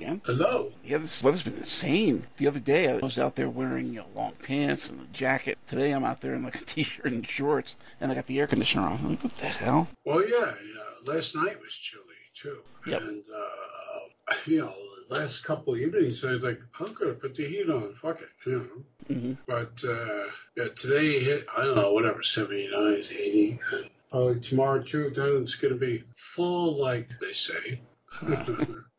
[0.00, 0.20] again.
[0.24, 0.72] Hello.
[0.84, 2.26] Yeah, this weather's been insane.
[2.38, 5.58] The other day I was out there wearing you know, long pants and a jacket.
[5.68, 8.46] Today I'm out there in like a t-shirt and shorts, and I got the air
[8.46, 8.92] conditioner on.
[8.98, 9.88] I'm like, what the hell?
[10.04, 10.36] Well, yeah.
[10.38, 13.02] Uh, last night was chilly too, Yep.
[13.02, 14.72] and uh, you know,
[15.08, 17.94] last couple of evenings I was like, I'm gonna put the heat on.
[18.00, 19.14] Fuck it, you know.
[19.14, 23.58] hmm But uh, yeah, today hit I don't know whatever 79 is 80.
[23.72, 25.10] And probably tomorrow too.
[25.14, 27.80] Then it's gonna be fall like they say.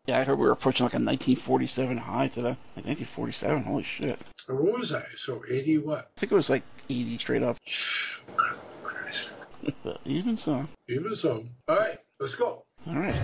[0.07, 2.57] Yeah, I heard we were approaching like a 1947 high today.
[2.75, 4.19] Like 1947, holy shit.
[4.47, 5.05] And what was that?
[5.15, 6.09] So 80 what?
[6.17, 7.57] I think it was like 80 straight up.
[8.83, 9.31] Christ.
[9.83, 10.65] But even so.
[10.89, 11.45] Even so.
[11.67, 12.63] All right, let's go.
[12.87, 13.15] All right.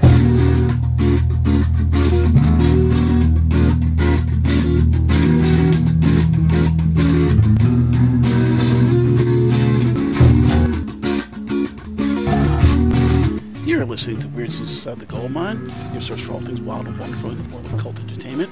[13.88, 17.00] Listening to Weird Scenes Inside the Gold Mine, your source for all things wild and
[17.00, 18.52] wonderful in the world of cult entertainment.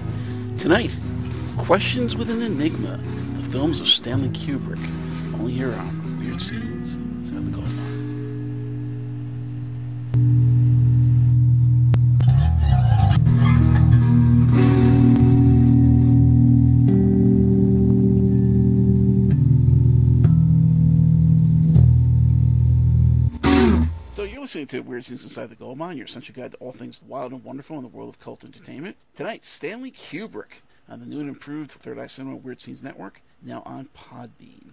[0.59, 0.91] Tonight,
[1.63, 4.77] Questions with an Enigma, the films of Stanley Kubrick,
[5.35, 7.74] only here on Weird Scenes Inside the Gold
[24.75, 27.41] to Weird Scenes Inside the Gold Mine, your essential guide to all things wild and
[27.45, 28.97] wonderful in the world of cult entertainment.
[29.15, 30.51] Tonight, Stanley Kubrick
[30.89, 34.71] on the new and improved Third Eye Cinema Weird Scenes Network, now on Podbean.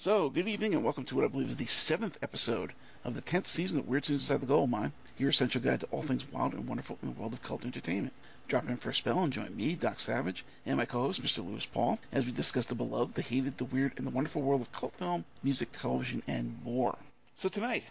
[0.00, 2.72] So, good evening and welcome to what I believe is the seventh episode
[3.04, 5.86] of the tenth season of Weird Scenes Inside the Gold Mine, your essential guide to
[5.92, 8.14] all things wild and wonderful in the world of cult entertainment.
[8.48, 11.46] Drop in for a spell and join me, Doc Savage, and my co-host, Mr.
[11.46, 14.62] Lewis Paul, as we discuss the beloved, the hated, the weird, and the wonderful world
[14.62, 16.98] of cult film, music, television, and more.
[17.36, 17.84] So tonight,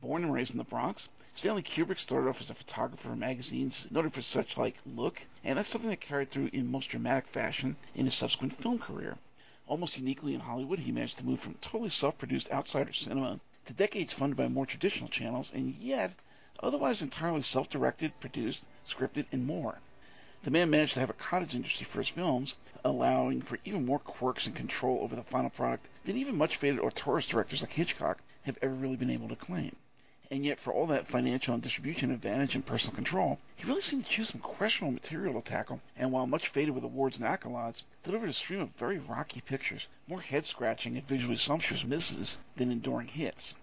[0.00, 3.86] born and raised in the Bronx, Stanley Kubrick started off as a photographer for magazines,
[3.90, 7.74] noted for such like look, and that's something that carried through in most dramatic fashion
[7.94, 9.16] in his subsequent film career.
[9.66, 14.12] Almost uniquely in Hollywood, he managed to move from totally self-produced outsider cinema to decades
[14.12, 16.12] funded by more traditional channels, and yet
[16.62, 19.80] otherwise entirely self-directed, produced, scripted, and more.
[20.44, 23.98] The man managed to have a cottage industry for his films, allowing for even more
[23.98, 28.20] quirks and control over the final product than even much faded auteurist directors like Hitchcock
[28.42, 29.76] have ever really been able to claim.
[30.30, 34.06] And yet, for all that financial and distribution advantage and personal control, he really seemed
[34.06, 37.82] to choose some questionable material to tackle, and while much faded with awards and accolades,
[38.02, 43.08] delivered a stream of very rocky pictures, more head-scratching and visually sumptuous misses than enduring
[43.08, 43.54] hits.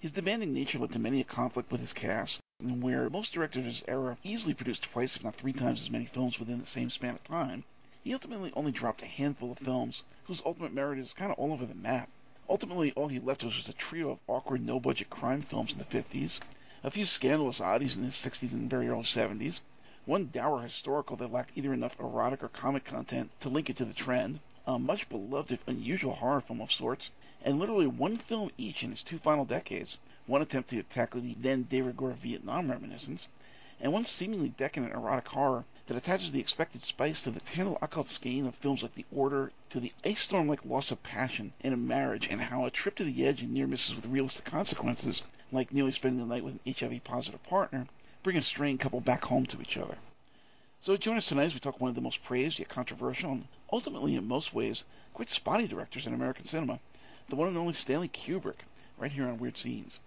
[0.00, 3.60] His demanding nature led to many a conflict with his cast, and where most directors
[3.60, 6.66] of his era easily produced twice if not three times as many films within the
[6.66, 7.62] same span of time,
[8.02, 11.52] he ultimately only dropped a handful of films whose ultimate merit is kind of all
[11.52, 12.08] over the map.
[12.48, 15.84] Ultimately, all he left us was a trio of awkward, no-budget crime films in the
[15.84, 16.38] 50s,
[16.84, 19.62] a few scandalous oddies in the 60s and very early 70s,
[20.04, 23.84] one dour historical that lacked either enough erotic or comic content to link it to
[23.84, 27.10] the trend, a much beloved if unusual horror film of sorts,
[27.42, 31.34] and literally one film each in his two final decades, one attempt to tackle the
[31.34, 33.26] then de rigueur Vietnam reminiscence,
[33.80, 38.08] and one seemingly decadent erotic horror that attaches the expected spice to the tantal occult
[38.08, 41.72] skein of films like The Order, to the ice storm like loss of passion in
[41.72, 45.22] a marriage, and how a trip to the edge and near misses with realistic consequences,
[45.52, 47.86] like nearly spending the night with an HIV positive partner,
[48.22, 49.96] bring a strained couple back home to each other.
[50.82, 53.48] So join us tonight as we talk one of the most praised yet controversial and
[53.72, 56.80] ultimately in most ways quite spotty directors in American cinema,
[57.28, 58.64] the one and only Stanley Kubrick,
[58.98, 60.00] right here on Weird Scenes.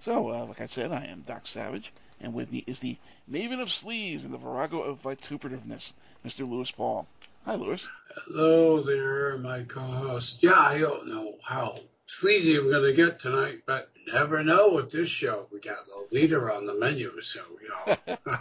[0.00, 2.96] So, uh, like I said, I am Doc Savage, and with me is the
[3.30, 5.92] maven of sleaze and the virago of vituperativeness,
[6.24, 6.48] Mr.
[6.48, 7.06] Lewis Paul.
[7.44, 7.88] Hi, Lewis.
[8.26, 10.42] Hello there, my co-host.
[10.42, 15.08] Yeah, I don't know how sleazy we're gonna get tonight, but never know with this
[15.08, 15.46] show.
[15.50, 18.16] We got the leader on the menu, so you know.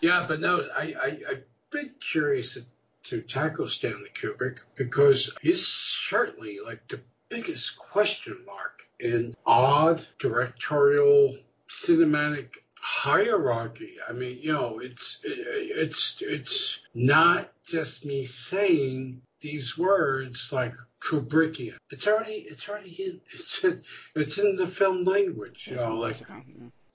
[0.00, 2.64] yeah, but no, I, I I've been curious to,
[3.04, 7.00] to tackle Stanley Kubrick because he's certainly like the
[7.30, 11.34] biggest question mark in odd directorial
[11.70, 13.96] cinematic hierarchy.
[14.06, 21.76] I mean, you know, it's it's it's not just me saying these words like Kubrickian.
[21.90, 23.82] It's already it's already in it's in,
[24.14, 25.68] it's in the film language.
[25.68, 26.16] You know, like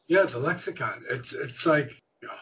[0.08, 1.04] yeah, it's a lexicon.
[1.10, 1.92] It's it's like
[2.22, 2.34] you know,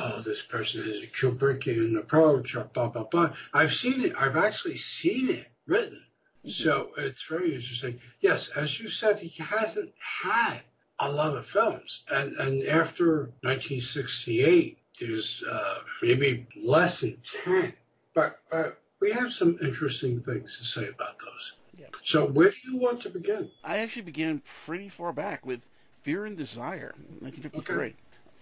[0.00, 3.34] oh, this person has a Kubrickian approach or blah blah blah.
[3.52, 4.14] I've seen it.
[4.18, 6.02] I've actually seen it written.
[6.44, 8.00] So it's very interesting.
[8.20, 9.92] Yes, as you said, he hasn't
[10.22, 10.62] had
[11.00, 17.72] a lot of films, and and after 1968, there's uh, maybe less than ten.
[18.14, 21.54] But uh, we have some interesting things to say about those.
[21.78, 21.86] Yeah.
[22.02, 23.50] So where do you want to begin?
[23.62, 25.60] I actually began pretty far back with
[26.02, 27.94] Fear and Desire, 1953.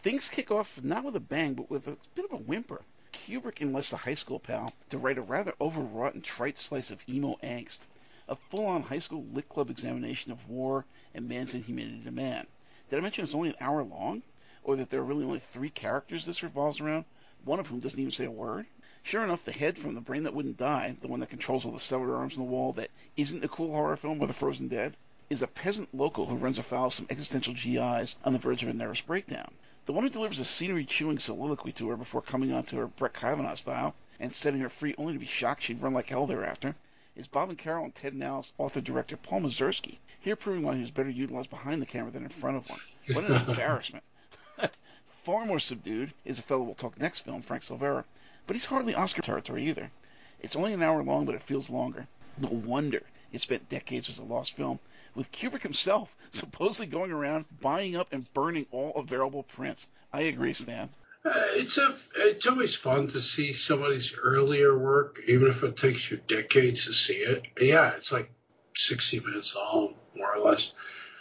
[0.03, 2.81] Things kick off not with a bang, but with a bit of a whimper.
[3.13, 7.01] Kubrick enlists a high school pal to write a rather overwrought and trite slice of
[7.09, 7.81] emo angst,
[8.29, 10.85] a full-on high school lit club examination of war
[11.17, 12.47] and man's inhumanity to man.
[12.91, 14.23] Did I mention it's only an hour long?
[14.63, 17.07] Or that there are really only three characters this revolves around,
[17.43, 18.67] one of whom doesn't even say a word?
[19.03, 21.73] Sure enough, the head from The Brain That Wouldn't Die, the one that controls all
[21.73, 24.69] the severed arms on the wall that isn't a cool horror film with a frozen
[24.69, 24.95] dead,
[25.31, 28.69] is a peasant local who runs afoul of some existential GIs on the verge of
[28.69, 29.51] a nervous breakdown.
[29.87, 33.15] The one who delivers a scenery-chewing soliloquy to her before coming on to her Brett
[33.15, 36.75] Kavanaugh style and setting her free only to be shocked she'd run like hell thereafter
[37.17, 39.97] is Bob and Carol and Ted and Al's author-director Paul Mazursky,
[40.27, 42.81] here proving why he was better utilized behind the camera than in front of one.
[43.13, 44.03] What an embarrassment.
[45.25, 48.03] Far more subdued is a fellow we'll talk next film, Frank Silvera,
[48.49, 49.89] but he's hardly Oscar territory either.
[50.41, 52.09] It's only an hour long, but it feels longer.
[52.39, 53.03] No wonder
[53.33, 54.81] it spent decades as a lost film,
[55.15, 59.87] with Kubrick himself supposedly going around buying up and burning all available prints.
[60.13, 60.89] I agree, Stan.
[61.25, 66.11] Uh, it's a it's always fun to see somebody's earlier work, even if it takes
[66.11, 67.47] you decades to see it.
[67.61, 68.29] Yeah, it's like
[68.77, 70.73] sixty minutes long, more or less.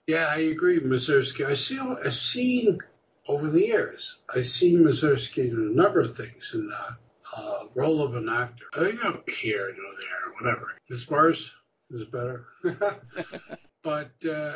[0.08, 1.46] Yeah, I agree, Mazursky.
[1.46, 1.80] I see.
[1.80, 2.80] I've seen
[3.28, 4.20] over the years.
[4.34, 6.98] I've seen Mazursky in a number of things, in the
[7.36, 8.66] uh, role of an actor.
[8.78, 10.72] Uh, you know, here, you know, there, whatever.
[10.90, 11.54] Miss Mars
[11.90, 12.46] is better.
[13.84, 14.54] but uh,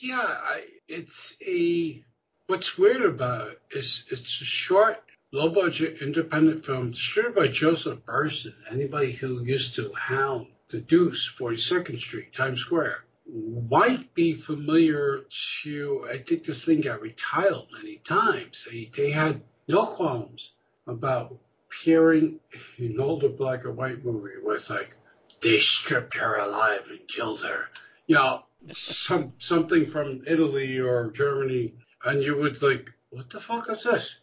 [0.00, 2.04] yeah, I, it's a.
[2.46, 5.02] What's weird about it is it's a short,
[5.32, 8.54] low budget independent film distributed by Joseph Burstyn.
[8.70, 13.04] Anybody who used to hound the Deuce, 42nd Street, Times Square,
[13.70, 15.24] might be familiar
[15.62, 16.06] to.
[16.10, 18.66] I think this thing got retitled many times.
[18.70, 20.52] They, they had no qualms
[20.86, 21.36] about
[21.68, 22.40] appearing
[22.78, 24.96] in an older black and white movie with like
[25.40, 27.68] they stripped her alive and killed her.
[28.06, 31.74] You know, some something from Italy or Germany,
[32.04, 34.18] and you would like, what the fuck is this?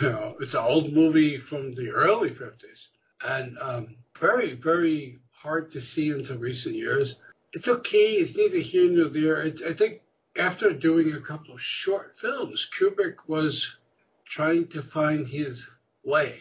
[0.00, 2.88] You know, it's an old movie from the early fifties,
[3.24, 7.16] and um, very very hard to see until recent years.
[7.52, 8.12] It's okay.
[8.14, 9.42] It's neither here nor there.
[9.42, 10.02] It, I think
[10.38, 13.76] after doing a couple of short films, Kubrick was
[14.24, 15.68] trying to find his
[16.04, 16.40] way.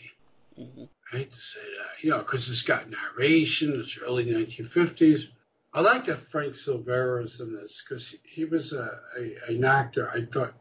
[0.60, 0.84] Mm-hmm.
[1.12, 3.80] I hate to say that, you know, because it's got narration.
[3.80, 5.30] It's early 1950s.
[5.74, 10.10] I like that Frank Silvera is in this because he was a, a, an actor.
[10.13, 10.54] I thought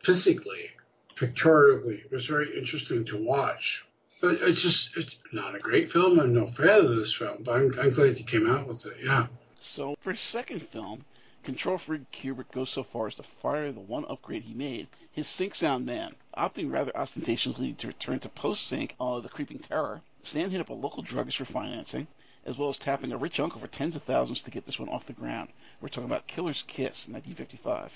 [0.00, 0.70] physically,
[1.14, 3.86] pictorially, it was very interesting to watch.
[4.22, 6.20] But it's just it's not a great film.
[6.20, 8.98] I'm no fan of this film, but I'm, I'm glad you came out with it.
[9.02, 9.26] Yeah.
[9.60, 11.04] So for second film,
[11.42, 15.26] control freak Kubrick goes so far as to fire the one upgrade he made, his
[15.26, 16.14] sync sound man.
[16.36, 20.68] Opting rather ostentatiously to return to post sync uh, The Creeping Terror, Stan hit up
[20.68, 22.06] a local druggist for financing,
[22.46, 24.88] as well as tapping a rich uncle for tens of thousands to get this one
[24.88, 25.48] off the ground.
[25.80, 27.90] We're talking about Killer's Kiss, 1955.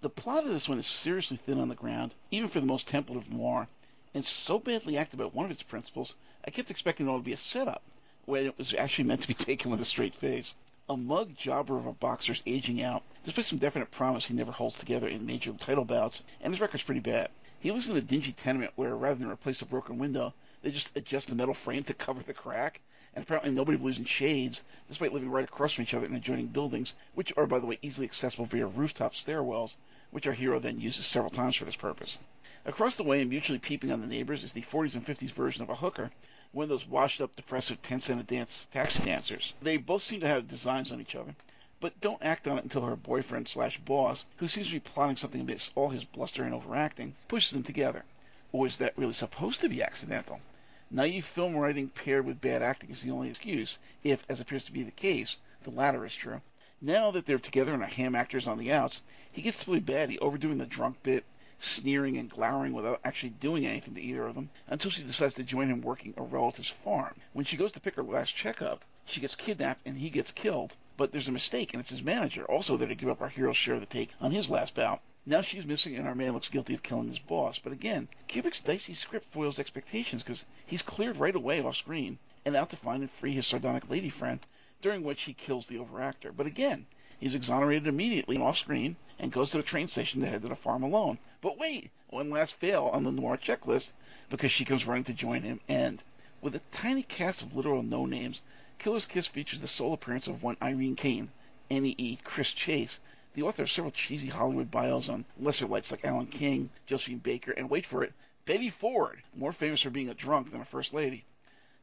[0.00, 2.88] The plot of this one is seriously thin on the ground, even for the most
[2.88, 3.66] template of noir,
[4.14, 6.14] and so badly acted by one of its principals,
[6.44, 7.82] I kept expecting it all to be a setup,
[8.26, 10.54] when it was actually meant to be taken with a straight face.
[10.88, 14.78] A mug jobber of a boxer's aging out, despite some definite promise he never holds
[14.78, 17.30] together in major title bouts, and his record's pretty bad.
[17.58, 20.90] He lives in a dingy tenement where, rather than replace a broken window, they just
[20.94, 22.80] adjust the metal frame to cover the crack.
[23.14, 26.48] And apparently nobody believes in shades, despite living right across from each other in adjoining
[26.48, 29.76] buildings, which are, by the way, easily accessible via rooftop stairwells,
[30.10, 32.18] which our hero then uses several times for this purpose.
[32.64, 35.62] Across the way and mutually peeping on the neighbors is the 40s and 50s version
[35.62, 36.12] of a hooker,
[36.52, 39.52] one of those washed up, depressive 10 cent a dance taxi dancers.
[39.60, 41.34] They both seem to have designs on each other,
[41.80, 45.16] but don't act on it until her boyfriend slash boss, who seems to be plotting
[45.16, 48.04] something amidst all his bluster and overacting, pushes them together.
[48.52, 50.40] Or is that really supposed to be accidental?
[50.88, 54.72] Naive film writing paired with bad acting is the only excuse, if, as appears to
[54.72, 56.40] be the case, the latter is true.
[56.80, 59.02] Now that they're together and are ham actors on the outs,
[59.32, 61.24] he gets to play baddie, overdoing the drunk bit,
[61.62, 65.42] sneering and glowering without actually doing anything to either of them, until she decides to
[65.42, 67.14] join him working a relative's farm.
[67.32, 70.74] When she goes to pick her last checkup, she gets kidnapped and he gets killed,
[70.96, 73.56] but there's a mistake, and it's his manager, also there to give up our hero's
[73.56, 75.00] share of the take on his last bout.
[75.24, 77.60] Now she's missing, and our man looks guilty of killing his boss.
[77.60, 82.56] But again, Kubrick's dicey script foils expectations because he's cleared right away off screen and
[82.56, 84.40] out to find and free his sardonic lady friend,
[84.80, 86.34] during which he kills the overactor.
[86.36, 86.86] But again,
[87.20, 90.56] he's exonerated immediately off screen and goes to the train station to head to the
[90.56, 91.18] farm alone.
[91.42, 93.90] But wait, one last fail on the noir checklist
[94.30, 96.00] because she comes running to join him, and
[96.40, 98.42] with a tiny cast of literal no names,
[98.78, 101.32] Killer's Kiss features the sole appearance of one Irene Kane,
[101.68, 102.18] N.E.E.
[102.22, 103.00] Chris Chase,
[103.34, 107.50] the author of several cheesy Hollywood bios on lesser lights like Alan King, Josephine Baker,
[107.50, 108.12] and wait for it,
[108.44, 111.24] Betty Ford, more famous for being a drunk than a first lady.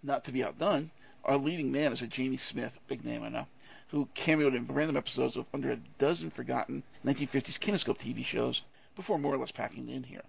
[0.02, 0.90] Not to be outdone,
[1.26, 3.48] our leading man is a Jamie Smith, big name know,
[3.90, 8.62] who cameoed in random episodes of under a dozen forgotten 1950s kinescope TV shows
[9.00, 10.26] before more or less packing it in here.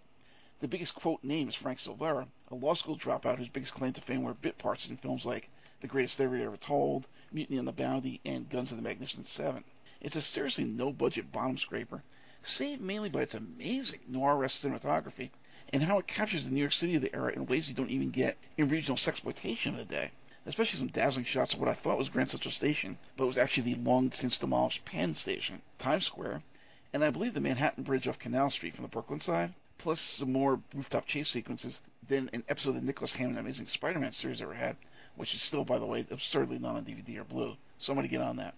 [0.61, 4.00] The biggest quote name is Frank Silvera, a law school dropout whose biggest claim to
[4.00, 5.49] fame were bit parts in films like
[5.81, 9.65] The Greatest Story Ever Told, Mutiny on the Bounty, and Guns of the Magnificent Seven.
[10.00, 12.05] It's a seriously no-budget bottom scraper,
[12.45, 15.31] saved mainly by its amazing noir-esque cinematography
[15.73, 17.91] and how it captures the New York City of the era in ways you don't
[17.91, 20.12] even get in regional sexploitation of the day.
[20.47, 23.75] Especially some dazzling shots of what I thought was Grand Central Station, but was actually
[23.75, 26.45] the long since demolished Penn Station, Times Square,
[26.92, 30.32] and I believe the Manhattan Bridge off Canal Street from the Brooklyn side, plus some
[30.32, 34.54] more rooftop chase sequences than an episode of the Nicholas Hammond Amazing Spider-Man series ever
[34.54, 34.76] had,
[35.14, 37.56] which is still, by the way, absurdly not on DVD or Blu.
[37.78, 38.54] Somebody get on that.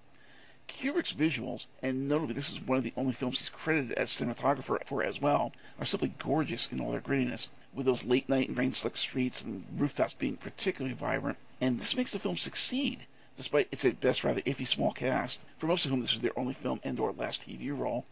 [0.66, 4.82] Kubrick's visuals, and notably this is one of the only films he's credited as cinematographer
[4.86, 8.56] for as well, are simply gorgeous in all their grittiness, with those late night and
[8.56, 13.00] rain slick streets and rooftops being particularly vibrant, and this makes the film succeed,
[13.36, 16.38] despite its at best rather iffy small cast, for most of whom this was their
[16.38, 18.06] only film and or last TV role,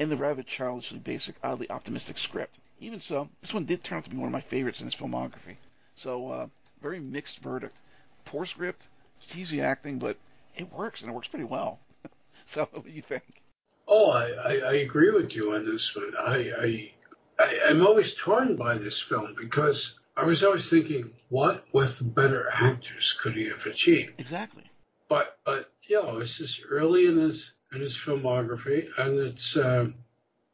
[0.00, 2.58] and the rather childishly basic, oddly optimistic script.
[2.80, 4.94] Even so, this one did turn out to be one of my favorites in his
[4.94, 5.56] filmography.
[5.94, 6.46] So, uh,
[6.80, 7.76] very mixed verdict.
[8.24, 8.86] Poor script,
[9.30, 10.16] cheesy acting, but
[10.56, 11.78] it works, and it works pretty well.
[12.46, 13.42] so, what do you think?
[13.86, 16.14] Oh, I, I, I, agree with you on this one.
[16.18, 16.92] I, I,
[17.38, 22.48] I, I'm always torn by this film because I was always thinking, what with better
[22.50, 24.14] actors could he have achieved?
[24.18, 24.64] Exactly.
[25.08, 29.94] But, but you know, this is early in his in his filmography, and it's, um,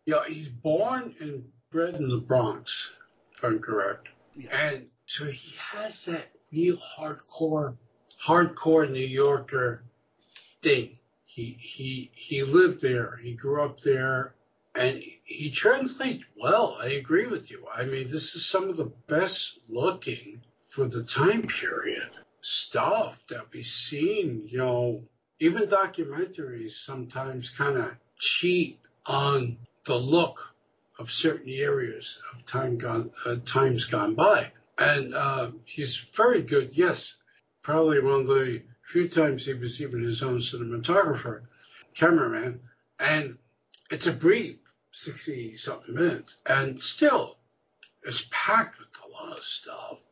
[0.04, 2.92] you know, he's born and bred in the Bronx,
[3.32, 4.56] if I'm correct, yeah.
[4.56, 7.76] and so he has that real hardcore,
[8.22, 9.84] hardcore New Yorker
[10.62, 10.98] thing.
[11.24, 13.18] He he he lived there.
[13.22, 14.34] He grew up there,
[14.74, 16.76] and he translates well.
[16.80, 17.66] I agree with you.
[17.72, 23.52] I mean, this is some of the best looking for the time period stuff that
[23.52, 24.44] we've seen.
[24.46, 25.02] You know,
[25.38, 30.54] even documentaries sometimes kind of cheat on the look
[30.98, 34.50] of certain areas of time gone, uh, times gone by.
[34.78, 36.70] And uh, he's very good.
[36.72, 37.16] Yes,
[37.62, 41.42] probably one of the few times he was even his own cinematographer,
[41.94, 42.60] cameraman.
[42.98, 43.36] And
[43.90, 44.56] it's a brief
[44.92, 46.36] 60 something minutes.
[46.46, 47.36] And still,
[48.02, 50.06] it's packed with a lot of stuff.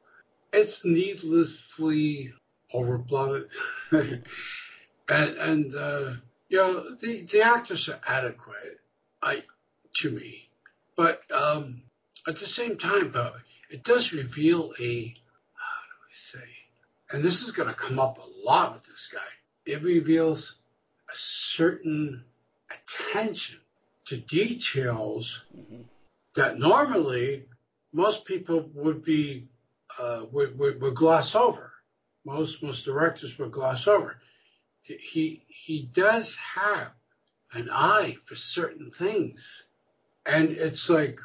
[0.52, 2.32] It's needlessly
[2.74, 3.48] overbloated.
[5.08, 6.12] and, and uh,
[6.48, 8.80] you know, the, the actors are adequate,
[9.22, 9.42] I,
[9.96, 10.48] to me.
[10.96, 11.82] But um,
[12.26, 13.32] at the same time, though,
[13.70, 15.14] it does reveal a,
[15.54, 16.48] how do I say,
[17.10, 19.20] and this is going to come up a lot with this guy.
[19.66, 20.54] It reveals
[21.08, 22.24] a certain
[22.70, 23.60] attention
[24.06, 25.82] to details mm-hmm.
[26.34, 27.44] that normally
[27.92, 29.48] most people would be
[29.98, 31.72] uh, would, would, would gloss over.
[32.24, 34.16] Most most directors would gloss over.
[34.84, 36.92] He he does have
[37.52, 39.66] an eye for certain things,
[40.26, 41.20] and it's like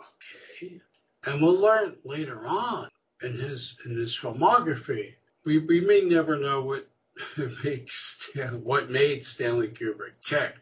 [0.00, 0.80] okay,
[1.24, 2.88] and we'll learn later on
[3.22, 6.88] in his in his filmography we, we may never know what
[7.64, 8.30] makes
[8.62, 10.54] what made Stanley Kubrick tick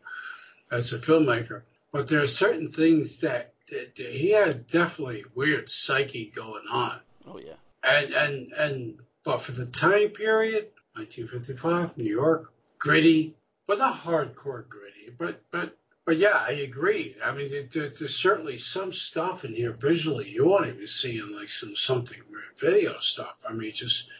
[0.71, 5.71] as a filmmaker, but there are certain things that, that, that he had definitely weird
[5.71, 6.99] psyche going on.
[7.27, 7.55] Oh yeah.
[7.83, 14.69] And and and but for the time period, 1955, New York, gritty, but not hardcore
[14.69, 15.15] gritty.
[15.17, 17.17] But but but yeah, I agree.
[17.25, 21.35] I mean, there, there's certainly some stuff in here visually you won't even see in
[21.35, 22.19] like some something
[22.59, 23.41] video stuff.
[23.49, 24.11] I mean, just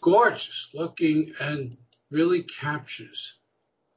[0.00, 1.76] gorgeous looking and
[2.10, 3.34] really captures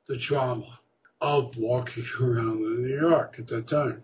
[0.07, 0.79] the drama
[1.21, 4.03] of walking around in New York at that time.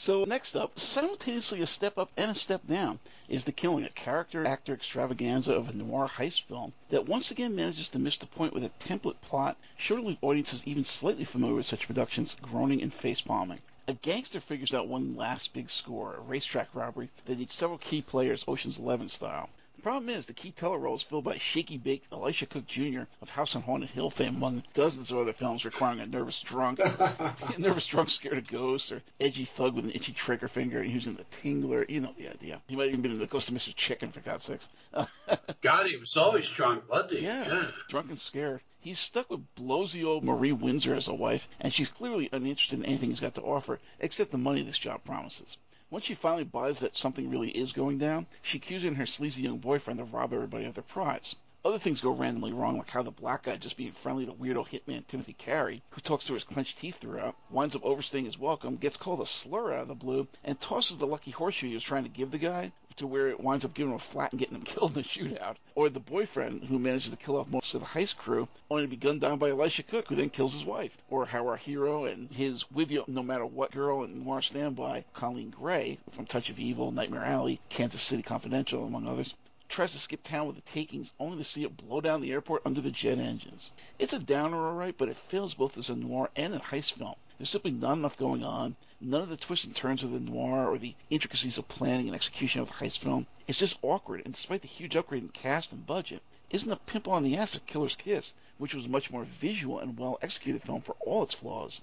[0.00, 3.88] So next up, simultaneously a step up and a step down, is The Killing, a
[3.88, 8.26] character actor extravaganza of a noir heist film that once again manages to miss the
[8.26, 12.94] point with a template plot, sure audiences even slightly familiar with such productions groaning and
[12.94, 13.58] face palming.
[13.88, 18.00] A gangster figures out one last big score, a racetrack robbery that needs several key
[18.00, 19.50] players, Ocean's Eleven style.
[19.78, 23.02] The problem is, the key teller role is filled by shaky baked Elisha Cook Jr.
[23.22, 26.80] of House on Haunted Hill fame, among dozens of other films requiring a nervous drunk,
[26.80, 30.90] a nervous drunk scared of ghosts, or edgy thug with an itchy trigger finger and
[30.90, 31.88] using the tingler.
[31.88, 32.60] You know the idea.
[32.66, 33.72] He might even been in the Ghost of Mr.
[33.72, 34.66] Chicken, for God's sakes.
[35.60, 37.26] God, he was always drunk, wasn't he?
[37.26, 38.62] Yeah, yeah, drunk and scared.
[38.80, 42.84] He's stuck with blowsy old Marie Windsor as a wife, and she's clearly uninterested in
[42.84, 45.56] anything he's got to offer, except the money this job promises.
[45.90, 49.56] Once she finally buys that something really is going down, she accuses her sleazy young
[49.56, 51.34] boyfriend of robbing everybody of their prize.
[51.64, 54.68] Other things go randomly wrong, like how the black guy just being friendly to weirdo
[54.68, 58.76] hitman Timothy Carey, who talks through his clenched teeth throughout, winds up overstaying his welcome,
[58.76, 61.82] gets called a slur out of the blue, and tosses the lucky horseshoe he was
[61.82, 64.38] trying to give the guy, to where it winds up giving him a flat and
[64.38, 65.56] getting him killed in a shootout.
[65.74, 68.88] Or the boyfriend who manages to kill off most of the heist crew, only to
[68.88, 70.96] be gunned down by Elisha Cook, who then kills his wife.
[71.08, 75.04] Or how our hero and his with you no matter what girl in Noir Standby,
[75.14, 79.34] Coleen Gray, from Touch of Evil, Nightmare Alley, Kansas City Confidential, among others,
[79.68, 82.62] tries to skip town with the takings only to see it blow down the airport
[82.64, 83.70] under the jet engines.
[83.98, 87.16] It's a downer, alright, but it fails both as a noir and a heist film.
[87.38, 88.76] There's simply not enough going on.
[89.00, 92.14] None of the twists and turns of the noir or the intricacies of planning and
[92.14, 93.26] execution of the heist film.
[93.46, 97.12] It's just awkward, and despite the huge upgrade in cast and budget, isn't a pimple
[97.12, 100.62] on the ass of Killer's Kiss, which was a much more visual and well executed
[100.62, 101.80] film for all its flaws.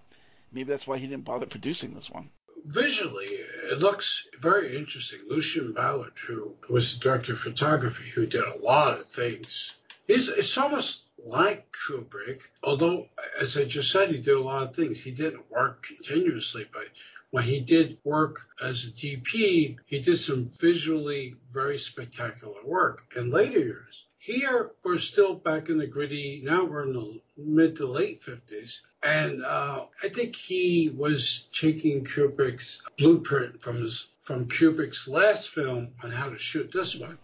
[0.52, 2.30] Maybe that's why he didn't bother producing this one
[2.66, 5.20] visually, it looks very interesting.
[5.28, 9.76] Lucien Ballard, who was the director of photography, who did a lot of things.
[10.08, 13.08] He's, it's almost like Kubrick, although,
[13.40, 15.02] as I just said, he did a lot of things.
[15.02, 16.88] He didn't work continuously, but
[17.32, 23.30] when he did work as a DP, he did some visually very spectacular work in
[23.30, 24.06] later years.
[24.18, 26.42] Here, we're still back in the gritty.
[26.44, 28.80] Now we're in the mid to late 50s.
[29.04, 35.90] And uh, I think he was taking Kubrick's blueprint from his from Kubrick's last film
[36.04, 37.20] on how to shoot this one.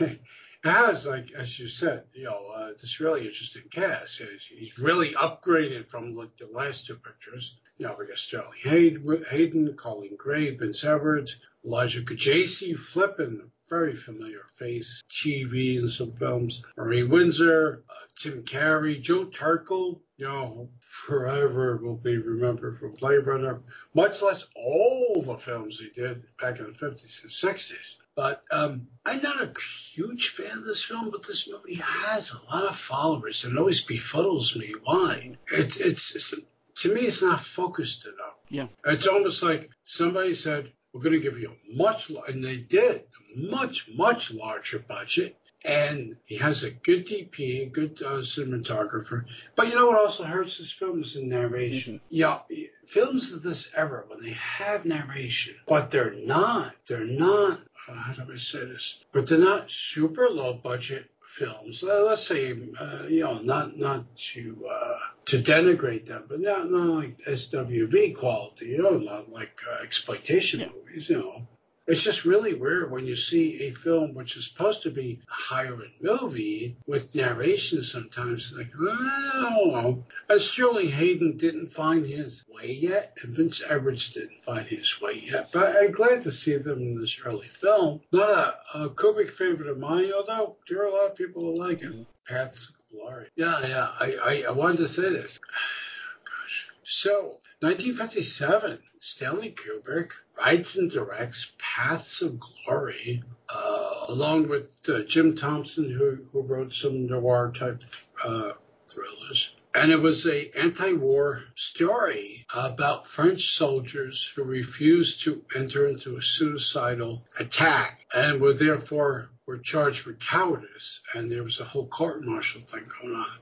[0.64, 4.18] has, like as you said, you know, uh, this really interesting cast.
[4.18, 7.58] He's, he's really upgraded from like the last two pictures.
[7.78, 12.74] You know, we got Sterling Hayden, Hayden Coleen Gray, Vince Edwards, Elisha Cook, Jay C.
[12.74, 16.62] Flippen, very familiar face, TV and some films.
[16.76, 23.26] Marie Windsor, uh, Tim Carey, Joe Turkel, you know, forever will be remembered from Blade
[23.26, 23.62] Runner,
[23.94, 27.96] much less all the films he did back in the 50s and 60s.
[28.16, 29.52] But um, I'm not a
[29.92, 33.84] huge fan of this film, but this movie has a lot of followers and always
[33.84, 34.74] befuddles me.
[34.82, 35.36] Why?
[35.52, 36.34] It's, it's, it's
[36.76, 38.36] to me, it's not focused enough.
[38.48, 38.66] Yeah.
[38.84, 43.04] It's almost like somebody said, we're going to give you a much, and they did,
[43.36, 45.36] much, much larger budget.
[45.62, 49.26] And he has a good DP, a good uh, cinematographer.
[49.56, 51.96] But you know what also hurts this film is the narration.
[51.96, 52.04] Mm-hmm.
[52.08, 52.38] Yeah,
[52.86, 58.32] films of this era, when they have narration, but they're not, they're not, how do
[58.32, 59.02] I say this?
[59.12, 61.82] But they're not super low budget films.
[61.82, 66.70] Uh, let's say, uh, you know, not not to uh, to denigrate them, but not
[66.70, 70.68] not like SWV quality, you know, not like uh, exploitation yeah.
[70.74, 71.46] movies, you know.
[71.90, 75.32] It's just really weird when you see a film which is supposed to be a
[75.32, 78.54] higher end movie with narration sometimes.
[78.56, 80.04] Like, oh.
[80.28, 85.14] And Sterling Hayden didn't find his way yet, and Vince Edwards didn't find his way
[85.14, 85.50] yet.
[85.52, 88.02] But I'm glad to see them in this early film.
[88.12, 88.30] Not
[88.72, 91.80] a, a Kubrick favorite of mine, although there are a lot of people who like
[91.80, 92.06] him.
[92.24, 93.26] Paths of Glory.
[93.34, 93.88] Yeah, yeah.
[93.98, 95.40] I, I, I wanted to say this.
[96.24, 96.68] Gosh.
[96.84, 105.36] So, 1957, Stanley Kubrick writes and directs Paths of Glory, uh, along with uh, Jim
[105.36, 107.82] Thompson, who, who wrote some noir type
[108.24, 108.52] uh,
[108.88, 109.54] thrillers.
[109.72, 116.22] And it was a anti-war story about French soldiers who refused to enter into a
[116.22, 121.00] suicidal attack and were therefore were charged with cowardice.
[121.14, 123.38] And there was a whole court martial thing going on.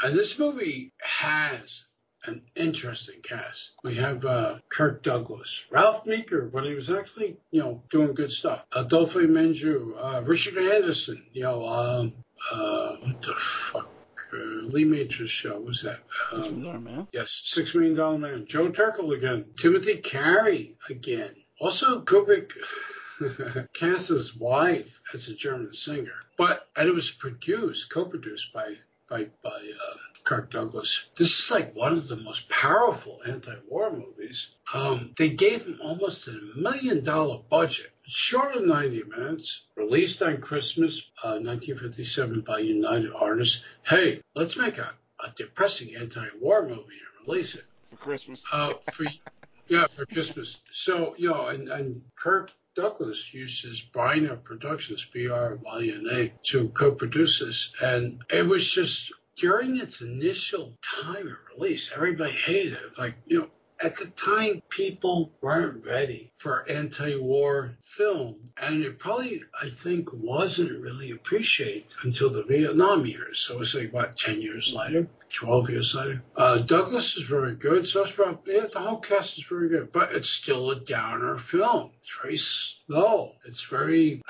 [0.00, 1.84] And this movie has
[2.26, 3.72] an interesting cast.
[3.82, 8.32] We have uh, Kirk Douglas, Ralph Meeker when he was actually, you know, doing good
[8.32, 8.64] stuff.
[8.72, 12.12] Adolphe Menjou, uh, Richard Anderson, you know, um,
[12.52, 13.90] uh, what the fuck?
[14.32, 16.00] Uh, Lee Majors show was that?
[16.32, 17.08] Um, Six Million Dollar Man.
[17.12, 18.46] Yes, Six Million Dollar Man.
[18.46, 19.44] Joe Turkel again.
[19.56, 21.34] Timothy Carey again.
[21.60, 22.52] Also, Kubrick
[23.74, 28.74] cast his wife as a German singer, but and it was produced, co-produced by
[29.08, 31.10] by by uh, Kirk Douglas.
[31.16, 34.54] This is like one of the most powerful anti-war movies.
[34.72, 37.90] Um, they gave him almost a million dollar budget.
[38.06, 43.64] Short of 90 minutes, released on Christmas uh, 1957 by United Artists.
[43.82, 47.64] Hey, let's make a, a depressing anti-war movie and release it.
[47.90, 48.42] For Christmas.
[48.52, 49.06] Uh, for,
[49.68, 50.60] yeah, for Christmas.
[50.70, 57.72] So, you know, and, and Kirk Douglas uses Bryna Productions, B-R-Y-N-A, to co-produce this.
[57.80, 62.98] And it was just during its initial time of release, everybody hated it.
[62.98, 63.50] Like, you know,
[63.82, 70.80] at the time, people weren't ready for anti-war film, and it probably, I think, wasn't
[70.80, 73.38] really appreciated until the Vietnam years.
[73.40, 76.22] So it's like what, ten years later, twelve years later.
[76.36, 77.86] Uh, Douglas is very good.
[77.86, 81.90] So probably, yeah, the whole cast is very good, but it's still a downer film.
[82.00, 83.32] It's very slow.
[83.44, 84.22] It's very.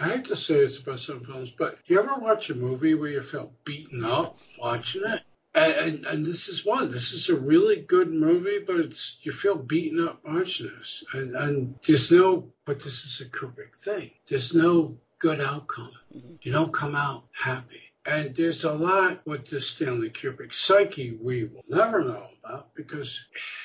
[0.00, 3.10] I hate to say it's about some films, but you ever watch a movie where
[3.10, 5.20] you feel beaten up watching it?
[5.54, 6.90] And, and, and this is one.
[6.90, 11.04] This is a really good movie, but it's you feel beaten up watching this.
[11.12, 14.10] And and there's no, but this is a Kubrick thing.
[14.26, 15.92] There's no good outcome.
[16.40, 17.82] You don't come out happy.
[18.06, 23.22] And there's a lot with the Stanley Kubrick psyche we will never know about because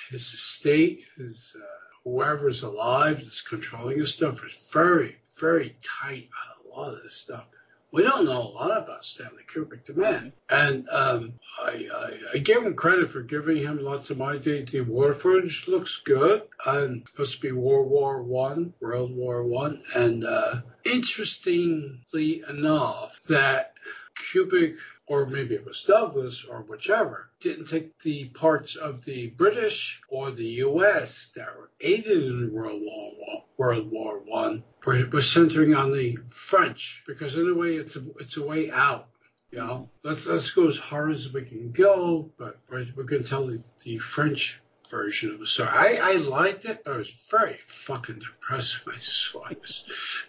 [0.09, 1.65] his estate, his uh,
[2.03, 7.15] whoever's alive that's controlling his stuff is very, very tight on a lot of this
[7.15, 7.45] stuff.
[7.91, 10.33] We don't know a lot about Stanley Kubrick, the man.
[10.49, 14.63] And um, I, I, I, give him credit for giving him lots of my day.
[14.63, 16.41] The war footage looks good.
[16.65, 19.81] And supposed to be World War One, World War One.
[19.95, 23.75] And uh, interestingly enough, that
[24.15, 24.75] Kubrick
[25.07, 30.31] or maybe it was Douglas or whichever, didn't take the parts of the British or
[30.31, 31.31] the U.S.
[31.35, 37.37] that were aided in World War World War One, were centering on the French because
[37.37, 39.07] in a way it's a it's a way out.
[39.51, 43.23] You know, let's let's go as hard as we can go, but we're, we're going
[43.23, 45.69] to tell the, the French version of the story.
[45.69, 48.81] I, I liked it, but it was very fucking depressing.
[48.87, 49.51] I swear.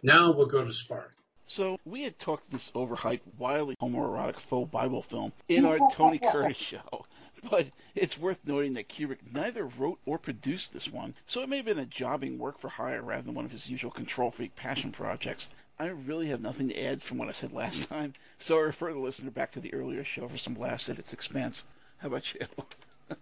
[0.03, 1.16] Now we'll go to Spark.
[1.49, 6.57] So we had talked this overhyped, wildly homoerotic faux Bible film in our Tony Curtis
[6.57, 7.07] show.
[7.49, 11.59] But it's worth noting that Kubrick neither wrote or produced this one, so it may
[11.59, 14.57] have been a jobbing work for hire rather than one of his usual control freak
[14.57, 15.49] passion projects.
[15.79, 18.93] I really have nothing to add from what I said last time, so I refer
[18.93, 21.63] the listener back to the earlier show for some laughs at its expense.
[21.99, 22.47] How about you?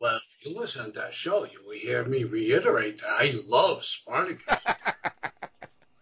[0.00, 3.84] well, if you listen to that show, you will hear me reiterate that I love
[3.84, 4.58] Spartacus.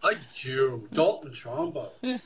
[0.09, 1.90] I you, Dalton Trumbo.
[2.03, 2.18] uh,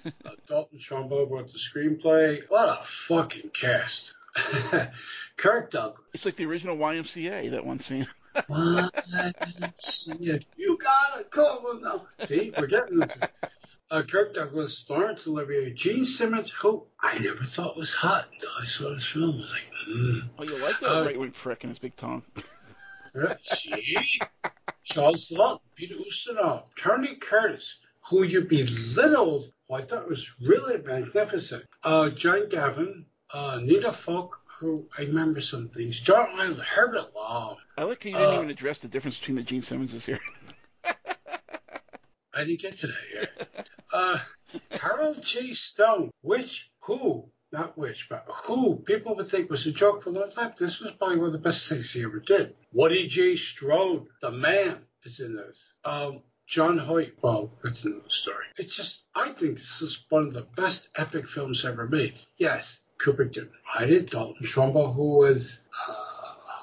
[0.49, 2.45] Dalton Trumbo wrote the screenplay.
[2.49, 4.15] What a fucking cast.
[5.37, 6.07] Kirk Douglas.
[6.15, 8.07] It's like the original YMCA, that one scene.
[8.37, 9.25] YMCA.
[10.57, 12.07] You gotta come now.
[12.21, 13.29] See, we're getting into
[13.91, 18.65] uh, Kirk Douglas, Laurence Olivier, Jean Simmons, who I never thought was hot until I
[18.65, 19.31] saw this film.
[19.31, 20.23] I was like, mm.
[20.39, 22.23] Oh, you like that uh, right wing prick and his big tongue.
[23.43, 23.99] See?
[24.85, 31.65] Charles Laughton, Peter Ustinov, Tony Curtis, who you belittled, who I thought was really magnificent.
[31.85, 36.01] Uh, John Gavin, uh, Nina Foch, who I remember some things.
[36.01, 37.57] John Ireland, Herbert Lom.
[37.77, 40.21] I like how you didn't uh, even address the difference between the Gene Simmonses here.
[42.35, 43.69] I didn't get to that yet.
[43.93, 44.19] Uh,
[44.71, 45.53] Harold J.
[45.53, 50.13] Stone, which, who, not which, but who people would think was a joke for a
[50.13, 50.53] long time.
[50.59, 52.55] This was probably one of the best things he ever did.
[52.73, 53.37] Woody J.
[53.37, 55.73] Strode, the man, is in this.
[55.85, 58.45] Um, John Hoyt, well, that's another story.
[58.57, 62.15] It's just, I think this is one of the best epic films ever made.
[62.37, 64.11] Yes, Kubrick didn't write it.
[64.11, 65.93] Dalton Trumbo, who was, uh,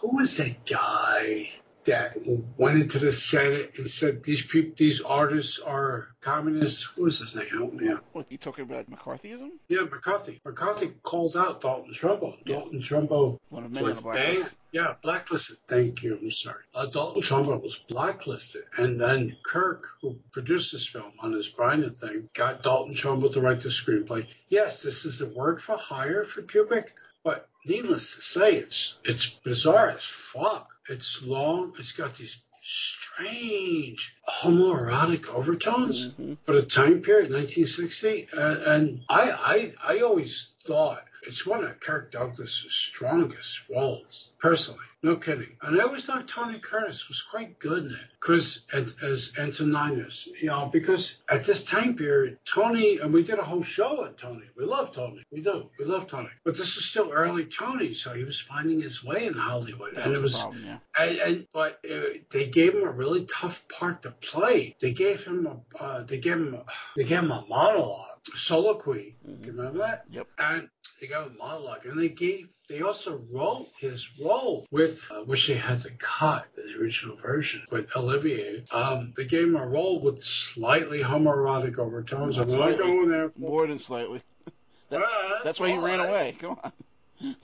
[0.02, 1.50] who was that guy?
[1.86, 2.18] That
[2.58, 6.84] went into the Senate and said these people, these artists are communists.
[6.84, 7.48] Who was his name?
[7.48, 8.04] Help me out.
[8.12, 9.52] What you talking about McCarthyism?
[9.70, 10.42] Yeah, McCarthy.
[10.46, 12.38] McCarthy called out Dalton Trumbo.
[12.46, 12.56] Yeah.
[12.58, 14.50] Dalton Trumbo One was banned.
[14.72, 15.58] Yeah, blacklisted.
[15.68, 16.20] Thank you.
[16.22, 16.64] I'm sorry.
[16.76, 21.96] Uh, Dalton Trumbo was blacklisted, and then Kirk, who produced this film on his Bryna
[21.96, 24.28] thing, got Dalton Trumbo to write the screenplay.
[24.48, 26.90] Yes, this is a work for hire for Kubrick,
[27.24, 30.70] but needless to say, it's it's bizarre as fuck.
[30.90, 31.74] It's long.
[31.78, 36.34] It's got these strange homoerotic overtones mm-hmm.
[36.46, 38.28] for the time period, 1960.
[38.36, 44.80] Uh, and I, I, I always thought it's one of Kirk Douglas' strongest roles, personally.
[45.02, 45.56] No kidding.
[45.62, 48.66] And I always thought Tony Curtis was quite good in it because
[49.02, 53.64] as Antoninus, you know, because at this time period, Tony, and we did a whole
[53.64, 54.44] show on Tony.
[54.58, 55.24] We love Tony.
[55.32, 55.70] We do.
[55.80, 56.28] We love Tony.
[56.44, 59.96] But this is still early Tony, so he was finding his way in Hollywood.
[59.96, 60.78] That and it was, problem, yeah.
[61.00, 64.76] and, and, but uh, they gave him a really tough part to play.
[64.82, 66.66] They gave him a, uh, they gave him, a,
[66.98, 69.16] they gave him a monologue, soliloquy.
[69.28, 69.46] Mm-hmm.
[69.46, 70.06] You remember that?
[70.12, 70.28] Yep.
[70.38, 75.48] And they a monologue, and they gave they also wrote his role with, uh, which
[75.48, 78.64] they had to cut the original version with Olivier.
[78.72, 82.38] Um, they gave him a role with slightly homoerotic overtones.
[82.38, 83.32] I'm not going there.
[83.36, 84.22] More than slightly.
[84.90, 85.04] that,
[85.44, 86.38] that's why he ran away.
[86.40, 86.72] Come on.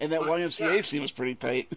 [0.00, 0.80] and that YMCA yeah.
[0.80, 1.70] scene was pretty tight.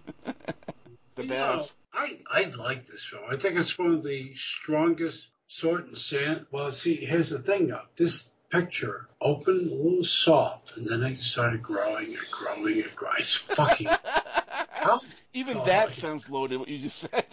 [1.16, 1.74] the baths.
[1.94, 3.24] I, I like this film.
[3.30, 6.46] I think it's one of the strongest sword and sand.
[6.52, 7.82] Well, see, here's the thing though.
[7.98, 13.18] This picture opened a little soft, and then it started growing and growing and growing.
[13.20, 13.88] It's fucking.
[14.70, 15.02] how,
[15.34, 16.60] Even oh, that sounds loaded.
[16.60, 17.26] What you just said.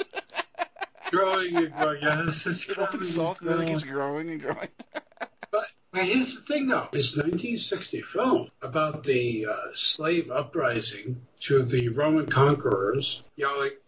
[1.10, 2.02] growing and growing.
[2.02, 3.04] Yes, it's it growing.
[3.04, 4.68] soft, and then it keeps growing and growing.
[5.50, 6.88] but, but here's the thing, though.
[6.92, 13.22] It's 1960 film about the uh, slave uprising to the Roman conquerors.
[13.36, 13.80] You know, like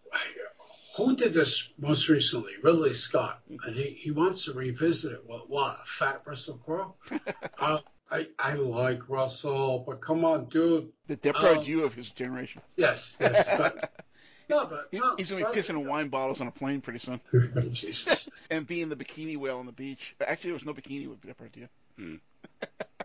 [1.05, 2.53] who did this most recently?
[2.61, 5.23] Ridley Scott, and he, he wants to revisit it.
[5.25, 5.49] What?
[5.49, 5.87] What?
[5.87, 6.95] Fat Russell Crowe?
[7.59, 7.79] uh,
[8.11, 10.89] I I like Russell, but come on, dude.
[11.07, 12.61] The Depardieu um, of his generation.
[12.75, 13.91] Yes, yes, but.
[14.49, 16.97] No, but he's, no, he's gonna be pissing in wine bottles on a plane pretty
[16.97, 17.21] soon.
[17.71, 18.27] Jesus.
[18.49, 20.15] and being the bikini whale on the beach.
[20.19, 21.67] Actually, there was no bikini with Depardieu.
[21.99, 22.15] Hmm.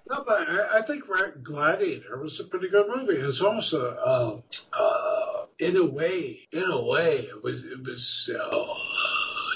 [0.08, 1.04] No, but I, I, think
[1.42, 3.14] Gladiator was a pretty good movie.
[3.14, 4.40] It's almost a, uh,
[4.72, 8.74] uh, in a way, in a way, it was, it was, uh,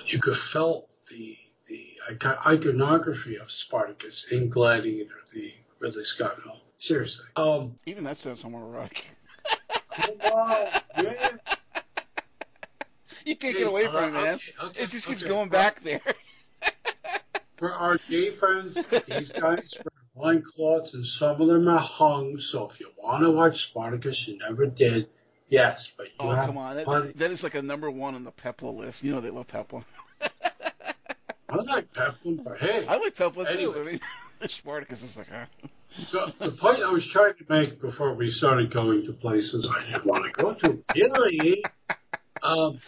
[0.06, 2.00] you could felt the the
[2.46, 6.56] iconography of Spartacus in Gladiator, the Ridley Scott film.
[6.78, 7.26] Seriously.
[7.37, 8.42] Um, Even that sounds
[9.90, 11.40] come on, man.
[13.24, 14.34] You can't get away from it, man.
[14.37, 15.28] Okay, okay, it just keeps okay.
[15.28, 16.00] going back there.
[17.54, 19.76] For our gay friends, these guys
[20.18, 22.38] loincloths and some of them are hung.
[22.38, 25.09] So if you want to watch Spartacus, you never did.
[25.48, 28.33] Yes, but you oh come on, that, that is like a number one on the
[28.33, 29.02] Pepla list.
[29.02, 29.83] You know they love Pepla.
[31.48, 33.74] I like Pepla, but hey, I like Pepla anyway.
[33.74, 33.81] too.
[33.81, 34.00] I mean,
[34.46, 35.46] Spartacus is like, huh?
[36.07, 39.85] So the point I was trying to make before we started going to places I
[39.85, 41.64] didn't want to go to, really,
[42.40, 42.81] um,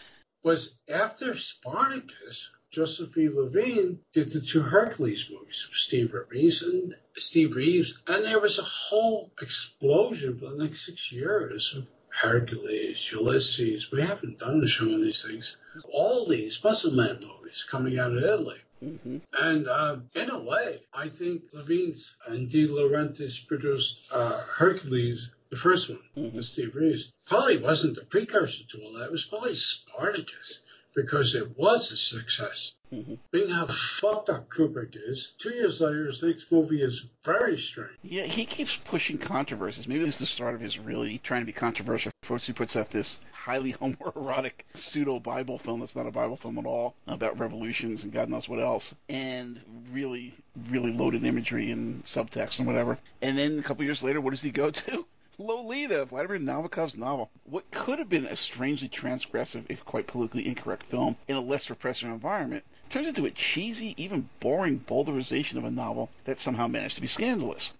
[0.44, 3.28] was after Spartacus, Joseph E.
[3.28, 8.60] Levine did the two Hercules movies with Steve Reeves and Steve Reeves, and there was
[8.60, 13.90] a whole explosion for the next six years of Hercules, Ulysses.
[13.90, 15.56] We haven't done a show on these things.
[15.92, 18.60] All these muscle man movies coming out of Italy.
[18.84, 19.18] Mm-hmm.
[19.32, 25.56] And uh, in a way, I think Levine's and De Laurentiis produced uh, Hercules, the
[25.56, 26.36] first one, mm-hmm.
[26.36, 29.06] with Steve Reeves, probably wasn't the precursor to all that.
[29.06, 30.62] It was probably Spartacus
[30.94, 32.72] because it was a success.
[32.92, 33.14] Mm-hmm.
[33.30, 37.92] Being how fucked up Kubrick is, two years later, his next movie is very strange.
[38.02, 39.86] Yeah, he keeps pushing controversies.
[39.86, 42.10] Maybe this is the start of his really trying to be controversial.
[42.22, 46.58] First, he puts out this highly homoerotic pseudo Bible film that's not a Bible film
[46.58, 49.60] at all about revolutions and God knows what else, and
[49.92, 50.34] really,
[50.68, 52.98] really loaded imagery and subtext and whatever.
[53.22, 55.06] And then a couple years later, what does he go to?
[55.38, 57.30] Lolita, Vladimir Nabokov's novel.
[57.44, 61.70] What could have been a strangely transgressive, if quite politically incorrect film in a less
[61.70, 66.96] repressive environment turns into a cheesy, even boring bowdlerization of a novel that somehow managed
[66.96, 67.72] to be scandalous.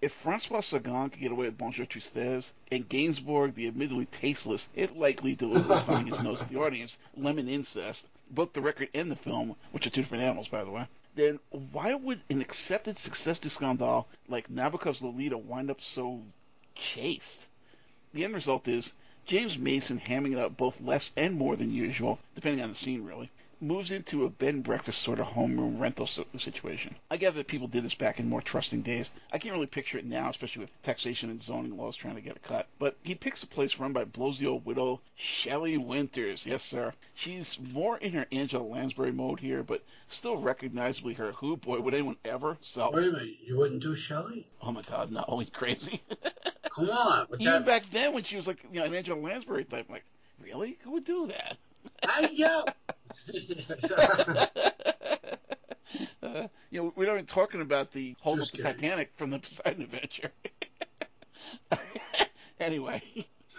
[0.00, 4.96] If Francois Sagan could get away with Bonjour Tristesse, and Gainsbourg, the admittedly tasteless, it
[4.96, 9.16] likely deliberately thumbing his nose to the audience, lemon incest, both the record and the
[9.16, 13.40] film, which are two different animals, by the way, then why would an accepted succès
[13.40, 16.22] de scandale like Nabokov's Lolita wind up so
[16.74, 17.46] chaste.
[18.12, 18.92] The end result is
[19.26, 23.02] James Mason hamming it up both less and more than usual, depending on the scene,
[23.04, 23.30] really.
[23.64, 26.96] Moves into a bed and breakfast sort of homeroom rental situation.
[27.10, 29.10] I gather that people did this back in more trusting days.
[29.32, 32.36] I can't really picture it now, especially with taxation and zoning laws trying to get
[32.36, 32.66] a cut.
[32.78, 36.44] But he picks a place run by blowsy old widow Shelley Winters.
[36.44, 36.92] Yes, sir.
[37.14, 41.94] She's more in her Angela Lansbury mode here, but still recognizably her who boy would
[41.94, 42.92] anyone ever sell.
[42.92, 44.46] Wait a minute, you wouldn't do Shelley?
[44.60, 46.02] Oh my God, no, are you crazy?
[46.68, 47.28] Come on.
[47.40, 47.66] Even that...
[47.66, 50.04] back then, when she was like, you know, an Angela Lansbury type, like,
[50.42, 50.76] really?
[50.82, 51.56] Who would do that?
[52.06, 52.64] I know.
[56.22, 59.38] uh, you know, we're not even talking about the whole up the Titanic from the
[59.38, 60.30] Poseidon Adventure.
[62.60, 63.02] anyway.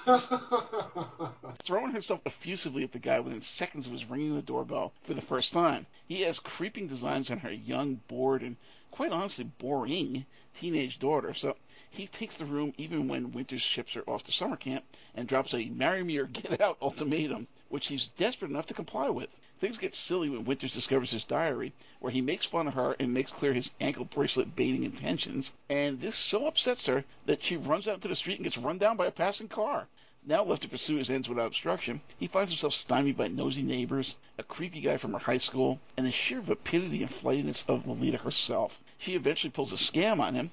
[1.63, 5.21] Throwing herself effusively at the guy within seconds of his ringing the doorbell for the
[5.21, 5.87] first time.
[6.07, 8.55] He has creeping designs on her young, bored, and
[8.91, 11.33] quite honestly boring teenage daughter.
[11.33, 11.55] So
[11.89, 14.83] he takes the room even when Winters ships her off to summer camp
[15.15, 19.09] and drops a marry me or get out ultimatum, which he's desperate enough to comply
[19.09, 19.27] with.
[19.59, 23.13] Things get silly when Winters discovers his diary, where he makes fun of her and
[23.13, 27.85] makes clear his ankle bracelet baiting intentions, and this so upsets her that she runs
[27.85, 29.89] out into the street and gets run down by a passing car.
[30.25, 34.15] Now left to pursue his ends without obstruction, he finds himself stymied by nosy neighbors,
[34.37, 38.19] a creepy guy from her high school, and the sheer vapidity and flightiness of Lolita
[38.19, 38.79] herself.
[38.97, 40.51] She eventually pulls a scam on him,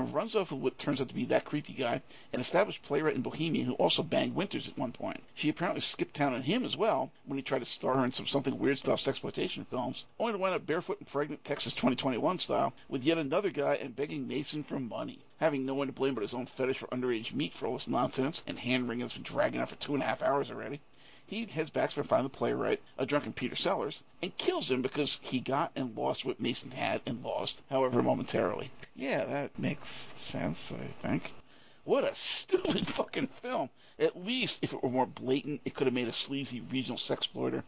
[0.00, 2.02] and runs off with what turns out to be that creepy guy,
[2.32, 5.22] an established playwright in Bohemian who also banged Winters at one point.
[5.34, 8.12] She apparently skipped town on him as well when he tried to star her in
[8.12, 12.38] some something weird style sexploitation films, only to wind up barefoot and pregnant Texas 2021
[12.38, 15.20] style with yet another guy and begging Mason for money.
[15.38, 17.88] Having no one to blame but his own fetish for underage meat for all this
[17.88, 20.80] nonsense and hand wringing that's been dragging on for two and a half hours already
[21.26, 25.20] he heads back to find the playwright, a drunken Peter Sellers, and kills him because
[25.22, 28.70] he got and lost what Mason had and lost, however momentarily.
[28.94, 31.32] Yeah, that makes sense, I think.
[31.84, 33.70] What a stupid fucking film.
[33.98, 37.62] At least, if it were more blatant, it could have made a sleazy regional sexploiter.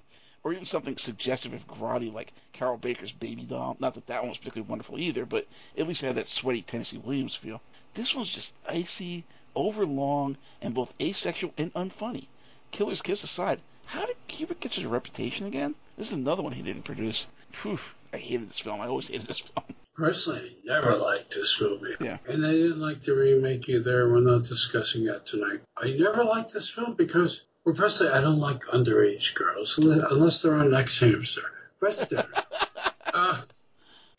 [0.44, 3.76] Or even something suggestive of grotty like Carroll Baker's Baby Doll.
[3.80, 6.62] Not that that one was particularly wonderful either, but at least it had that sweaty
[6.62, 7.60] Tennessee Williams feel.
[7.94, 12.26] This one's just icy, overlong, and both asexual and unfunny.
[12.70, 15.74] Killer's Kiss aside, How did Kubrick get such a reputation again?
[15.96, 17.26] This is another one he didn't produce.
[17.52, 17.78] Phew,
[18.12, 18.80] I hated this film.
[18.80, 19.64] I always hated this film.
[19.94, 21.94] Personally, I never liked this movie.
[22.00, 22.18] Yeah.
[22.28, 24.10] And I didn't like the remake either.
[24.10, 25.60] We're not discussing that tonight.
[25.76, 30.54] I never liked this film because, well, personally, I don't like underage girls unless they're
[30.54, 31.50] on X Hamster.
[31.80, 32.44] That's different.
[33.14, 33.40] uh,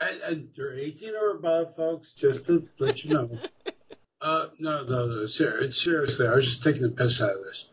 [0.02, 3.38] and, and they're 18 or above, folks, just to let you know.
[4.20, 5.26] Uh, no, no, no.
[5.28, 7.70] Ser- seriously, I was just taking the piss out of this.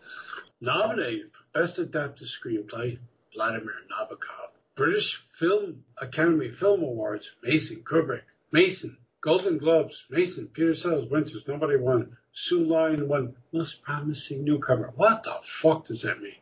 [0.64, 2.98] Nominated for Best Adapted Screenplay,
[3.34, 4.48] Vladimir Nabokov.
[4.74, 8.22] British Film Academy Film Awards, Mason Kubrick.
[8.50, 12.16] Mason, Golden Globes, Mason, Peter Sellers, Winters, nobody won.
[12.32, 14.92] Sue Lyon won Most Promising Newcomer.
[14.96, 16.36] What the fuck does that mean?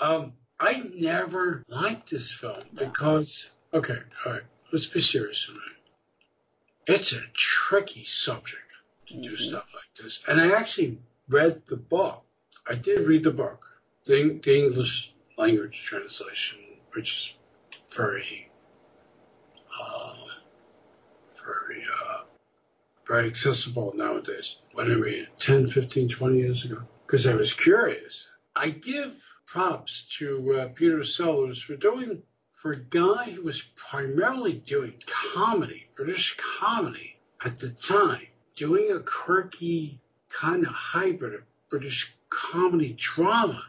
[0.00, 5.62] Um, I never liked this film because, okay, all right, let's be serious minute.
[6.86, 8.72] It's a tricky subject
[9.08, 10.22] to do stuff like this.
[10.26, 12.24] And I actually read the book.
[12.68, 13.66] I did read the book,
[14.04, 16.60] the, the English language translation,
[16.92, 17.34] which is
[17.94, 18.50] very,
[19.80, 20.16] uh,
[21.44, 22.20] very, uh,
[23.06, 24.60] very accessible nowadays.
[24.74, 28.28] When I read it 10, 15, 20 years ago, because I was curious.
[28.54, 29.12] I give
[29.46, 32.22] props to uh, Peter Sellers for doing,
[32.54, 39.00] for a guy who was primarily doing comedy, British comedy at the time, doing a
[39.00, 39.98] quirky
[40.28, 43.62] kind of hybrid of British comedy drama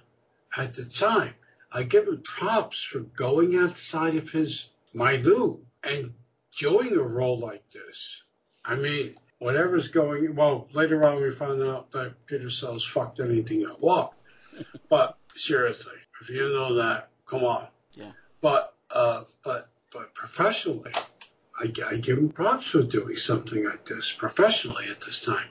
[0.55, 1.33] at the time.
[1.71, 6.13] I give him props for going outside of his milieu and
[6.57, 8.23] doing a role like this.
[8.63, 13.65] I mean, whatever's going, well, later on we found out that Peter Sellers fucked anything
[13.65, 13.81] up.
[13.81, 14.13] Well,
[14.89, 17.67] but seriously, if you know that, come on.
[17.93, 18.11] Yeah.
[18.39, 20.91] But, uh, but, but professionally,
[21.59, 25.47] I, I give him props for doing something like this professionally at this time.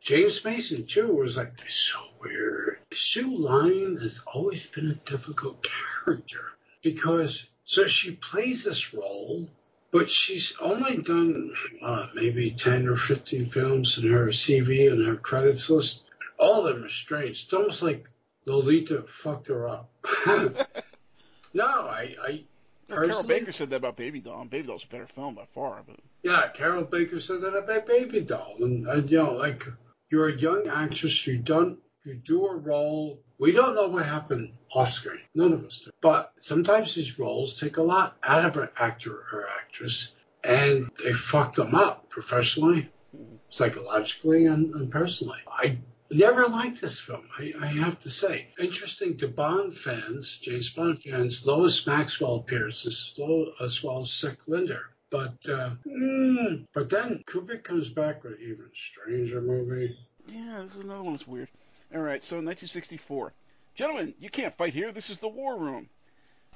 [0.00, 2.78] James Mason too was like so weird.
[2.92, 5.66] Sue Lyon has always been a difficult
[6.04, 9.48] character because so she plays this role,
[9.90, 15.16] but she's only done uh, maybe ten or fifteen films in her CV and her
[15.16, 16.04] credits list.
[16.38, 17.44] All of them are strange.
[17.44, 18.10] It's almost like
[18.44, 19.90] Lolita fucked her up.
[21.54, 22.44] no, I, I
[22.92, 24.42] Carroll Baker said that about Baby Doll.
[24.42, 27.86] and Baby Doll's a better film by far, but Yeah, Carroll Baker said that about
[27.86, 29.66] Baby Doll, and, and you know, like
[30.10, 33.20] you're a young actress, you don't, you do a role.
[33.38, 35.20] We don't know what happened off screen.
[35.34, 35.90] None of us do.
[36.00, 41.12] But sometimes these roles take a lot out of an actor or actress, and they
[41.12, 43.36] fuck them up professionally, mm-hmm.
[43.48, 45.38] psychologically, and, and personally.
[45.48, 45.78] I
[46.14, 47.24] never liked this film.
[47.38, 51.46] I, I have to say, interesting to Bond fans, James Bond fans.
[51.46, 54.38] Lois Maxwell appears as, well as Sick.
[54.46, 59.94] But uh, mm, but then Kubrick comes back with an even stranger movie.
[60.26, 61.48] yeah, this is another one that's weird.
[61.94, 63.34] All right, so 1964.
[63.74, 64.90] Gentlemen, you can't fight here.
[64.90, 65.88] This is the war room.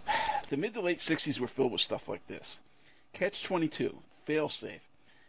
[0.49, 2.59] The mid to late 60s were filled with stuff like this.
[3.13, 4.86] Catch 22, Failsafe.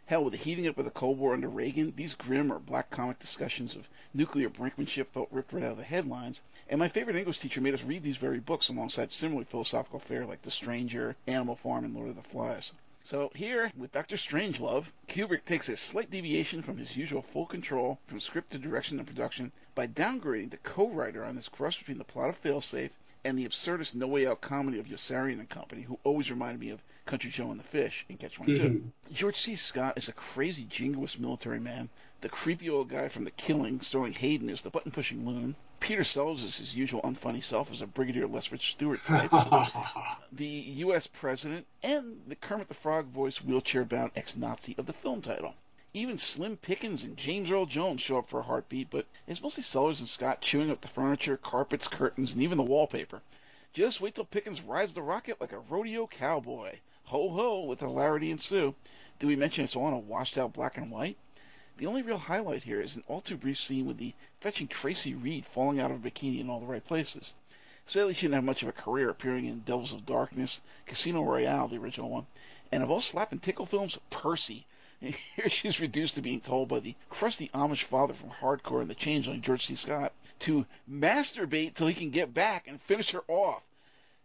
[0.08, 2.90] Hell, with the heating up of the Cold War under Reagan, these grim or black
[2.90, 7.18] comic discussions of nuclear brinkmanship felt ripped right out of the headlines, and my favorite
[7.18, 11.18] English teacher made us read these very books alongside similarly philosophical fare like The Stranger,
[11.28, 12.72] Animal Farm, and Lord of the Flies.
[13.04, 14.16] So here, with Dr.
[14.16, 19.00] Strangelove, Kubrick takes a slight deviation from his usual full control from script to direction
[19.00, 22.92] and production by downgrading the co-writer on this cross between the plot of Failsafe
[23.26, 26.70] and the absurdist No Way Out comedy of Yossarian and Company, who always reminded me
[26.70, 28.64] of Country Joe and the Fish in Catch 22.
[28.64, 29.14] Mhm.
[29.14, 29.56] George C.
[29.56, 31.90] Scott is a crazy, jingoist military man.
[32.20, 35.56] The creepy old guy from The Killing, Sterling Hayden, is the button-pushing loon.
[35.80, 39.32] Peter Sellers is his usual unfunny self as a Brigadier Lethbridge Stewart type.
[40.34, 41.08] the U.S.
[41.08, 45.54] president, and the Kermit the Frog voice wheelchair-bound ex-Nazi of the film title.
[45.94, 49.64] Even Slim Pickens and James Earl Jones show up for a heartbeat, but it's mostly
[49.64, 53.22] Sellers and Scott chewing up the furniture, carpets, curtains, and even the wallpaper.
[53.74, 56.80] Just wait till Pickens rides the rocket like a rodeo cowboy.
[57.12, 58.76] Ho ho, with hilarity ensue.
[59.18, 61.16] Did we mention it's all in a washed out black and white?
[61.78, 65.14] The only real highlight here is an all too brief scene with the fetching Tracy
[65.14, 67.34] Reed falling out of a bikini in all the right places.
[67.86, 71.70] Sadly, she didn't have much of a career appearing in Devils of Darkness, Casino Royale,
[71.70, 72.28] the original one,
[72.74, 74.66] and of all slap and tickle films, Percy.
[75.00, 78.96] Here she's reduced to being told by the crusty Amish father from Hardcore and the
[78.96, 79.76] Changeling, George C.
[79.76, 83.64] Scott, to masturbate till he can get back and finish her off.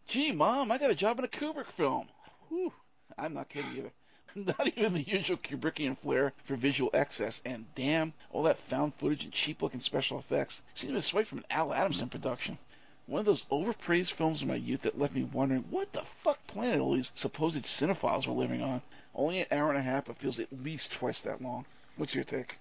[0.09, 2.09] Gee, Mom, I got a job in a Kubrick film.
[2.53, 2.71] Whew,
[3.17, 3.93] I'm not kidding either.
[4.35, 9.25] Not even the usual Kubrickian flair for visual excess, and damn, all that found footage
[9.25, 12.59] and cheap looking special effects seems to be swiped from an Al Adamson production.
[13.07, 16.47] One of those overpraised films of my youth that left me wondering what the fuck
[16.47, 18.83] planet all these supposed cinephiles were living on.
[19.15, 21.65] Only an hour and a half, but feels at least twice that long.
[21.97, 22.59] What's your take?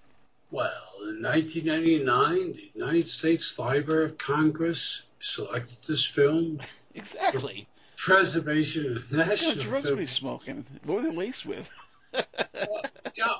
[0.51, 0.71] Well,
[1.01, 6.61] in 1999, the United States Library of Congress selected this film.
[6.93, 7.69] Exactly.
[8.05, 9.99] Preservation of What national of drugs were film.
[9.99, 10.65] they smoking?
[10.85, 11.67] What were they laced with?
[12.13, 12.81] Well,
[13.15, 13.35] yeah,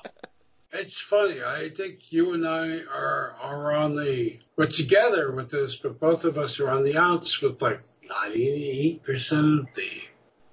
[0.71, 1.43] it's funny.
[1.43, 6.25] I think you and I are are on the we're together with this, but both
[6.25, 9.89] of us are on the outs with like 98 percent of the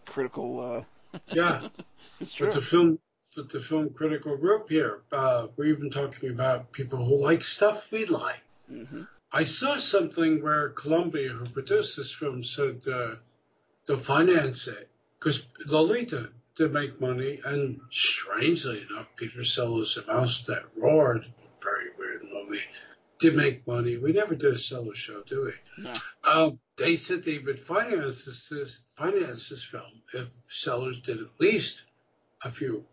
[0.06, 0.84] Critical.
[1.12, 1.68] Uh, yeah.
[2.20, 2.46] it's true.
[2.46, 2.98] with the film
[3.36, 5.02] with the film critical group here.
[5.12, 8.40] Uh, we're even talking about people who like stuff we like.
[8.68, 13.16] hmm I saw something where Columbia, who produced this film, said uh,
[13.89, 20.43] they'll finance it because Lolita did make money, and strangely enough, Peter Sellers' A Mouse
[20.43, 21.26] That Roared,
[21.62, 22.62] very weird movie,
[23.18, 23.97] did make money.
[23.97, 25.82] We never did a Sellers show, do we?
[25.82, 25.93] No.
[26.24, 31.41] Um, they said they would finance this, this finance this film if Sellers did at
[31.41, 31.82] least
[32.45, 32.84] a few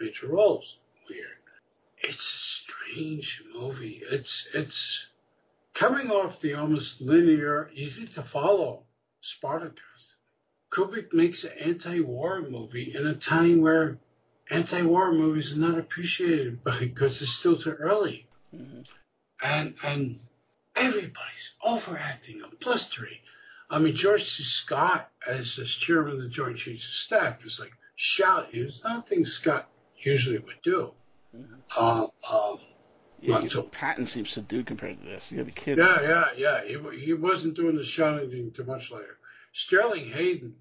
[0.00, 0.76] major roles.
[1.08, 1.28] Weird.
[1.98, 4.02] It's a strange movie.
[4.10, 5.06] It's it's
[5.72, 8.82] coming off the almost linear, easy to follow
[9.20, 9.91] Spartacus.
[10.72, 13.98] Kubrick makes an anti-war movie in a time where
[14.50, 18.80] anti-war movies are not appreciated because it's still too early hmm
[19.42, 20.20] and and
[20.76, 23.18] everybody's overacting and blustering.
[23.68, 24.42] I mean, George C.
[24.42, 28.60] Scott, as the chairman of the Joint Chiefs of Staff, is like shouting.
[28.60, 30.92] It was nothing Scott usually would do.
[31.34, 32.58] hmm Um, um,
[33.20, 35.30] Yeah, Not Patton seems subdued compared to this.
[35.30, 35.84] You gotta be kidding.
[35.84, 36.64] yeah, yeah, yeah.
[36.64, 39.16] He he wasn't doing the shouting thing too much later.
[39.52, 40.56] Sterling Hayden,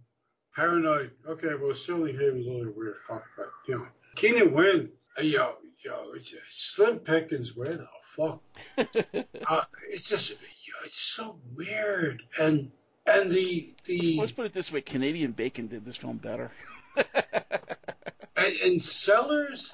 [0.56, 1.12] paranoid.
[1.28, 4.89] Okay, well, Sterling Hayden's a little weird fuck, but you know, Keenan Wynn,
[5.22, 8.41] yo, yo, it's, Slim Pickens, where the fuck
[8.78, 10.36] uh, it's just
[10.86, 12.72] it's so weird and
[13.08, 16.52] and the the Let's put it this way: Canadian Bacon did this film better.
[16.95, 19.74] and, and Sellers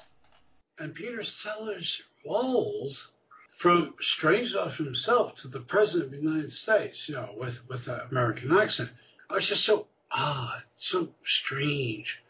[0.78, 3.10] and Peter Sellers roles
[3.56, 8.00] from Strangelove himself to the president of the United States, you know, with with an
[8.10, 8.90] American accent,
[9.30, 12.22] was just so Ah, odd, so strange,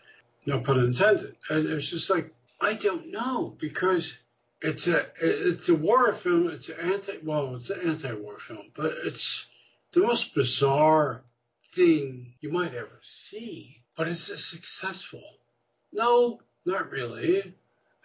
[0.47, 1.37] no pun intended.
[1.49, 4.18] And it just like I don't know because
[4.61, 6.49] it's a it's a war film.
[6.49, 9.49] It's an anti well, it's an anti-war film, but it's
[9.93, 11.22] the most bizarre
[11.72, 13.83] thing you might ever see.
[13.97, 15.22] But is it successful?
[15.93, 17.55] No, not really.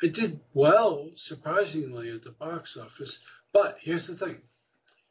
[0.02, 3.20] It did well, surprisingly, at the box office.
[3.52, 4.42] But here's the thing: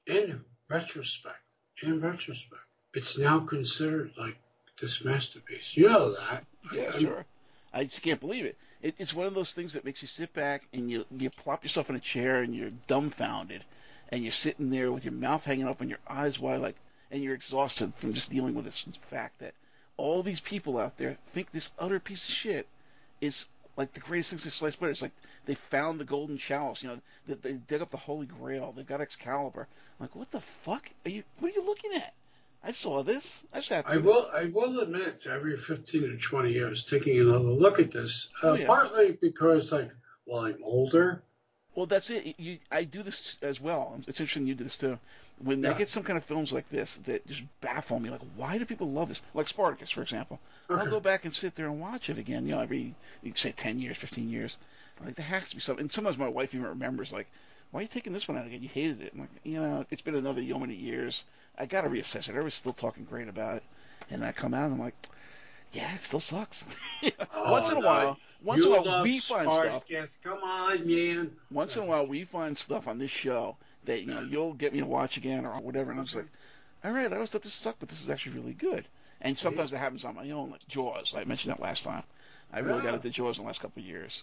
[0.07, 1.43] in retrospect,
[1.83, 2.63] in retrospect,
[2.95, 4.37] it's now considered like
[4.83, 5.77] this masterpiece.
[5.77, 6.45] You know that.
[6.75, 7.25] Yeah, I- sure.
[7.73, 8.59] I just can't believe it.
[8.83, 8.95] it.
[8.99, 11.89] It's one of those things that makes you sit back and you you plop yourself
[11.89, 13.65] in a chair and you're dumbfounded,
[14.11, 16.77] and you're sitting there with your mouth hanging up and your eyes wide, like,
[17.11, 19.55] and you're exhausted from just dealing with this fact that
[19.97, 22.67] all these people out there think this utter piece of shit
[23.23, 24.91] is like the greatest thing since sliced bread.
[24.91, 25.13] It's like
[25.47, 28.73] they found the golden chalice, you know, that they dug up the Holy Grail.
[28.77, 29.67] They've got Excalibur.
[29.99, 31.23] I'm like, what the fuck are you?
[31.39, 32.13] What are you looking at?
[32.65, 33.43] I saw this.
[33.53, 33.89] I sat.
[33.89, 34.29] I will.
[34.33, 38.55] I will admit, every fifteen or twenty years, taking another look at this, uh, Oh,
[38.55, 38.67] yeah.
[38.67, 39.91] partly because, like,
[40.27, 41.23] well, I'm older.
[41.75, 42.35] Well, that's it.
[42.39, 43.99] You, I do this as well.
[44.07, 44.99] It's interesting you do this too.
[45.43, 48.59] When I get some kind of films like this that just baffle me, like why
[48.59, 49.23] do people love this?
[49.35, 50.39] Like Spartacus, for example.
[50.69, 52.47] I'll go back and sit there and watch it again.
[52.47, 52.95] You know, every
[53.35, 54.59] say ten years, fifteen years.
[55.05, 55.83] Like there has to be something.
[55.85, 57.27] And sometimes my wife even remembers, like,
[57.73, 58.63] why are you taking this one out again?
[58.63, 59.13] You hated it.
[59.15, 61.25] I'm like, you know, it's been another so many years.
[61.59, 62.29] I got to reassess it.
[62.29, 63.63] Everybody's still talking great about it,
[64.11, 64.95] and I come out and I'm like,
[65.73, 66.63] yeah, it still sucks.
[67.35, 67.87] Oh, once in a Oh, no.
[67.89, 69.85] while, once you in a while we find stuff.
[69.87, 70.19] Spartacus.
[70.23, 71.33] Come on, man.
[71.51, 73.57] Once in a while, we find stuff on this show
[73.87, 76.29] that you know you'll get me to watch again or whatever, and I'm just like,
[76.85, 78.87] all right, I always thought this sucked, but this is actually really good.
[79.21, 81.15] And sometimes that happens on my own, like Jaws.
[81.17, 82.03] I mentioned that last time.
[82.53, 82.95] I really got Yeah.
[82.97, 84.23] into Jaws in the last couple of years.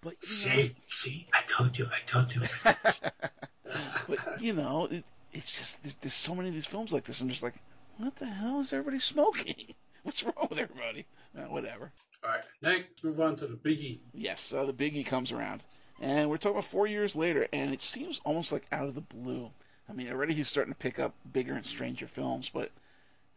[0.00, 2.42] But See, see, I told you, I told you.
[2.64, 7.20] but you know, it, it's just there's, there's so many of these films like this.
[7.20, 7.54] I'm just like,
[7.96, 9.74] what the hell is everybody smoking?
[10.04, 11.04] What's wrong with everybody?
[11.36, 11.92] Uh, whatever.
[12.24, 13.98] All right, next, move on to the biggie.
[14.14, 15.62] Yes, uh, the biggie comes around,
[16.00, 19.00] and we're talking about four years later, and it seems almost like out of the
[19.00, 19.50] blue.
[19.88, 22.70] I mean, already he's starting to pick up bigger and stranger films, but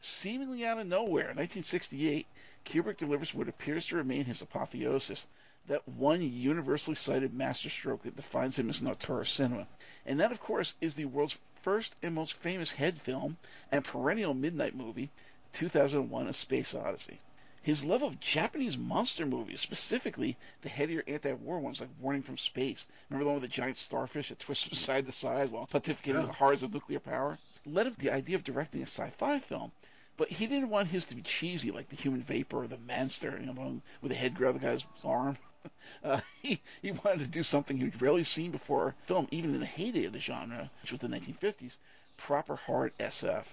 [0.01, 2.27] seemingly out of nowhere, in 1968,
[2.65, 5.25] Kubrick delivers what appears to remain his apotheosis,
[5.67, 9.67] that one universally cited masterstroke that defines him as an auteur of cinema.
[10.05, 13.37] And that, of course, is the world's first and most famous head film
[13.71, 15.11] and perennial midnight movie,
[15.53, 17.19] 2001: A Space Odyssey.
[17.61, 22.87] His love of Japanese monster movies, specifically the headier anti-war ones like Warning from Space,
[23.07, 26.25] remember the one with the giant starfish that twists from side to side while pontificating
[26.25, 27.37] the horrors of nuclear power,
[27.67, 29.71] led him to the idea of directing a sci-fi film.
[30.17, 33.37] But he didn't want his to be cheesy like the human vapor or the monster,
[33.39, 35.37] you know, with the head grab the guy's arm.
[36.03, 39.67] Uh, he, he wanted to do something he'd rarely seen before film, even in the
[39.67, 41.73] heyday of the genre, which was the 1950s,
[42.17, 43.43] proper hard SF.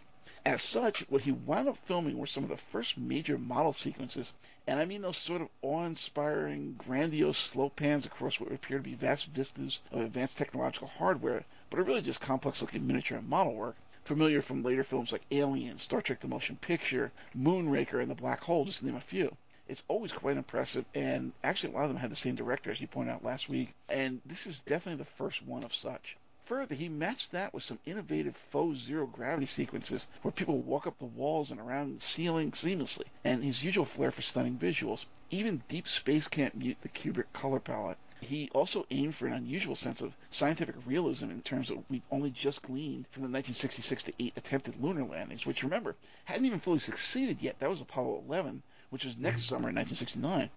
[0.47, 4.33] As such, what he wound up filming were some of the first major model sequences,
[4.67, 8.95] and I mean those sort of awe-inspiring, grandiose slow pans across what appear to be
[8.95, 13.77] vast vistas of advanced technological hardware, but are really just complex-looking miniature and model work,
[14.07, 18.45] familiar from later films like Alien, Star Trek the Motion Picture, Moonraker, and The Black
[18.45, 19.37] Hole, just to name a few
[19.69, 20.85] it's always quite impressive.
[20.95, 23.49] And actually, a lot of them had the same director, as you pointed out last
[23.49, 23.75] week.
[23.89, 26.17] And this is definitely the first one of such.
[26.47, 30.99] Further, he matched that with some innovative faux zero gravity sequences where people walk up
[30.99, 35.05] the walls and around the ceiling seamlessly, and his usual flair for stunning visuals.
[35.31, 37.99] Even deep space can't mute the Kubrick color palette.
[38.21, 42.31] He also aimed for an unusual sense of scientific realism in terms of we've only
[42.31, 46.79] just gleaned from the 1966 to 8 attempted lunar landings, which remember hadn't even fully
[46.79, 47.61] succeeded yet.
[47.61, 50.51] That was Apollo 11, which was next summer in 1969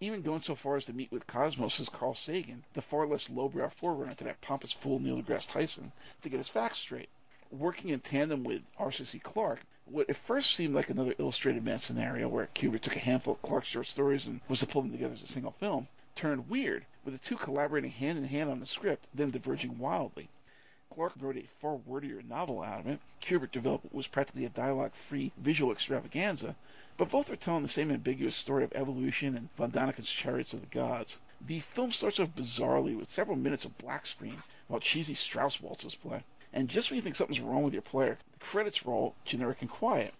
[0.00, 3.68] even going so far as to meet with Cosmos' Carl Sagan, the far less lowbrow
[3.68, 5.90] forerunner to that pompous fool Neil deGrasse Tyson,
[6.22, 7.08] to get his facts straight.
[7.50, 9.18] Working in tandem with Arthur C.
[9.18, 13.34] Clarke, what at first seemed like another Illustrated Man scenario where Kubrick took a handful
[13.34, 16.48] of Clarke's short stories and was to pull them together as a single film, turned
[16.48, 20.28] weird, with the two collaborating hand in hand on the script, then diverging wildly.
[20.94, 23.00] Clarke wrote a far wordier novel out of it.
[23.20, 26.54] Kubrick developed what was practically a dialogue-free visual extravaganza,
[26.98, 30.60] but both are telling the same ambiguous story of evolution and von Daniken's Chariots of
[30.60, 31.18] the Gods.
[31.46, 35.94] The film starts off bizarrely with several minutes of black screen while cheesy Strauss waltzes
[35.94, 36.24] play.
[36.52, 39.70] And just when you think something's wrong with your player, the credits roll, generic and
[39.70, 40.12] quiet.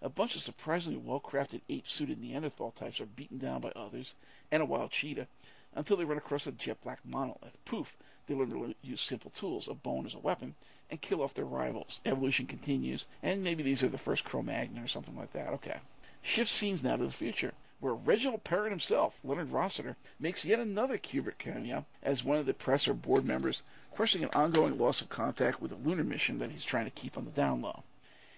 [0.00, 4.14] A bunch of surprisingly well-crafted ape-suited Neanderthal types are beaten down by others,
[4.50, 5.28] and a wild cheetah,
[5.74, 7.62] until they run across a jet black monolith.
[7.66, 7.94] Poof!
[8.26, 10.54] They learn to use simple tools, a bone as a weapon,
[10.88, 12.00] and kill off their rivals.
[12.06, 15.48] Evolution continues, and maybe these are the first Cro-Magnon or something like that.
[15.48, 15.76] Okay.
[16.24, 20.96] Shift scenes now to the future, where Reginald Perrin himself, Leonard Rossiter, makes yet another
[20.96, 25.08] Kubrick cameo as one of the press or board members questioning an ongoing loss of
[25.08, 27.82] contact with a lunar mission that he's trying to keep on the down low.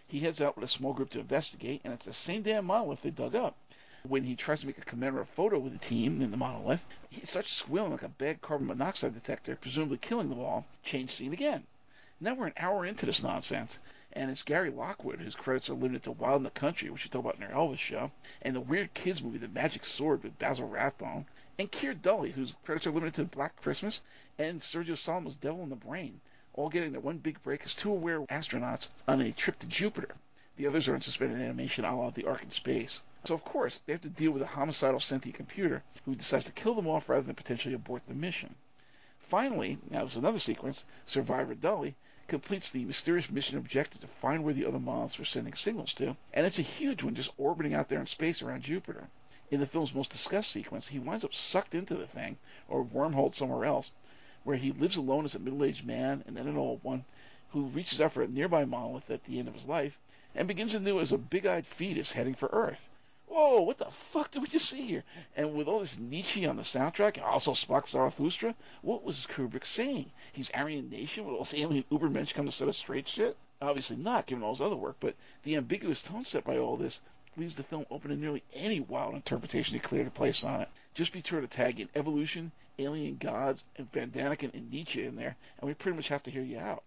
[0.09, 3.03] He heads out with a small group to investigate, and it's the same damn monolith
[3.03, 3.55] they dug up.
[4.03, 7.25] When he tries to make a commemorative photo with the team in the monolith, he
[7.27, 10.65] starts squealing like a bad carbon monoxide detector, presumably killing them all.
[10.83, 11.65] Change scene again.
[12.21, 13.79] Now we're an hour into this nonsense,
[14.17, 17.11] and it's Gary Lockwood, whose credits are limited to Wild in the Country, which we
[17.11, 18.13] talk about in our Elvis show,
[18.43, 21.27] and the weird kids movie The Magic Sword with Basil Rathbone,
[21.59, 24.03] and Keir Dullea, whose credits are limited to Black Christmas,
[24.39, 26.21] and Sergio Sollima's Devil in the Brain,
[26.53, 30.15] all getting their one big break as two aware astronauts on a trip to Jupiter.
[30.57, 33.03] The others are in suspended animation a la The Ark in Space.
[33.25, 36.53] So, of course, they have to deal with a homicidal sentient computer who decides to
[36.53, 38.55] kill them off rather than potentially abort the mission.
[39.29, 41.95] Finally, now there's another sequence, Survivor Dullea
[42.27, 46.17] completes the mysterious mission objective to find where the other moths were sending signals to,
[46.33, 49.09] and it's a huge one just orbiting out there in space around Jupiter.
[49.51, 53.35] In the film's most discussed sequence, he winds up sucked into the thing, or wormholed
[53.35, 53.93] somewhere else,
[54.43, 57.05] where he lives alone as a middle-aged man and then an old one,
[57.51, 59.99] who reaches out for a nearby monolith at the end of his life,
[60.35, 62.89] and begins anew as a big-eyed fetus heading for Earth
[63.35, 65.03] whoa, what the fuck did we just see here?
[65.37, 69.67] And with all this Nietzsche on the soundtrack, and also Sprach Zarathustra, what was Kubrick
[69.67, 70.13] saying?
[70.33, 73.37] He's Aryan Nation with all this alien Ubermensch come to set us straight shit?
[73.61, 77.01] Obviously not, given all his other work, but the ambiguous tone set by all this
[77.37, 80.69] leaves the film open to nearly any wild interpretation he cleared a place on it.
[80.95, 85.17] Just be sure to tag in evolution, alien gods, and Van Daniken and Nietzsche in
[85.17, 86.85] there, and we pretty much have to hear you out.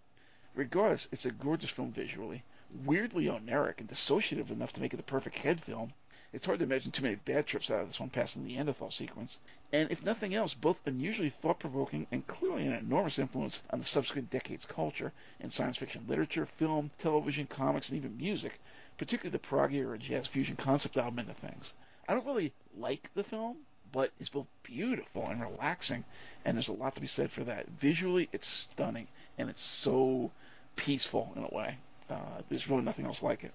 [0.55, 2.43] Regardless, it's a gorgeous film visually,
[2.85, 5.91] weirdly oneiric and dissociative enough to make it the perfect head film,
[6.38, 8.91] it's hard to imagine too many bad trips out of this one passing the Neanderthal
[8.91, 9.39] sequence.
[9.73, 14.29] And if nothing else, both unusually thought-provoking and clearly an enormous influence on the subsequent
[14.29, 18.59] decade's culture in science fiction literature, film, television, comics, and even music,
[18.99, 21.73] particularly the prog era jazz fusion concept album into things.
[22.07, 23.57] I don't really like the film,
[23.91, 26.05] but it's both beautiful and relaxing,
[26.45, 27.67] and there's a lot to be said for that.
[27.81, 29.07] Visually, it's stunning,
[29.39, 30.29] and it's so
[30.75, 31.79] peaceful in a way.
[32.11, 33.53] Uh, there's really nothing else like it.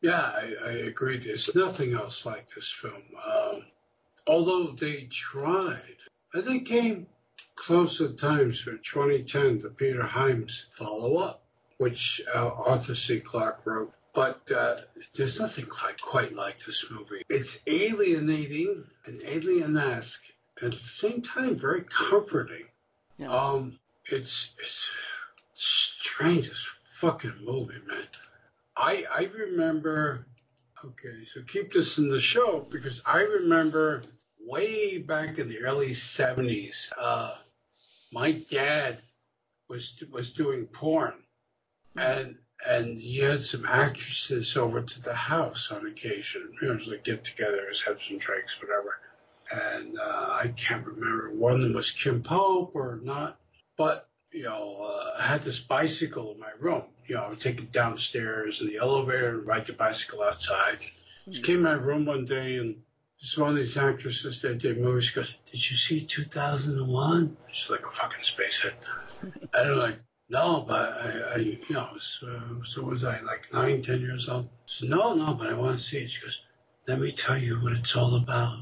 [0.00, 1.18] Yeah, I, I agree.
[1.18, 3.02] There's nothing else like this film.
[3.24, 3.64] Um,
[4.26, 5.96] although they tried,
[6.32, 7.06] and they came
[7.56, 11.42] close at times for 2010, the Peter Hyams follow up,
[11.78, 13.20] which uh, Arthur C.
[13.20, 13.92] Clarke wrote.
[14.14, 14.76] But uh,
[15.14, 17.22] there's nothing like, quite like this movie.
[17.28, 20.24] It's alienating and alien-esque,
[20.60, 22.64] and at the same time, very comforting.
[23.16, 23.30] Yeah.
[23.30, 24.90] Um, it's, it's
[25.52, 28.06] strangest fucking movie, man.
[28.78, 30.26] I I remember.
[30.84, 34.02] Okay, so keep this in the show because I remember
[34.40, 37.36] way back in the early '70s, uh,
[38.12, 38.98] my dad
[39.68, 41.14] was was doing porn,
[41.96, 46.52] and and he had some actresses over to the house on occasion.
[46.62, 48.98] You know, like get-togethers, have some drinks, whatever.
[49.50, 53.38] and uh, I can't remember one of them was Kim Pope or not,
[53.76, 56.84] but you know, uh, I had this bicycle in my room.
[57.08, 60.78] You know, I would take it downstairs in the elevator and ride the bicycle outside.
[61.30, 62.76] She came in my room one day and
[63.20, 67.36] this one of these actresses that did movies she goes, Did you see 2001?
[67.50, 68.74] She's like a fucking spacehead.
[69.22, 73.52] and I'm like, No, but I, I you know, was, uh, so was I like
[73.52, 74.48] nine, ten years old?
[74.66, 76.10] She said, No, no, but I want to see it.
[76.10, 76.44] She goes,
[76.86, 78.60] Let me tell you what it's all about.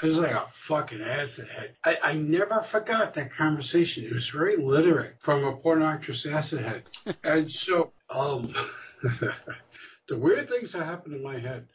[0.00, 1.74] I was like a fucking acid head.
[1.84, 4.04] I, I never forgot that conversation.
[4.04, 6.82] It was very literate from a porn actress acid head.
[7.24, 8.54] and so, um,
[9.02, 11.66] the weird things that happened in my head.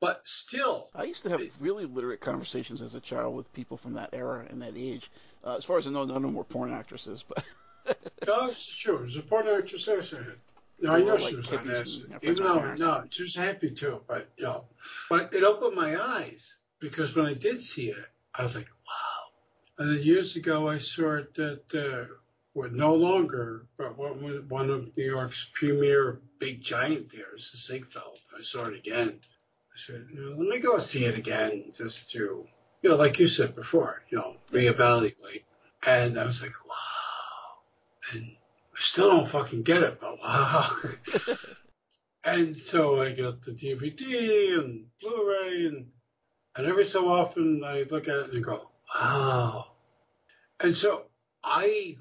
[0.00, 3.94] But still, I used to have really literate conversations as a child with people from
[3.94, 5.10] that era and that age.
[5.44, 7.44] Uh, as far as I know, none of them were porn actresses, but.
[8.26, 8.96] no, it's true.
[8.96, 10.36] It was a porn actress acid head.
[10.80, 12.12] No, I know she was on acid.
[12.22, 14.64] Even though, no, she was happy too, but, you know.
[15.08, 19.78] But it opened my eyes because when I did see it, I was like, wow.
[19.78, 22.12] And then years ago, I saw it that uh,
[22.54, 28.18] were no longer, but one, one of New York's premier big giant theaters, the Ziegfeld.
[28.36, 29.20] I saw it again.
[29.74, 32.46] I said, you know, let me go see it again just to,
[32.82, 35.44] you know, like you said before, you know, reevaluate.
[35.86, 38.12] And I was like, wow.
[38.12, 38.36] And
[38.76, 40.68] I still don't fucking get it, but wow.
[42.24, 45.86] and so I got the DVD and Blu-ray and
[46.56, 49.66] and every so often I look at it and go, wow.
[50.60, 51.04] And so
[51.42, 51.96] I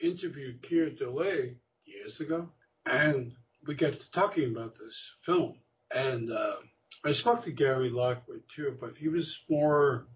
[0.00, 1.54] interviewed Keir Dullea
[1.84, 2.50] years ago,
[2.86, 3.32] and
[3.66, 5.56] we got to talking about this film.
[5.94, 6.56] And uh,
[7.04, 10.06] I spoke to Gary Lockwood too, but he was more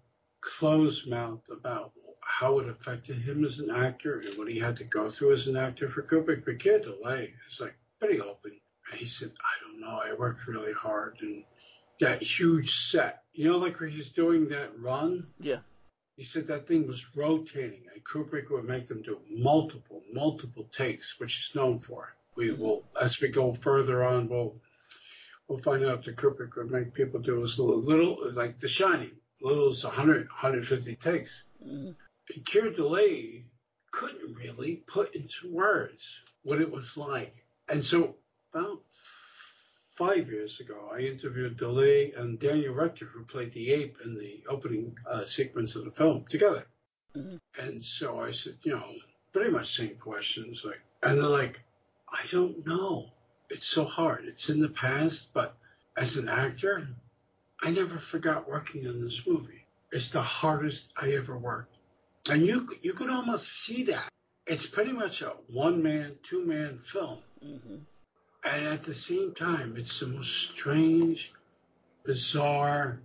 [0.41, 1.91] closed mouthed about
[2.21, 5.47] how it affected him as an actor and what he had to go through as
[5.47, 6.45] an actor for Kubrick.
[6.45, 8.59] But Keir Dullea is like pretty open.
[8.91, 11.43] And he said, I don't know, I worked really hard and
[11.99, 13.23] that huge set.
[13.33, 15.27] You know, like where he's doing that run?
[15.39, 15.59] Yeah.
[16.15, 21.19] He said that thing was rotating, and Kubrick would make them do multiple, multiple takes,
[21.19, 22.13] which he's known for.
[22.35, 24.59] We will, as we go further on, we'll
[25.49, 29.11] we'll find out that Kubrick would make people do as little, little like The Shining,
[29.41, 31.43] little as 100, 150 takes.
[31.65, 31.91] Mm-hmm.
[32.35, 33.43] And Keir Dullea
[33.91, 37.43] couldn't really put into words what it was like.
[37.67, 38.15] And so
[38.53, 38.81] about
[39.99, 44.41] five years ago, I interviewed Dullea and Daniel Richter, who played the ape in the
[44.47, 46.65] opening uh, sequence of the film, together.
[47.17, 47.35] Mm-hmm.
[47.61, 48.85] And so I said, you know,
[49.33, 51.61] pretty much same questions, like, and they're like,
[52.07, 53.09] I don't know.
[53.49, 54.23] It's so hard.
[54.25, 55.57] It's in the past, but
[55.97, 56.87] as an actor,
[57.61, 59.65] I never forgot working on this movie.
[59.91, 61.75] It's the hardest I ever worked,
[62.29, 64.07] and you you could almost see that.
[64.47, 67.17] It's pretty much a one man, two man film.
[67.43, 67.77] Mm-hmm.
[68.43, 71.33] And at the same time, it's the most strange,
[72.03, 72.99] bizarre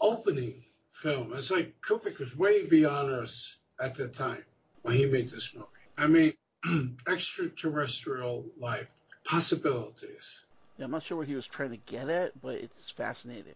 [0.00, 1.32] opening film.
[1.34, 4.44] It's like Kubrick was way beyond us at the time
[4.82, 5.66] when he made this movie.
[5.98, 6.34] I mean,
[7.08, 8.90] extraterrestrial life,
[9.24, 10.40] possibilities.
[10.78, 13.54] Yeah, I'm not sure what he was trying to get at, but it's fascinating.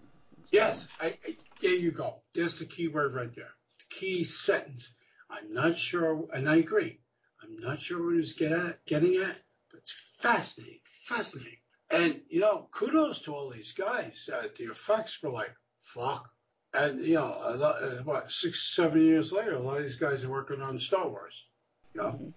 [0.51, 2.17] Yes, I, I, there you go.
[2.35, 3.53] There's the key word right there.
[3.79, 4.91] The key sentence.
[5.31, 6.99] I'm not sure, and I agree.
[7.43, 9.37] I'm not sure what he's get at, getting at,
[9.71, 11.59] but it's fascinating fascinating.
[11.91, 14.29] And, you know, kudos to all these guys.
[14.33, 16.31] Uh, the effects were like, fuck.
[16.73, 20.25] And, you know, lot, uh, what, six, seven years later, a lot of these guys
[20.25, 21.47] are working on Star Wars.
[21.95, 22.09] You know?
[22.09, 22.29] Mm-hmm.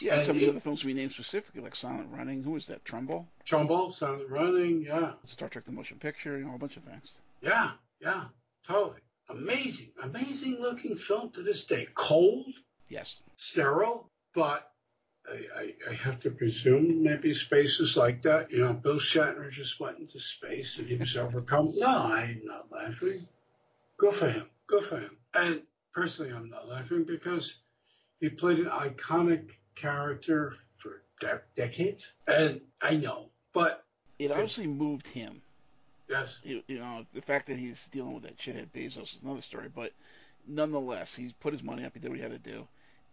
[0.00, 2.42] Yeah, and some of the other films we named specifically, like Silent Running.
[2.44, 2.84] Who was that?
[2.84, 3.26] Trumbull?
[3.44, 5.12] Trumbull, Silent Running, yeah.
[5.24, 7.12] Star Trek The Motion Picture, you know, a bunch of things.
[7.40, 8.24] Yeah, yeah,
[8.66, 9.00] totally.
[9.28, 11.88] Amazing, amazing looking film to this day.
[11.94, 12.54] Cold.
[12.88, 13.16] Yes.
[13.34, 14.67] Sterile, but
[15.56, 18.50] I, I, have to presume maybe spaces like that.
[18.50, 21.72] You know, Bill Shatner just went into space and he was overcome.
[21.76, 23.26] No, I'm not laughing.
[23.98, 24.46] Go for him.
[24.66, 25.16] Go for him.
[25.34, 25.62] And
[25.92, 27.58] personally, I'm not laughing because
[28.20, 32.12] he played an iconic character for de- decades.
[32.26, 33.84] And I know, but.
[34.18, 35.40] It obviously moved him.
[36.08, 36.38] Yes.
[36.42, 39.68] You, you know, the fact that he's dealing with that shithead Bezos is another story,
[39.72, 39.92] but
[40.46, 41.92] nonetheless, he put his money up.
[41.94, 42.66] He did what he had to do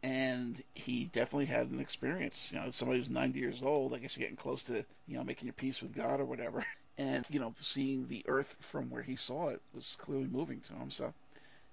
[0.05, 2.51] and he definitely had an experience.
[2.53, 5.23] You know, somebody who's 90 years old, I guess you're getting close to, you know,
[5.23, 6.63] making your peace with God or whatever.
[6.97, 10.73] And, you know, seeing the earth from where he saw it was clearly moving to
[10.75, 10.89] him.
[10.91, 11.13] So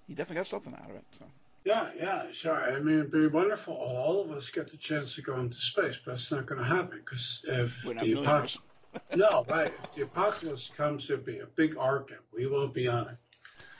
[0.08, 1.04] he definitely got something out of it.
[1.16, 1.26] So.
[1.64, 2.56] Yeah, yeah, sure.
[2.56, 3.72] I mean, it'd be wonderful.
[3.72, 6.66] All of us get the chance to go into space, but that's not going to
[6.66, 8.58] happen because if the apocalypse,
[9.14, 12.88] no, right, if the apocalypse comes, there'll be a big arc, and we won't be
[12.88, 13.16] on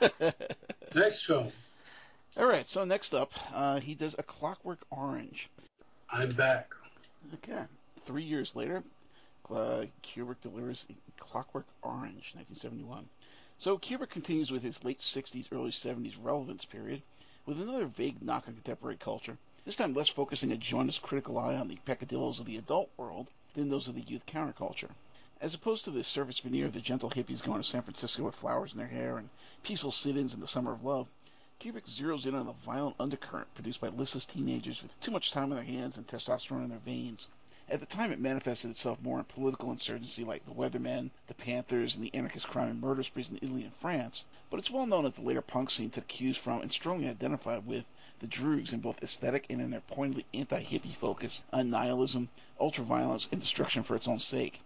[0.01, 0.35] it.
[0.95, 1.51] Next film.
[2.35, 5.49] All right, so next up, uh, he does A Clockwork Orange.
[6.09, 6.73] I'm back.
[7.35, 7.61] Okay.
[8.07, 8.83] Three years later,
[9.51, 10.83] uh, Kubrick delivers
[11.19, 13.07] Clockwork Orange, 1971.
[13.59, 17.03] So Kubrick continues with his late 60s, early 70s relevance period
[17.45, 21.53] with another vague knock on contemporary culture, this time less focusing a jaundiced critical eye
[21.53, 24.89] on the peccadillos of the adult world than those of the youth counterculture.
[25.39, 28.33] As opposed to the surface veneer of the gentle hippies going to San Francisco with
[28.33, 29.29] flowers in their hair and
[29.61, 31.07] peaceful sit-ins in the summer of love,
[31.63, 35.43] Kubrick zeroes in on the violent undercurrent produced by listless teenagers with too much time
[35.49, 37.27] on their hands and testosterone in their veins.
[37.69, 41.95] At the time, it manifested itself more in political insurgency like the Weathermen, the Panthers,
[41.95, 45.05] and the anarchist crime and murder sprees in Italy and France, but it's well known
[45.05, 47.85] that the later punk scene took cues from and strongly identified with
[48.19, 52.27] the Droogs in both aesthetic and in their pointedly anti-hippie focus on nihilism,
[52.59, 54.59] ultraviolence, and destruction for its own sake.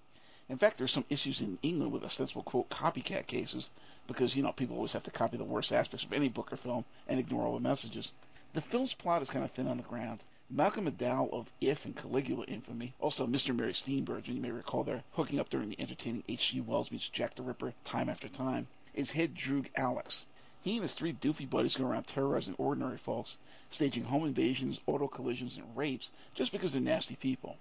[0.49, 3.69] In fact, there are some issues in England with ostensible quote copycat cases
[4.07, 6.57] because you know people always have to copy the worst aspects of any book or
[6.57, 8.11] film and ignore all the messages.
[8.53, 10.23] The film's plot is kind of thin on the ground.
[10.49, 13.53] Malcolm McDowell of If and Caligula infamy, also Mr.
[13.53, 16.61] Mary Steenburgen, you may recall their hooking up during the entertaining H.G.
[16.61, 20.23] Wells meets Jack the Ripper time after time, is head droog Alex.
[20.61, 23.35] He and his three doofy buddies go around terrorizing ordinary folks,
[23.71, 27.57] staging home invasions, auto collisions, and rapes just because they're nasty people.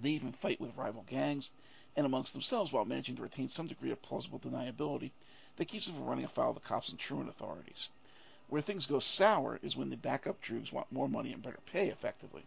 [0.00, 1.50] They even fight with rival gangs
[1.96, 5.10] and amongst themselves while managing to retain some degree of plausible deniability
[5.56, 7.88] that keeps them from running afoul of the cops and truant authorities.
[8.48, 11.88] Where things go sour is when the backup droogs want more money and better pay,
[11.88, 12.42] effectively.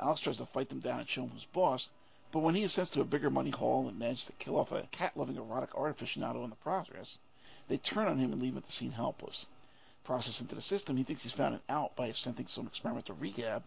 [0.00, 1.88] Alex tries to fight them down and show him who's boss,
[2.32, 4.88] but when he ascends to a bigger money haul and manages to kill off a
[4.90, 7.18] cat-loving erotic art aficionado in the process,
[7.68, 9.46] they turn on him and leave him at the scene helpless.
[10.02, 13.62] Processed into the system, he thinks he's found an out by ascending some experimental rehab,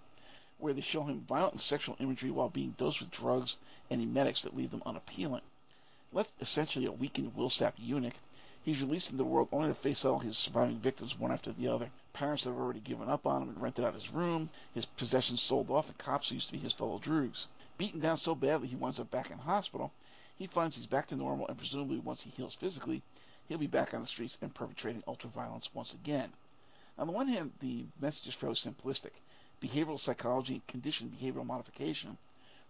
[0.60, 3.56] where they show him violent and sexual imagery while being dosed with drugs
[3.90, 5.44] and emetics that leave them unappealing.
[6.12, 8.16] Left essentially a weakened will-sap eunuch,
[8.68, 11.70] He's released into the world only to face all his surviving victims one after the
[11.70, 11.89] other.
[12.11, 15.72] Parents have already given up on him and rented out his room, his possessions sold
[15.72, 17.47] off, and cops who used to be his fellow droogs.
[17.78, 19.93] Beaten down so badly he winds up back in hospital,
[20.38, 23.01] he finds he's back to normal, and presumably once he heals physically,
[23.47, 26.34] he'll be back on the streets and perpetrating ultraviolence once again.
[26.97, 29.13] On the one hand, the message is fairly simplistic.
[29.61, 32.18] Behavioral psychology and conditioned behavioral modification,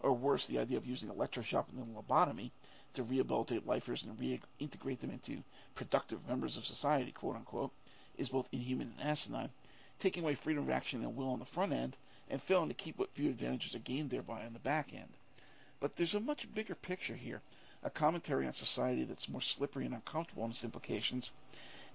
[0.02, 2.52] or worse, the idea of using electroshock and lobotomy,
[2.94, 5.44] to rehabilitate lifers and reintegrate them into
[5.78, 7.72] productive members of society, quote unquote,
[8.18, 9.52] is both inhuman and asinine,
[10.00, 11.96] taking away freedom of action and will on the front end,
[12.30, 15.14] and failing to keep what few advantages are gained thereby on the back end.
[15.80, 17.42] But there's a much bigger picture here,
[17.84, 21.32] a commentary on society that's more slippery and uncomfortable in its implications.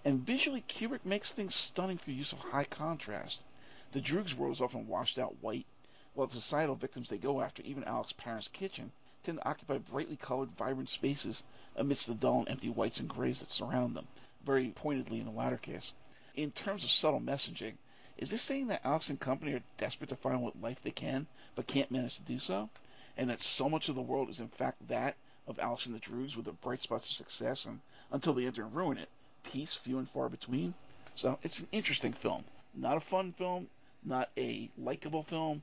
[0.04, 3.44] And visually, Kubrick makes things stunning through use of high contrast.
[3.90, 5.66] The Droog's world is often washed out white,
[6.14, 8.92] while the societal victims they go after, even Alex's parents' kitchen,
[9.24, 11.42] tend to occupy brightly colored, vibrant spaces
[11.76, 14.08] amidst the dull and empty whites and grays that surround them,
[14.44, 15.92] very pointedly in the latter case.
[16.34, 17.74] In terms of subtle messaging,
[18.18, 21.26] is this saying that Alex and company are desperate to find what life they can,
[21.54, 22.68] but can't manage to do so?
[23.16, 25.16] And that so much of the world is in fact that
[25.46, 28.62] of Alex and the Droogs with the bright spots of success and until they enter
[28.62, 29.08] and ruin it,
[29.42, 30.74] peace few and far between?
[31.14, 32.44] So it's an interesting film.
[32.74, 33.68] Not a fun film,
[34.04, 35.62] not a likable film,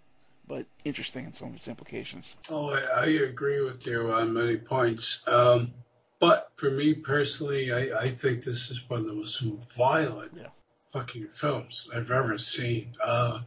[0.49, 2.35] but interesting in some of its implications.
[2.49, 5.23] Oh, I, I agree with you on many points.
[5.27, 5.73] Um,
[6.19, 9.41] but for me personally, I, I, think this is one of the most
[9.77, 10.47] violent yeah.
[10.91, 12.95] fucking films I've ever seen.
[13.01, 13.41] Uh,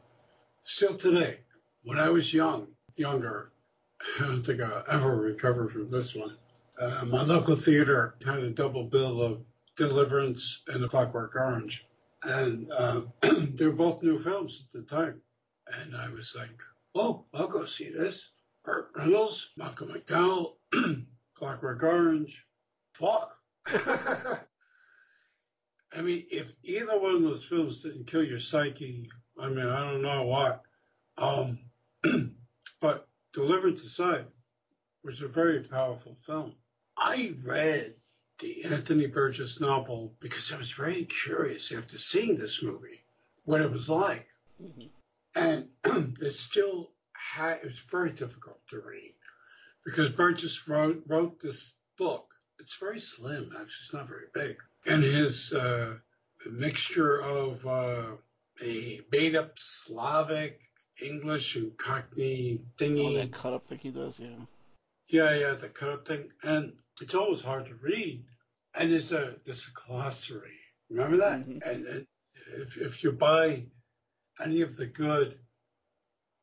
[0.64, 1.40] still today,
[1.82, 3.50] when I was young, younger,
[4.20, 6.36] I don't think I'll ever recover from this one.
[6.80, 9.44] Uh, my local theater had a double bill of
[9.76, 11.84] Deliverance and The Clockwork Orange.
[12.22, 15.20] And uh, they were both new films at the time.
[15.66, 16.62] And I was like,
[16.94, 18.30] oh, I'll go see this.
[18.64, 20.54] Burt Reynolds, Malcolm McDowell,
[21.34, 22.46] Clockwork Orange.
[22.94, 23.36] Fuck.
[23.66, 24.40] I
[26.00, 30.02] mean, if either one of those films didn't kill your psyche, I mean, I don't
[30.02, 30.62] know what.
[31.18, 31.58] Um,
[32.80, 34.26] but Deliverance Aside
[35.04, 36.54] was a very powerful film.
[36.96, 37.94] I read
[38.38, 43.04] the Anthony Burgess novel because I was very curious after seeing this movie
[43.44, 44.26] what it was like.
[44.62, 44.86] Mm-hmm
[45.34, 45.68] and
[46.20, 49.14] it's still had, it was very difficult to read
[49.84, 52.26] because Burgess wrote, wrote this book.
[52.58, 54.56] It's very slim, actually, it's not very big.
[54.86, 55.94] And his uh,
[56.50, 58.12] mixture of uh,
[58.62, 60.60] a made up Slavic,
[61.00, 63.06] English, and Cockney thingy.
[63.06, 64.28] Oh, that cut up thing he does, yeah.
[65.08, 66.30] Yeah, yeah, the cut up thing.
[66.42, 68.24] And it's always hard to read.
[68.74, 70.58] And there's a, there's a glossary.
[70.88, 71.40] Remember that?
[71.40, 71.68] Mm-hmm.
[71.68, 72.06] And, and
[72.58, 73.64] if, if you buy
[74.44, 75.38] any of the good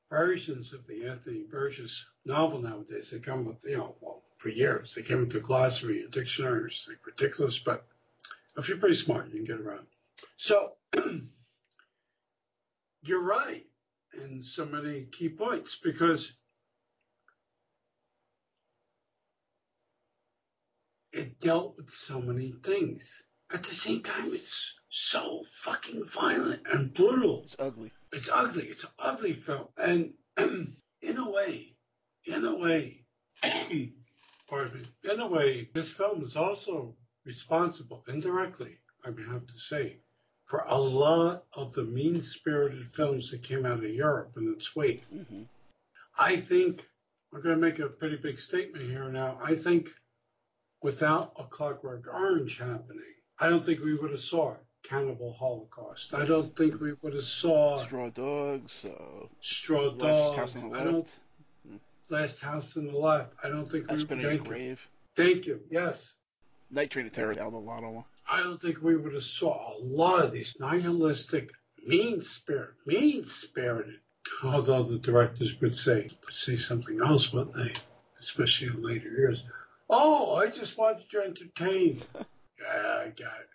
[0.10, 3.12] versions of the Anthony Burgess novel nowadays.
[3.12, 6.86] They come with, you know, well, for years, they came with the glossary and dictionaries.
[6.88, 7.86] They're ridiculous, but
[8.58, 9.86] if you're pretty smart, you can get around.
[10.38, 10.74] So
[13.04, 13.66] you're right
[14.14, 16.34] in so many key points because
[21.12, 23.24] it dealt with so many things.
[23.54, 27.44] at the same time, it's so fucking violent and brutal.
[27.46, 27.92] It's ugly.
[28.12, 28.66] It's ugly.
[28.66, 29.68] It's an ugly film.
[29.78, 31.76] And in a way,
[32.26, 33.06] in a way,
[34.50, 39.58] pardon me, in a way, this film is also responsible, indirectly, I would have to
[39.58, 39.98] say,
[40.46, 44.76] for a lot of the mean spirited films that came out of Europe in its
[44.76, 45.06] wake.
[45.06, 45.44] hmm
[46.18, 46.86] I think
[47.32, 49.40] we're going to make a pretty big statement here now.
[49.42, 49.90] I think
[50.82, 56.14] without a Clockwork Orange happening, I don't think we would have saw Cannibal Holocaust.
[56.14, 60.38] I don't think we would have saw Straw Dogs, uh, Straw Last Dogs.
[60.38, 61.12] House on the I don't Left,
[62.10, 63.34] Last House on the Left.
[63.44, 64.20] I don't think I we Spit would.
[64.20, 64.52] in Your Thank you.
[64.54, 64.80] Grave,
[65.16, 65.62] Thank you.
[65.70, 66.16] Yes.
[66.72, 69.74] Night Train to Terror, down the lot of I don't think we would have saw
[69.76, 71.52] a lot of these nihilistic,
[71.86, 73.96] mean spirit, mean spirited.
[74.44, 77.74] Although the directors would say would say something else, wouldn't they?
[78.20, 79.44] Especially in later years.
[79.90, 82.04] Oh, I just wanted to entertain.
[82.16, 83.50] yeah, I got it.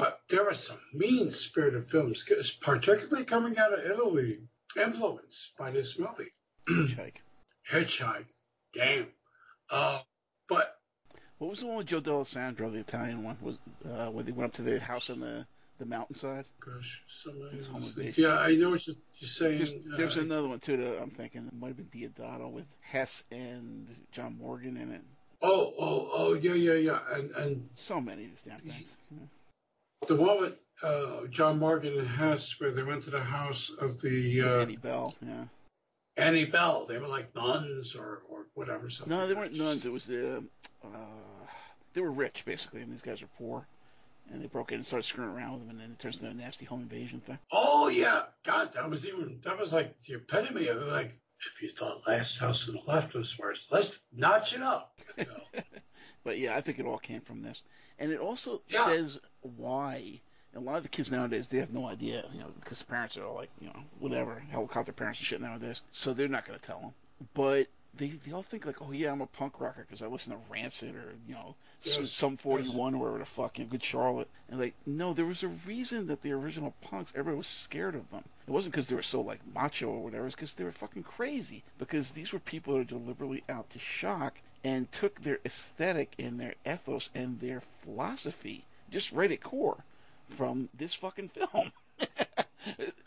[0.00, 2.26] But there were some mean spirited films,
[2.62, 4.38] particularly coming out of Italy,
[4.74, 6.32] influenced by this movie.
[6.66, 7.16] Hitchhike.
[7.70, 8.24] Hitchhike.
[8.72, 9.08] Damn.
[9.68, 10.00] Uh,
[10.48, 10.74] but
[11.36, 13.36] What was the one with Joe Dallesandro, the Italian one?
[13.42, 15.44] Was uh, when they went up to the house on the
[15.78, 16.46] the mountainside?
[16.64, 18.24] gosh, somebody It's else home thinks- invasion.
[18.24, 19.36] Yeah, I know what you're, you're There's,
[19.68, 19.84] saying.
[19.98, 23.22] there's uh, another one too that I'm thinking it might have been Deodato with Hess
[23.30, 25.02] and John Morghen in it.
[25.42, 26.98] Oh, oh, oh, yeah, yeah, yeah.
[27.12, 28.88] And and So many of these damn things.
[30.06, 34.00] The one with uh, John Morghen and Hess, where they went to the house of
[34.00, 35.44] the uh, Annie Belle, yeah.
[36.16, 36.86] Annie Belle.
[36.86, 38.88] They were like nuns or, or whatever.
[38.88, 39.16] Something.
[39.16, 39.84] No, they weren't nuns.
[39.84, 40.42] It was the
[40.82, 40.88] uh,
[41.92, 43.66] they were rich basically, and these guys are poor,
[44.32, 46.30] and they broke in and started screwing around with them, and then it turns into
[46.30, 47.38] a nasty home invasion thing.
[47.52, 51.18] Oh yeah, God, that was even that was like the epitome of like.
[51.54, 55.00] If you thought Last House on the Left was worse, let's notch it up.
[55.16, 55.62] You know?
[56.22, 57.62] But yeah, I think it all came from this,
[58.00, 58.84] and it also Yeah.
[58.86, 60.20] says why.
[60.52, 62.84] And A lot of the kids nowadays they have no idea, you know, because the
[62.86, 66.44] parents are all like, you know, whatever, helicopter parents and shit nowadays, so they're not
[66.44, 66.92] going to tell them.
[67.34, 70.32] But they they all think like, oh yeah, I'm a punk rocker because I listen
[70.32, 73.82] to Rancid or you know, Yes, Sum 41 or whatever the fuck, you know, Good
[73.84, 77.94] Charlotte, and like, no, there was a reason that the original punks, everybody was scared
[77.94, 78.24] of them.
[78.46, 81.04] It wasn't because they were so like macho or whatever, it's because they were fucking
[81.04, 81.62] crazy.
[81.78, 84.34] Because these were people that are deliberately out to shock
[84.64, 89.84] and took their aesthetic and their ethos and their philosophy just right at core
[90.36, 91.72] from this fucking film.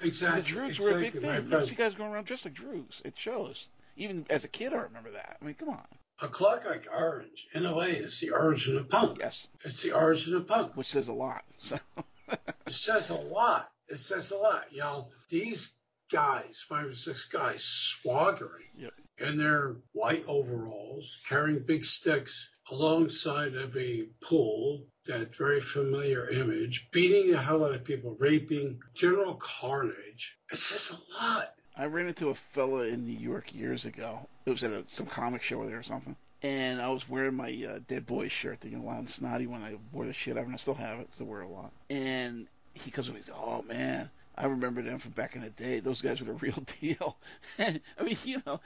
[0.01, 0.41] Exactly.
[0.41, 1.36] the Droogs were a big exactly, thing.
[1.36, 1.68] You friend.
[1.68, 3.01] see guys going around dressed like Droogs.
[3.06, 3.68] It shows.
[3.95, 5.38] Even as a kid, I remember that.
[5.41, 5.84] I mean, come on.
[6.22, 9.20] A clock like Orange, in a way, is the origin of punk.
[9.20, 10.76] Yes, It's the origin of punk.
[10.76, 11.43] which says a lot.
[11.60, 11.78] So,
[12.66, 13.70] It says a lot.
[13.88, 14.66] It says a lot.
[14.72, 15.72] You know, these
[16.12, 18.93] guys, five or six guys, swaggering Yep.
[19.18, 26.89] In their white overalls, carrying big sticks alongside of a pool, that very familiar image,
[26.91, 30.38] beating the hell out of people, raping, general carnage.
[30.51, 31.53] It says a lot.
[31.76, 34.28] I ran into a fella in New York years ago.
[34.45, 36.16] It was at a, some comic show there or something.
[36.41, 39.76] And I was wearing my uh, Dead Boy shirt, the loud and snotty when I
[39.91, 41.72] wore the shit out, and I still have it, still wear it a lot.
[41.89, 45.50] And he comes up and he's oh man, I remember them from back in the
[45.50, 45.80] day.
[45.80, 47.18] Those guys were the real deal.
[47.60, 48.60] I mean, you know,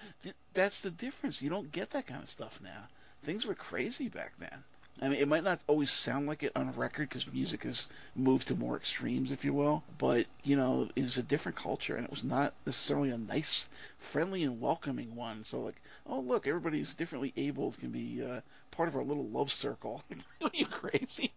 [0.54, 1.42] that's the difference.
[1.42, 2.88] You don't get that kind of stuff now.
[3.24, 4.64] Things were crazy back then.
[5.02, 8.48] I mean, it might not always sound like it on record because music has moved
[8.48, 9.84] to more extremes, if you will.
[9.98, 13.68] But you know, it was a different culture, and it was not necessarily a nice,
[14.00, 15.44] friendly, and welcoming one.
[15.44, 18.42] So, like, oh look, everybody's differently abled can be uh,
[18.72, 20.04] part of our little love circle.
[20.42, 21.32] Are you crazy?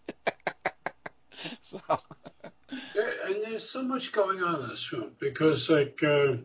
[1.62, 1.80] so,
[2.94, 6.36] There- and there's so much going on in this film because, like, uh,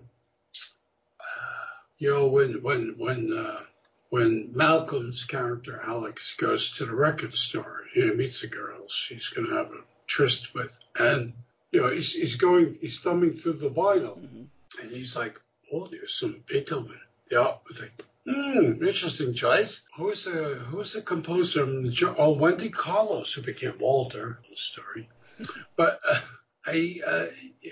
[1.97, 3.61] you know, when when when uh,
[4.09, 9.47] when Malcolm's character Alex goes to the record store, he meets a girl she's going
[9.47, 11.33] to have a tryst with, and
[11.71, 14.47] you know, he's he's going, he's thumbing through the vinyl, mhm.
[14.81, 15.39] and he's like,
[15.73, 16.99] "Oh, there's some Beethoven."
[17.31, 19.81] Yeah, like, hmm, interesting choice.
[19.97, 21.83] Who's the who's the composer?
[21.89, 24.39] Jo- Oh, Wendy Carlos, who became Walter.
[24.55, 25.09] Story,
[25.75, 26.19] but uh,
[26.65, 27.25] I uh,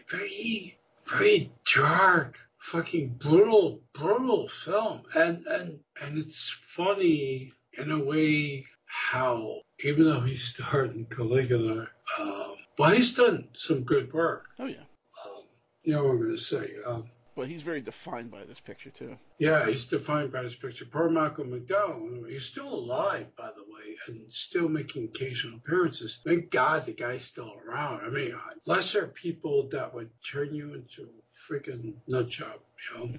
[0.10, 8.66] very very dark, fucking brutal, brutal film, and and and it's funny in a way
[8.86, 11.88] how even though he starred in Caligula,
[12.20, 14.46] um, well, he's done some good work.
[14.60, 14.78] oh yeah.
[15.26, 15.44] Um,
[15.84, 16.74] you know what I'm going to say.
[16.86, 17.06] Um,
[17.36, 19.18] But he's very defined by this picture too.
[19.40, 20.86] yeah, he's defined by this picture.
[20.86, 22.30] Poor Malcolm McDowell.
[22.30, 26.22] He's still alive, by the way, and still making occasional appearances.
[26.24, 28.06] Thank God the guy's still around.
[28.06, 32.60] I mean, uh, lesser people that would turn you into a freaking nut job,
[32.94, 33.10] you know.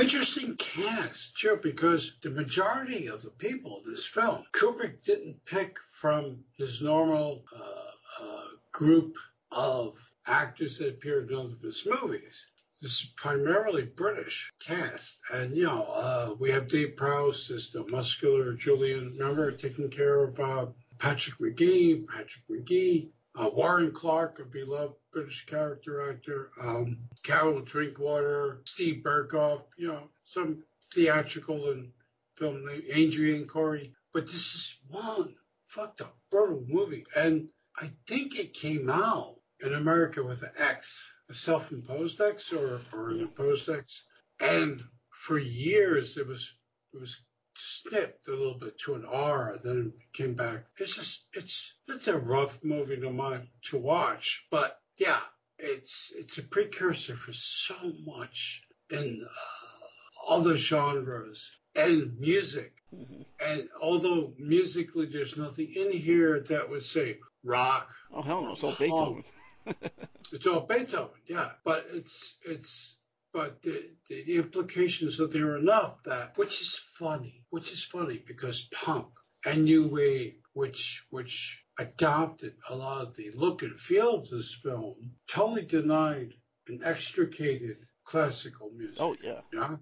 [0.00, 5.76] Interesting cast, too, because the majority of the people in this film, Kubrick didn't pick
[5.90, 9.16] from his normal uh, uh, group
[9.50, 12.46] of actors that appeared in other of his movies.
[12.82, 17.86] This is primarily British cast, and you know uh, we have Dave Prowse as the
[17.88, 19.14] muscular Julian.
[19.16, 20.66] Remember taking care of uh,
[20.98, 23.12] Patrick Magee, Patrick Magee.
[23.34, 30.08] uh, Warren Clarke, a beloved British character actor, um, Carol Drinkwater, Steve Berkoff, you know,
[30.24, 31.92] some theatrical and
[32.36, 33.92] film name, Adrienne Corri.
[34.12, 35.34] But this is one
[35.66, 37.06] fucked up, brutal movie.
[37.16, 42.52] And I think it came out in America with an X, a self imposed X
[42.52, 44.04] or, or an imposed X.
[44.38, 46.54] And for years it was
[46.92, 47.22] it was
[47.56, 50.66] snipped a little bit to an R, then it came back.
[50.78, 55.20] It's just it's it's a rough movie to mind to watch, but yeah,
[55.58, 62.74] it's it's a precursor for so much in uh, other genres and music.
[62.94, 63.22] Mm-hmm.
[63.40, 67.90] And although musically there's nothing in here that would say rock.
[68.12, 69.24] Oh hell no, it's all Beethoven.
[70.32, 71.50] it's all Beethoven, yeah.
[71.64, 72.96] But it's it's
[73.32, 78.22] but the, the, the implications are there enough that which is funny, which is funny
[78.26, 79.08] because punk
[79.44, 84.54] and new wave, which which adopted a lot of the look and feel of this
[84.54, 86.34] film, totally denied
[86.68, 89.00] and extricated classical music.
[89.00, 89.40] Oh yeah.
[89.52, 89.76] Yeah.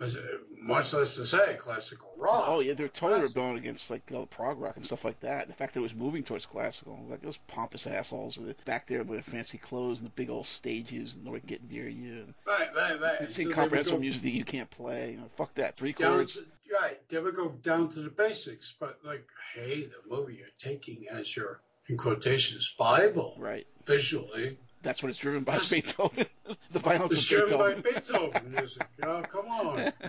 [0.00, 2.44] As, uh, much less to say classical rock.
[2.48, 3.36] Oh yeah, they're totally Classic.
[3.36, 5.46] rebelling against like you know, prog rock and stuff like that.
[5.48, 9.08] The fact that it was moving towards classical, like those pompous assholes back there with
[9.08, 12.34] their fancy clothes and the big old stages, and nobody can get near you, and
[12.46, 13.20] Right, right, right.
[13.20, 15.12] you So sing comprehensive go music that you can't play.
[15.12, 16.34] You know, fuck that, three chords.
[16.34, 16.44] to,
[16.80, 16.98] right.
[17.08, 21.34] They would go down to the basics, but like, hey, the movie you're taking as
[21.36, 23.66] your in quotations Bible Right.
[23.84, 26.26] visually That's what it's driven by That's- Beethoven.
[26.72, 27.92] the violence It's driven by Beethoven.
[28.32, 28.86] Beethoven music.
[29.04, 29.92] Oh, come on.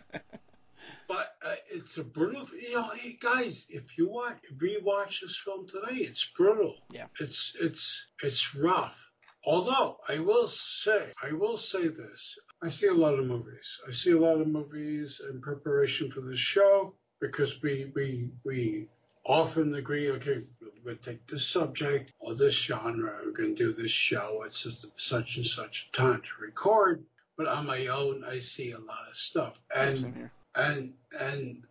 [1.07, 2.47] But uh, it's a brutal.
[2.57, 6.78] You know, hey guys, if you watch rewatch this film today, it's brutal.
[6.89, 7.07] Yeah.
[7.19, 9.09] It's it's it's rough.
[9.45, 13.80] Although I will say, I will say this: I see a lot of movies.
[13.86, 18.88] I see a lot of movies in preparation for this show because we we we
[19.26, 20.11] often agree.
[20.11, 20.43] Okay,
[20.86, 23.20] to take this subject or this genre.
[23.24, 27.04] We're going to do this show at such, such and such a time to record.
[27.38, 31.64] But on my own, I see a lot of stuff, and and and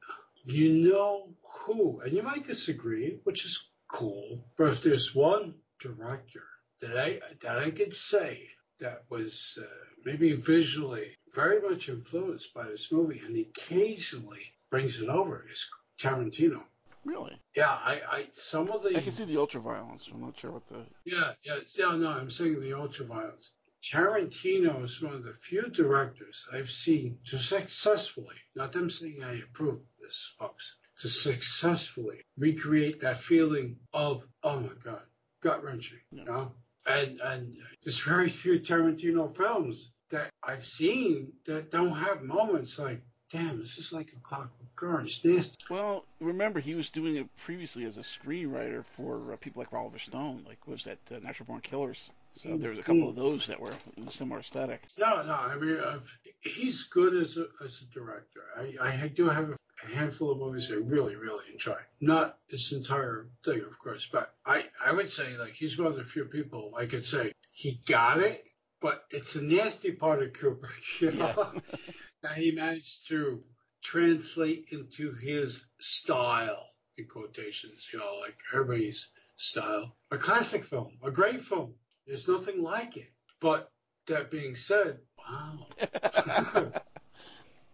[0.44, 4.44] you know who, and you might disagree, which is cool.
[4.56, 6.44] But if there's one director
[6.80, 8.48] that I that I could say
[8.78, 9.66] that was uh,
[10.04, 16.62] maybe visually very much influenced by this movie, and occasionally brings it over, is Tarantino.
[17.04, 17.40] Really?
[17.56, 20.12] Yeah, I, I some of the I can see the ultraviolence.
[20.12, 20.84] I'm not sure what the.
[21.04, 21.96] yeah, yeah, yeah.
[21.96, 23.48] No, I'm saying the ultraviolence.
[23.82, 29.38] Tarantino is one of the few directors I've seen to successfully, not them saying I
[29.38, 35.02] approve of this, folks, to successfully recreate that feeling of, oh my God,
[35.40, 36.52] gut wrenching, you know?
[36.86, 43.00] And, and there's very few Tarantino films that I've seen that don't have moments like,
[43.30, 45.24] damn, this is like a clockwork orange.
[45.24, 45.56] Nasty.
[45.70, 49.98] Well, remember he was doing it previously as a screenwriter for uh, people like Oliver
[49.98, 52.10] Stone, like was that uh, Natural Born Killers.
[52.36, 54.82] So there was a couple of those that were in a similar aesthetic.
[54.98, 55.34] No, no.
[55.34, 55.98] I mean, uh,
[56.40, 58.40] he's good as a as a director.
[58.56, 59.56] I, I do have a
[59.94, 61.76] handful of movies I really, really enjoy.
[62.00, 65.96] Not his entire thing, of course, but I I would say like he's one of
[65.96, 68.44] the few people I could say he got it,
[68.80, 71.52] but it's a nasty part of Kubrick, you know,
[72.22, 73.42] that he managed to
[73.82, 79.96] translate into his style in quotations, you know, like everybody's style.
[80.10, 81.74] A classic film, a great film.
[82.06, 83.10] There's nothing like it.
[83.40, 83.70] But
[84.06, 85.66] that being said, wow.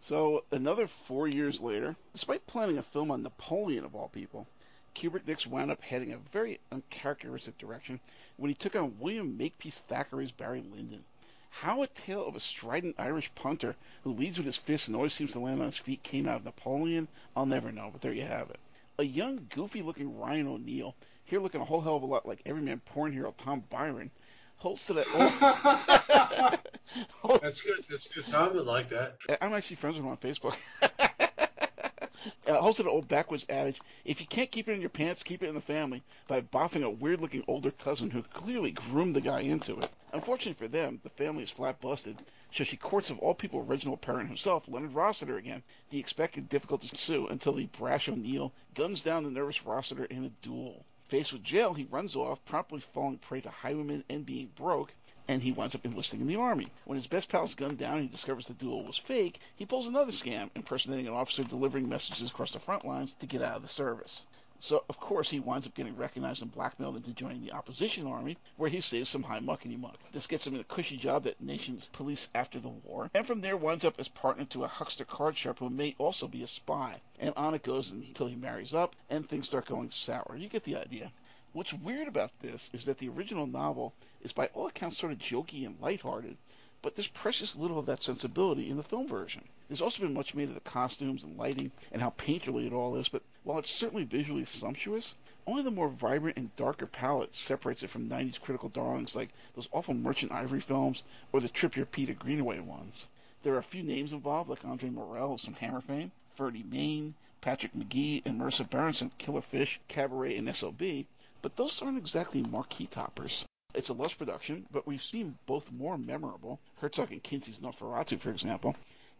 [0.00, 4.46] so another four years later, despite planning a film on Napoleon of all people,
[4.94, 8.00] Kubrick next wound up heading a very uncharacteristic direction
[8.36, 11.04] when he took on William Makepeace Thackeray's Barry Lyndon.
[11.50, 15.14] How a tale of a strident Irish punter who leads with his fists and always
[15.14, 18.12] seems to land on his feet came out of Napoleon, I'll never know, but there
[18.12, 18.60] you have it.
[18.98, 20.94] A young, goofy looking Ryan O'Neal,
[21.24, 24.10] here looking a whole hell of a lot like everyman porn hero Tom Byron,
[24.56, 26.60] holds to that old.
[27.42, 27.84] That's good.
[27.88, 28.28] That's good.
[28.28, 29.16] Tom would like that.
[29.40, 30.56] I'm actually friends with him on Facebook.
[32.46, 35.22] uh, holds to the old backwards adage: if you can't keep it in your pants,
[35.22, 36.02] keep it in the family.
[36.28, 39.90] By boffing a weird-looking older cousin who clearly groomed the guy into it.
[40.16, 42.22] Unfortunately for them, the family is flat busted.
[42.50, 45.62] So she courts of all people Reginald Perrin himself, Leonard Rossiter again.
[45.90, 50.30] The expected difficulties ensue until the brash O'Neal guns down the nervous Rossiter in a
[50.30, 50.86] duel.
[51.08, 54.94] Faced with jail, he runs off, promptly falling prey to highwaymen and being broke,
[55.28, 56.68] and he winds up enlisting in the army.
[56.86, 59.86] When his best pal's gunned down and he discovers the duel was fake, he pulls
[59.86, 63.62] another scam, impersonating an officer delivering messages across the front lines to get out of
[63.62, 64.22] the service.
[64.58, 68.38] So, of course, he winds up getting recognized and blackmailed into joining the opposition army,
[68.56, 69.98] where he saves some high muckety muck.
[70.12, 73.56] This gets him a cushy job at nation's police after the war, and from there
[73.56, 77.02] winds up as partner to a huckster card sharp who may also be a spy.
[77.18, 80.36] And on it goes until he marries up, and things start going sour.
[80.38, 81.12] You get the idea.
[81.52, 85.18] What's weird about this is that the original novel is by all accounts sort of
[85.18, 86.36] jokey and lighthearted,
[86.82, 89.48] but there's precious little of that sensibility in the film version.
[89.68, 92.94] There's also been much made of the costumes and lighting and how painterly it all
[92.94, 95.14] is, but while it's certainly visually sumptuous,
[95.44, 99.68] only the more vibrant and darker palette separates it from 90s critical darlings like those
[99.72, 101.02] awful Merchant Ivory films
[101.32, 103.06] or the trippier Peter Greenaway ones.
[103.42, 107.14] There are a few names involved, like Andre Morell of some Hammer fame, Ferdy Mayne,
[107.40, 111.06] Patrick Magee, and Marisa Berenson, Killer Fish, Cabaret, and SOB,
[111.42, 113.44] but those aren't exactly marquee toppers.
[113.74, 118.30] It's a lush production, but we've seen both more memorable, Herzog and Kinski's Nosferatu, for
[118.30, 118.74] example,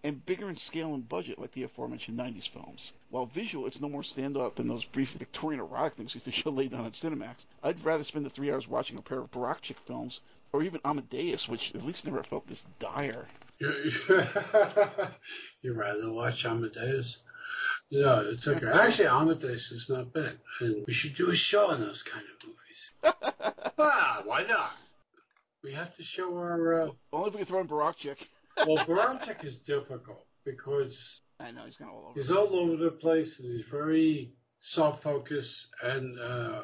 [0.07, 2.93] and bigger in scale and budget like the aforementioned 90s films.
[3.11, 6.51] While visual, it's no more standout than those brief Victorian erotic things used to show
[6.51, 7.45] laid down on Cinemax.
[7.65, 10.21] I'd rather spend the three hours watching a pair of Borowczyk films,
[10.53, 13.27] or even Amadeus, which at least never felt this dire.
[13.59, 14.07] You'd
[15.77, 17.19] rather watch Amadeus?
[17.91, 18.67] No, it's okay.
[18.67, 22.49] Actually, Amadeus is not bad, and we should do a show on those kind of
[22.49, 22.91] movies.
[23.79, 24.71] ah, why not?
[25.65, 26.83] We have to show our.
[26.83, 26.91] Uh...
[27.13, 28.19] Only if we can throw in Borowczyk.
[28.65, 32.13] Well, Baroque is difficult because I know he's all over.
[32.15, 35.69] He's all over the place, and he's very soft focused.
[35.83, 36.63] And uh,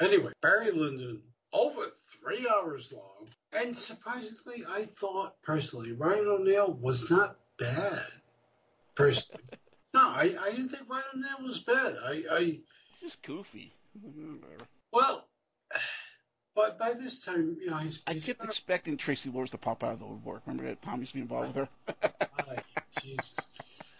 [0.00, 1.82] anyway, Barry Lyndon over
[2.20, 8.02] three hours long, and surprisingly, I thought personally Ryan O'Neal was not bad.
[8.94, 9.42] Personally.
[9.94, 11.94] No, I, I didn't think Ryan O'Neal was bad.
[12.04, 12.58] I, I
[13.00, 13.72] just goofy.
[14.92, 15.28] well,
[16.54, 18.02] but by this time, you know, he's.
[18.06, 20.42] I kept expecting Traci Lords to pop out of the woodwork.
[20.46, 22.12] Remember that Tom used to be involved with her.
[23.02, 23.36] Jesus.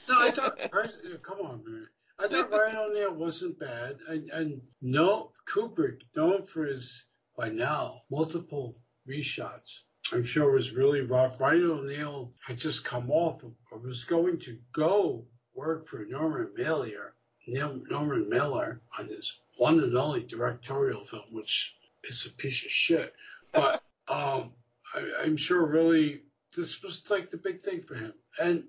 [0.08, 0.58] No, I thought.
[0.60, 1.88] Uh, come on, man.
[2.18, 7.04] I thought Ryan O'Neal wasn't bad, and, and no Kubrick, known for his
[7.36, 8.76] by now multiple
[9.08, 9.80] reshots.
[10.12, 11.40] I'm sure it was really rough.
[11.40, 17.14] Ryan O'Neal had just come off of, was going to go work for Norman Mailer,
[17.48, 21.76] Norman Miller on his one and only directorial film, which
[22.08, 23.14] is a piece of shit.
[23.52, 24.52] But um,
[24.94, 26.22] I, am sure really
[26.56, 28.14] this was like the big thing for him.
[28.38, 28.64] And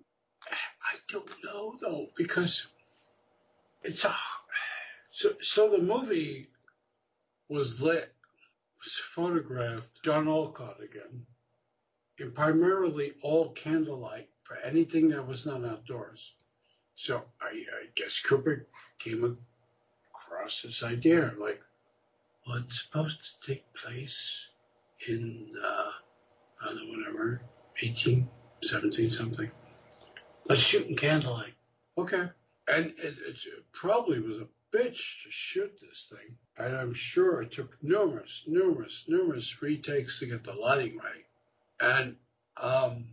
[0.50, 2.68] I don't know though because
[3.84, 4.14] it's a
[5.12, 6.48] so so the movie
[7.50, 8.14] was lit,
[8.84, 10.04] was photographed.
[10.04, 11.26] John Alcott again,
[12.18, 16.34] in primarily all candlelight for anything that was not outdoors.
[16.96, 18.66] So I, I guess Kubrick
[19.00, 19.38] came
[20.14, 21.62] across this idea, like,
[22.48, 24.50] well, it's supposed to take place
[25.08, 25.92] in, uh,
[26.62, 27.42] I don't know, whatever,
[27.82, 28.28] 18,
[28.62, 29.52] 17 something.
[30.48, 31.54] Let's shoot in candlelight.
[31.98, 32.30] Okay.
[32.68, 33.38] And it, it
[33.72, 36.38] probably was a bitch to shoot this thing.
[36.58, 41.26] And I'm sure it took numerous, numerous, numerous retakes to get the lighting right.
[41.80, 42.16] And
[42.58, 43.06] um,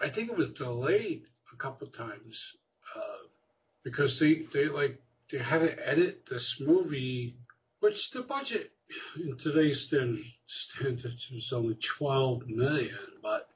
[0.00, 2.56] I think it was delayed a couple times
[3.82, 7.36] because they they like they had to edit this movie,
[7.80, 8.70] which the budget
[9.16, 13.48] in today's standard, standards was only 12 million, but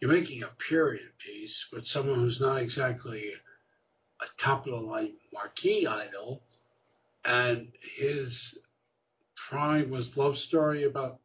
[0.00, 3.32] you're making a period piece with someone who's not exactly
[4.20, 6.42] a top of the line marquee idol,
[7.24, 8.58] and his
[9.36, 11.18] prime was love story about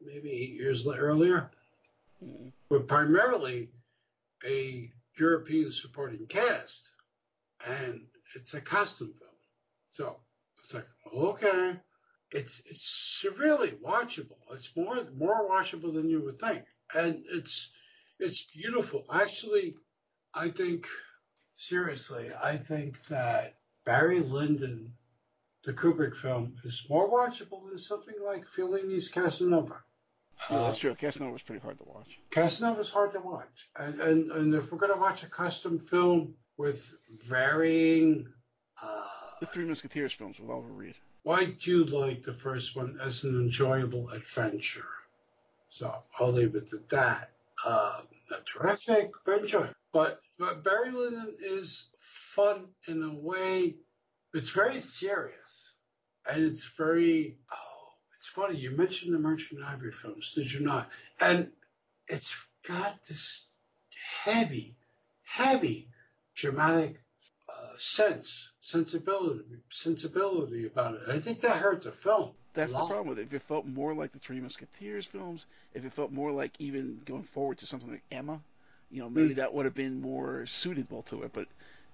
[0.00, 1.50] maybe eight years earlier,
[2.24, 2.48] mm-hmm.
[2.68, 3.68] but primarily
[4.44, 6.88] a European supporting cast
[7.66, 8.02] and
[8.34, 9.30] it's a costume film.
[9.92, 10.16] So
[10.68, 11.76] it's like, okay,
[12.30, 14.36] it's it's really watchable.
[14.52, 16.62] It's more more watchable than you would think,
[16.94, 17.70] and it's
[18.18, 19.06] it's beautiful.
[19.10, 19.76] Actually,
[20.34, 20.86] I think
[21.56, 23.54] seriously, I think that
[23.86, 24.92] Barry Lyndon,
[25.64, 29.82] the Kubrick film, is more watchable than something like Fellini's Casanova.
[30.50, 30.94] Yeah, that's true.
[30.94, 32.18] Casanova was pretty hard to watch.
[32.30, 35.78] Casanova is hard to watch, and and, and if we're going to watch a custom
[35.78, 36.94] film with
[37.26, 38.26] varying.
[38.80, 40.94] Uh, the Three Musketeers films with Oliver Reed.
[41.22, 44.88] Why do you like the first one as an enjoyable adventure?
[45.68, 47.30] So I'll leave it at that.
[47.64, 48.00] Uh,
[48.30, 49.74] not terrific, adventure.
[49.92, 53.76] But, but Barry Lyndon is fun in a way.
[54.34, 55.72] It's very serious,
[56.30, 57.36] and it's very.
[57.50, 57.88] Oh,
[58.18, 58.56] it's funny.
[58.56, 60.88] You mentioned the Merchant Ivory films, did you not?
[61.20, 61.50] And
[62.06, 62.36] it's
[62.66, 63.46] got this
[64.22, 64.76] heavy,
[65.24, 65.88] heavy
[66.34, 67.00] dramatic
[67.48, 71.02] uh, sense, sensibility, sensibility about it.
[71.08, 72.32] I think that hurt the film.
[72.52, 73.28] That's the problem with it.
[73.28, 77.00] If it felt more like the Three Musketeers films, if it felt more like even
[77.06, 78.40] going forward to something like Emma,
[78.90, 79.36] you know, maybe mm.
[79.36, 81.32] that would have been more suitable to it.
[81.32, 81.46] But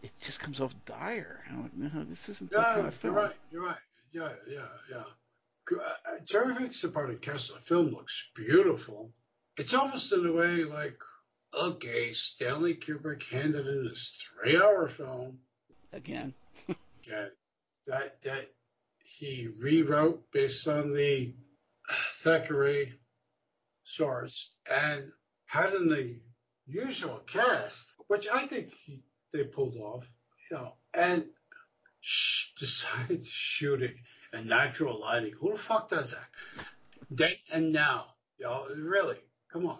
[0.02, 1.44] it just comes off dire.
[1.48, 3.32] I'm like, no, this isn't Yeah, that kind of you're right.
[3.52, 3.76] You're right.
[4.12, 5.76] Yeah, yeah, yeah.
[5.76, 9.10] Uh, Terrific supporting cast of the film looks beautiful.
[9.58, 10.98] It's almost in a way like,
[11.56, 15.38] okay, Stanley Kubrick handed in this three-hour film.
[15.92, 16.34] Again,
[17.86, 18.46] That that
[18.98, 21.34] he rewrote based on the
[22.12, 22.94] Thackeray
[23.82, 25.12] source and
[25.44, 26.16] had in the
[26.66, 29.02] usual cast, which I think he,
[29.32, 30.08] they pulled off,
[30.50, 31.26] you know, and
[32.00, 33.94] sh- decided to shoot it
[34.32, 35.34] in natural lighting.
[35.38, 36.64] Who the fuck does that?
[37.10, 38.06] Then and now,
[38.38, 39.18] you know, really,
[39.52, 39.78] come on.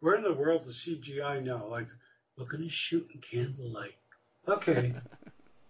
[0.00, 1.66] We're in the world of CGI now.
[1.66, 1.88] Like,
[2.36, 3.94] we're gonna shoot in candlelight.
[4.48, 4.94] Okay,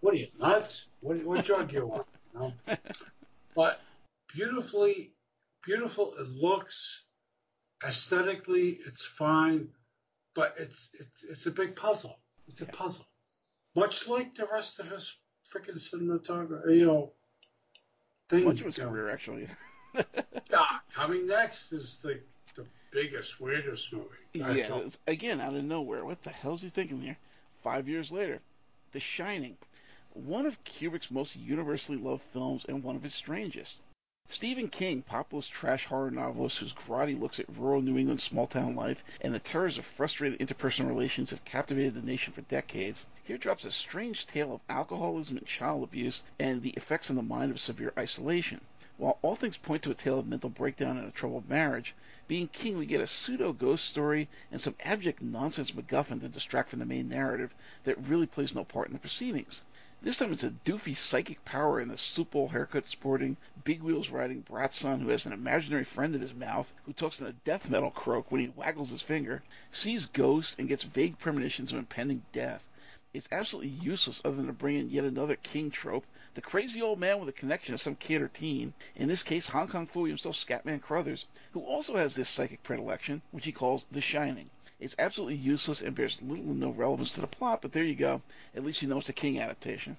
[0.05, 0.85] what are you nuts?
[1.01, 2.03] What what drug you on?
[2.33, 2.53] You know?
[3.55, 3.81] But
[4.33, 5.13] beautifully,
[5.65, 6.13] beautiful.
[6.19, 7.05] It looks
[7.83, 9.69] aesthetically, it's fine,
[10.35, 12.19] but it's it's it's a big puzzle.
[12.47, 12.71] It's a Yeah.
[12.71, 13.07] puzzle,
[13.75, 15.15] much like the rest of his
[15.51, 16.77] freaking cinematography.
[16.77, 17.13] You know,
[18.29, 18.43] thing.
[18.43, 19.47] much of his career actually.
[20.53, 22.19] Ah, coming next is the
[22.55, 24.43] the biggest, weirdest movie.
[24.43, 26.05] I yeah, again, out of nowhere.
[26.05, 27.17] What the hell's he thinking here?
[27.63, 28.39] Five years later,
[28.91, 29.57] The Shining,
[30.23, 33.81] one of Kubrick's most universally loved films and one of his strangest.
[34.29, 38.75] Stephen King, populist trash horror novelist whose grotty looks at rural New England small town
[38.75, 43.37] life and the terrors of frustrated interpersonal relations have captivated the nation for decades, here
[43.37, 47.51] drops a strange tale of alcoholism and child abuse and the effects on the mind
[47.51, 48.61] of severe isolation.
[48.95, 51.93] While all things point to a tale of mental breakdown and a troubled marriage,
[52.29, 56.69] being King, we get a pseudo ghost story and some abject nonsense MacGuffin to distract
[56.69, 59.61] from the main narrative that really plays no part in the proceedings.
[60.05, 64.11] This time it's a doofy psychic power in the soup bowl haircut sporting, big wheels
[64.11, 67.33] riding brat son who has an imaginary friend in his mouth who talks in a
[67.33, 69.41] death metal croak when he waggles his finger,
[69.71, 72.61] sees ghosts, and gets vague premonitions of impending death.
[73.15, 76.05] It's absolutely useless other than to bring in yet another King trope
[76.35, 79.47] the crazy old man with a connection to some kid or teen, in this case
[79.47, 83.87] Hong Kong Phooey himself Scatman Crothers, who also has this psychic predilection, which he calls
[83.89, 84.51] The Shining.
[84.77, 87.95] It's absolutely useless and bears little or no relevance to the plot, but there you
[87.95, 88.21] go.
[88.53, 89.95] At least you know it's a King adaptation.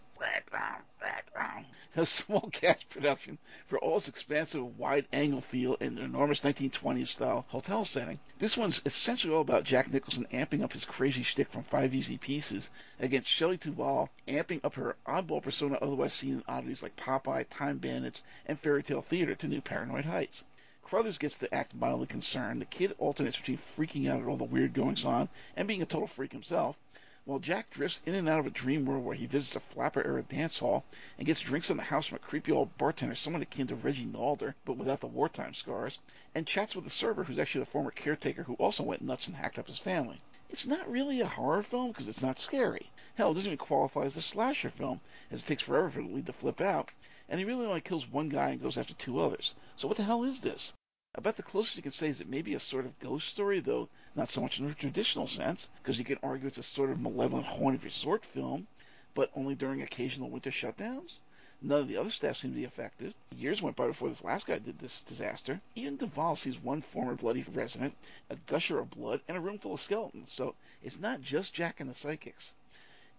[1.96, 3.38] A small cast production
[3.68, 8.20] for all its expansive wide angle feel and enormous 1920s style hotel setting.
[8.38, 12.18] This one's essentially all about Jack Nicholson amping up his crazy shtick from Five Easy
[12.18, 12.68] Pieces
[13.00, 17.78] against Shelley Duvall amping up her oddball persona otherwise seen in oddities like Popeye, Time
[17.78, 20.44] Bandits, and Fairy Tale Theater to new paranoid heights.
[20.86, 22.60] Crothers gets to act mildly concerned.
[22.60, 25.84] The kid alternates between freaking out at all the weird goings on and being a
[25.84, 26.76] total freak himself,
[27.24, 30.06] while Jack drifts in and out of a dream world where he visits a flapper
[30.06, 30.84] era dance hall
[31.18, 34.06] and gets drinks in the house from a creepy old bartender, someone akin to Reggie
[34.06, 35.98] Nalder, but without the wartime scars,
[36.36, 39.34] and chats with the server who's actually the former caretaker who also went nuts and
[39.34, 40.20] hacked up his family.
[40.50, 42.92] It's not really a horror film because it's not scary.
[43.16, 45.00] Hell, it doesn't even qualify as a slasher film,
[45.32, 46.92] as it takes forever for the lead to flip out,
[47.28, 49.54] and he really only kills one guy and goes after two others.
[49.76, 50.72] So what the hell is this?
[51.14, 53.58] About the closest you can say is it may be a sort of ghost story,
[53.60, 56.90] though not so much in the traditional sense, because you can argue it's a sort
[56.90, 58.66] of malevolent haunted resort film,
[59.14, 61.20] but only during occasional winter shutdowns.
[61.62, 63.14] None of the other staff seem to be affected.
[63.34, 65.62] Years went by before this last guy did this disaster.
[65.74, 67.96] Even Duvall sees one former bloody resident,
[68.28, 71.80] a gusher of blood, and a room full of skeletons, so it's not just Jack
[71.80, 72.52] and the psychics.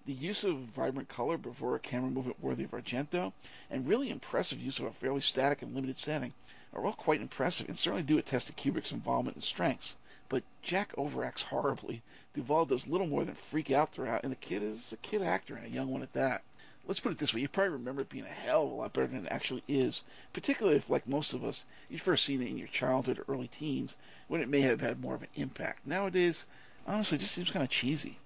[0.08, 3.34] The use of vibrant color before a camera movement worthy of Argento,
[3.70, 6.34] and really impressive use of a fairly static and limited setting,
[6.72, 9.98] are all quite impressive and certainly do attest to Kubrick's involvement and strengths.
[10.30, 12.04] But Jack overacts horribly.
[12.34, 15.58] Duvall does little more than freak out throughout, and the kid is a kid actor
[15.58, 16.42] and a young one at that.
[16.86, 18.94] Let's put it this way: you probably remember it being a hell of a lot
[18.94, 22.48] better than it actually is, particularly if, like most of us, you'd first seen it
[22.48, 23.98] in your childhood or early teens,
[24.30, 25.86] when it may have had more of an impact.
[25.86, 26.46] Nowadays,
[26.86, 28.20] honestly, it just seems kind of cheesy.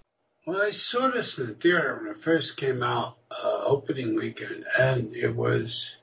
[0.45, 4.65] Well, I saw this in the theater when it first came out, uh, opening weekend,
[4.77, 5.97] and it was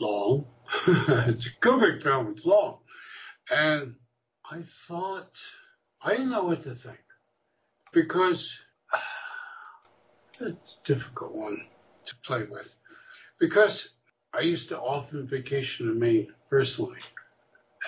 [0.00, 0.46] long.
[0.88, 2.78] it's a Kubrick film, it's long.
[3.48, 3.94] And
[4.50, 5.30] I thought,
[6.02, 6.98] I didn't know what to think.
[7.92, 8.58] Because
[10.40, 11.64] it's a difficult one
[12.06, 12.76] to play with.
[13.38, 13.90] Because
[14.34, 16.98] I used to often vacation in Maine personally.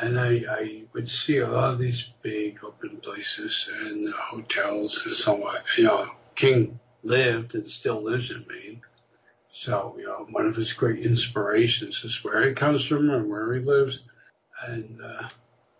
[0.00, 5.04] And I, I would see a lot of these big open places and uh, hotels
[5.04, 5.56] and so on.
[5.76, 8.80] You know, King lived and still lives in Maine.
[9.50, 13.52] So, you know, one of his great inspirations is where he comes from and where
[13.54, 14.02] he lives.
[14.66, 15.28] And uh,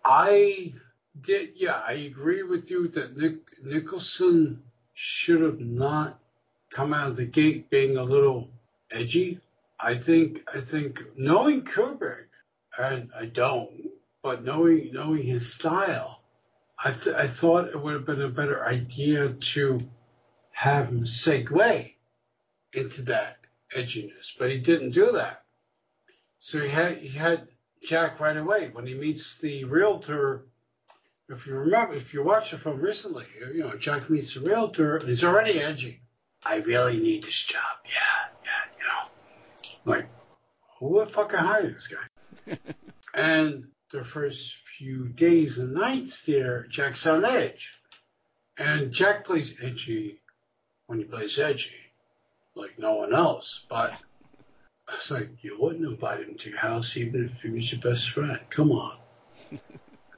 [0.03, 0.73] I
[1.21, 4.63] did, yeah, I agree with you that Nick, Nicholson
[4.93, 6.19] should have not
[6.69, 8.49] come out of the gate being a little
[8.91, 9.39] edgy.
[9.79, 12.27] I think, I think knowing Kubrick,
[12.77, 13.88] and I don't,
[14.21, 16.23] but knowing knowing his style,
[16.77, 19.79] I th- I thought it would have been a better idea to
[20.51, 21.93] have him segue
[22.73, 23.37] into that
[23.75, 25.43] edginess, but he didn't do that.
[26.39, 27.47] So he had he had
[27.83, 30.45] Jack right away when he meets the realtor.
[31.29, 34.97] If you remember, if you watched the film recently, you know Jack meets the realtor
[34.97, 36.01] and he's already edgy.
[36.43, 37.61] I really need this job.
[37.85, 37.99] Yeah,
[38.43, 40.09] yeah, you know, like
[40.79, 42.57] who would fucking hire this guy?
[43.13, 47.73] and the first few days and nights there, Jack's on edge,
[48.57, 50.21] and Jack plays edgy
[50.85, 51.75] when he plays edgy,
[52.55, 53.65] like no one else.
[53.69, 53.93] But
[54.93, 58.09] it's like you wouldn't invite him to your house even if he was your best
[58.11, 58.39] friend.
[58.49, 58.97] Come on.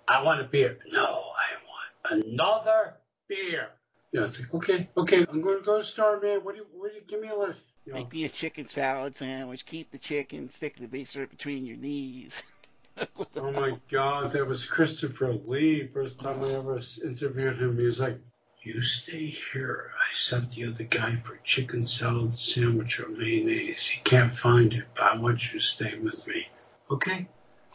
[0.08, 0.78] I want a beer.
[0.92, 2.96] No, I want another
[3.28, 3.70] beer.
[4.12, 5.26] Yeah, it's like okay, okay.
[5.30, 6.44] I'm going to go to the store, man.
[6.44, 6.68] What do you?
[6.74, 7.04] What do you?
[7.08, 7.66] Give me a list.
[7.86, 9.66] You know, Make me a chicken salad sandwich.
[9.66, 10.50] Keep the chicken.
[10.50, 12.44] Stick the base syrup between your knees.
[12.98, 15.88] oh my God, that was Christopher Lee.
[15.88, 18.20] First time I ever interviewed him, he was like,
[18.62, 19.92] "You stay here.
[19.98, 23.88] I sent the other guy for chicken salad sandwich or mayonnaise.
[23.88, 26.48] He can't find it, but I want you to stay with me."
[26.90, 27.28] Okay.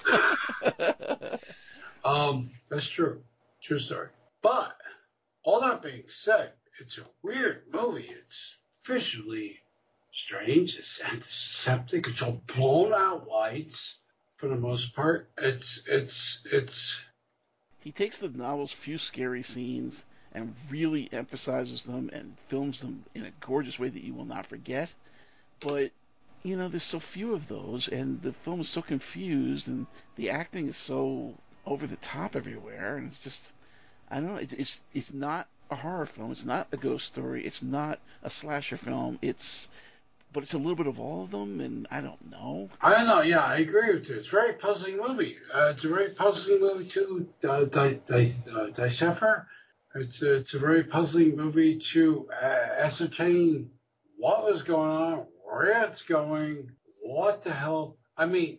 [2.06, 3.22] Um, that's true.
[3.60, 4.08] True story.
[4.40, 4.76] But
[5.42, 8.08] all that being said, it's a weird movie.
[8.08, 9.58] It's visually
[10.12, 10.78] strange.
[10.78, 12.06] It's antiseptic.
[12.06, 13.98] It's all blown out whites
[14.36, 15.28] for the most part.
[15.38, 17.04] It's it's it's
[17.80, 20.02] he takes the novel's few scary scenes
[20.32, 24.46] and really emphasizes them and films them in a gorgeous way that you will not
[24.46, 24.92] forget.
[25.60, 25.92] But
[26.42, 30.30] you know, there's so few of those, and the film is so confused, and the
[30.30, 31.34] acting is so
[31.64, 33.42] over the top everywhere, and it's just,
[34.08, 37.44] I don't know, it's it's it's not a horror film, it's not a ghost story,
[37.44, 39.66] it's not a slasher film, it's,
[40.36, 42.68] but it's a little bit of all of them, and I don't know.
[42.82, 43.22] I don't know.
[43.22, 44.16] Yeah, I agree with you.
[44.16, 45.38] It's a very puzzling movie.
[45.50, 49.48] Uh, it's a very puzzling movie to uh, di- di- uh, decipher.
[49.94, 53.70] It's a, it's a very puzzling movie to uh, ascertain
[54.18, 56.70] what was going on, where it's going,
[57.02, 57.96] what the hell.
[58.18, 58.58] I mean,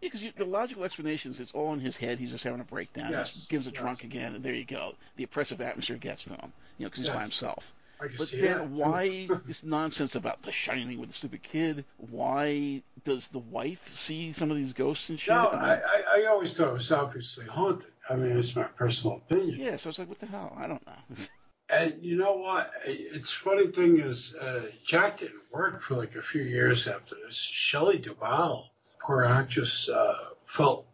[0.00, 2.20] Yeah, because the logical explanations, it's all in his head.
[2.20, 3.08] He's just having a breakdown.
[3.08, 3.78] He Yes, just gives a yes.
[3.78, 4.94] drunk again, and there you go.
[5.16, 7.70] The oppressive atmosphere gets to him, you know, because he's by himself.
[8.00, 11.84] But see then why this nonsense about The Shining with the stupid kid?
[11.96, 15.34] Why does the wife see some of these ghosts and shit?
[15.34, 17.86] No, I, I, I always thought it was obviously haunted.
[18.08, 19.60] I mean, it's my personal opinion.
[19.60, 20.56] yeah, so it's like, what the hell?
[20.58, 21.16] I don't know.
[21.70, 22.70] And you know what?
[22.84, 27.34] It's funny thing is, uh, Jack didn't work for like a few years after this.
[27.34, 28.70] Shelley Duvall,
[29.00, 30.86] poor actress, uh, felt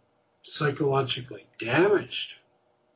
[0.44, 2.36] psychologically damaged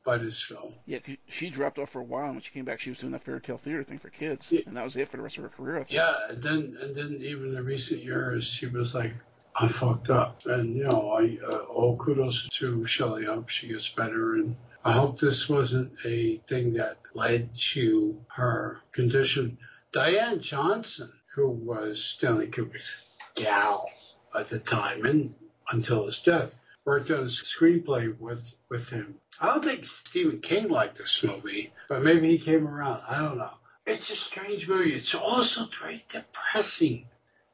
[0.03, 0.73] by this film.
[0.85, 0.99] Yeah,
[1.29, 3.23] she dropped off for a while, and when she came back, she was doing that
[3.23, 4.61] fairy tale theater thing for kids, Yeah.
[4.65, 5.85] and that was it for the rest of her career.
[5.89, 9.13] Yeah, and then and then even in recent years, she was like,
[9.55, 13.27] "I fucked up," and you know, I uh, all kudos to Shelley.
[13.27, 18.19] I hope she gets better, and I hope this wasn't a thing that led to
[18.27, 19.57] her condition.
[19.93, 23.89] Diane Johnson, who was Stanley Kubrick's gal
[24.37, 25.33] at the time and
[25.71, 29.15] until his death, worked on a screenplay with with him.
[29.39, 33.01] I don't think Stephen King liked this movie, but maybe he came around.
[33.07, 33.51] I don't know.
[33.85, 34.93] It's a strange movie.
[34.93, 37.07] It's also very depressing,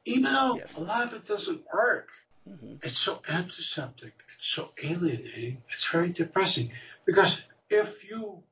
[0.04, 0.76] even though Yes.
[0.76, 2.08] a lot of it doesn't work.
[2.44, 4.12] hmm It's so antiseptic.
[4.36, 5.62] It's so alienating.
[5.68, 6.72] It's very depressing
[7.04, 8.42] because if you,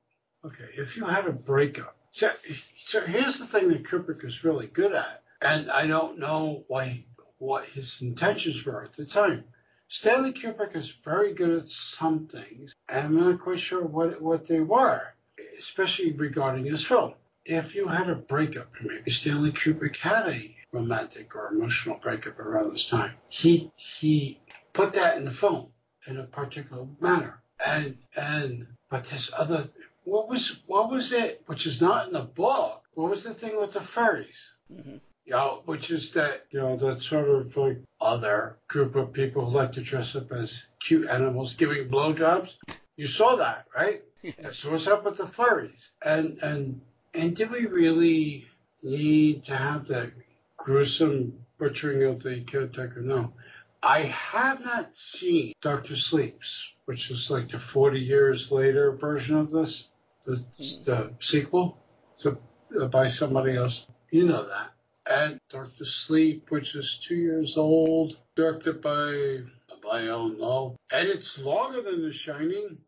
[0.45, 2.31] okay, if you had a breakup, so,
[2.77, 7.05] so here's the thing that Kubrick is really good at, and I don't know why
[7.39, 9.45] what his intentions were at the time.
[9.89, 14.47] Stanley Kubrick is very good at some things, and I'm not quite sure what what
[14.47, 15.15] they were,
[15.57, 17.15] especially regarding his film.
[17.47, 22.71] If you had a breakup, maybe Stanley Kubrick had a romantic or emotional breakup around
[22.71, 24.39] this time, he he
[24.75, 25.69] put that in the film
[26.07, 29.71] in a particular manner, and and but this other
[30.05, 32.85] what was what was it which is not in the book?
[32.93, 34.53] What was the thing with the fairies?
[34.71, 34.99] hmm
[35.29, 39.45] you know, which is that, you know, that sort of like other group of people
[39.45, 42.57] who like to dress up as cute animals giving blowjobs.
[42.97, 44.03] You saw that, right?
[44.21, 45.91] Yeah, so what's up with the furries?
[46.03, 46.81] And and
[47.15, 48.49] and did we really
[48.83, 50.11] need to have that
[50.57, 53.01] gruesome butchering of the caretaker?
[53.01, 53.33] No.
[53.81, 59.53] I have not seen Doctor Sleeps, which is like the 40 years later version of
[59.53, 59.89] this,
[60.25, 60.45] the,
[60.85, 61.79] the sequel,
[62.17, 62.39] so
[62.81, 63.87] uh, by somebody else.
[64.11, 64.73] You know that
[65.09, 69.41] and Doctor Sleep, which is two years old, directed by
[69.83, 72.79] by I don't know, and it's longer than The Shining,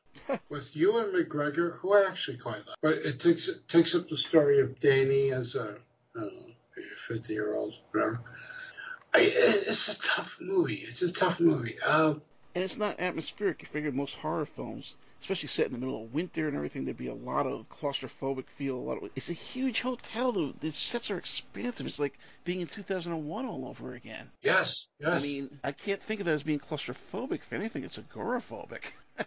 [0.48, 2.76] with Ewan McGregor, who I actually quite like.
[2.82, 5.76] But it takes it takes up the story of Danny as a
[6.16, 6.46] I don't know,
[7.08, 8.20] fifty year old, whatever.
[9.12, 10.84] I, it's a tough movie.
[10.86, 11.76] It's a tough movie.
[11.84, 12.14] Uh,
[12.54, 13.62] And it's not atmospheric.
[13.62, 16.84] You figure most horror films, especially set in the middle of winter and everything.
[16.84, 18.76] There'd be a lot of claustrophobic feel.
[18.76, 20.54] A lot of it's a huge hotel though.
[20.60, 21.86] The sets are expansive.
[21.86, 24.30] It's like being in 2001 all over again.
[24.42, 25.22] Yes, yes.
[25.22, 27.40] I mean, I can't think of that as being claustrophobic.
[27.46, 28.82] If anything, it's agoraphobic.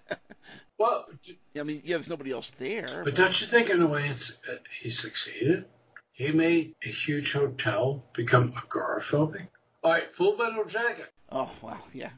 [0.77, 1.05] well,
[1.57, 2.85] I mean, yeah, there's nobody else there.
[2.87, 3.15] But, but...
[3.15, 5.65] don't you think, in a way, it's uh, he succeeded?
[6.11, 9.47] He made a huge hotel become agoraphobic.
[9.83, 11.07] All right, Full Metal Jacket.
[11.31, 12.11] Oh well, yeah.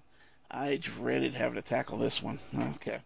[0.52, 2.40] I dreaded having to tackle this one.
[2.76, 3.00] Okay.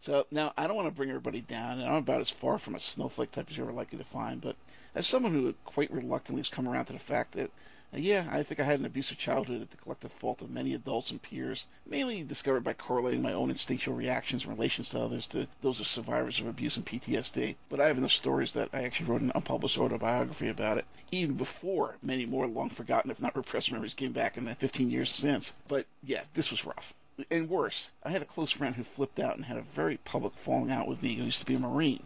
[0.00, 2.74] So now I don't want to bring everybody down, and I'm about as far from
[2.74, 4.40] a snowflake type as you're ever likely to find.
[4.40, 4.56] But
[4.94, 7.50] as someone who quite reluctantly has come around to the fact that
[7.94, 10.74] uh, yeah, I think I had an abusive childhood at the collective fault of many
[10.74, 15.28] adults and peers, mainly discovered by correlating my own instinctual reactions and relations to others
[15.28, 17.54] to those of survivors of abuse and PTSD.
[17.68, 21.36] But I have enough stories that I actually wrote an unpublished autobiography about it, even
[21.36, 25.14] before many more long forgotten, if not repressed memories came back in the 15 years
[25.14, 25.52] since.
[25.68, 26.92] But yeah, this was rough.
[27.30, 30.34] And worse, I had a close friend who flipped out and had a very public
[30.44, 32.02] falling out with me who used to be a Marine.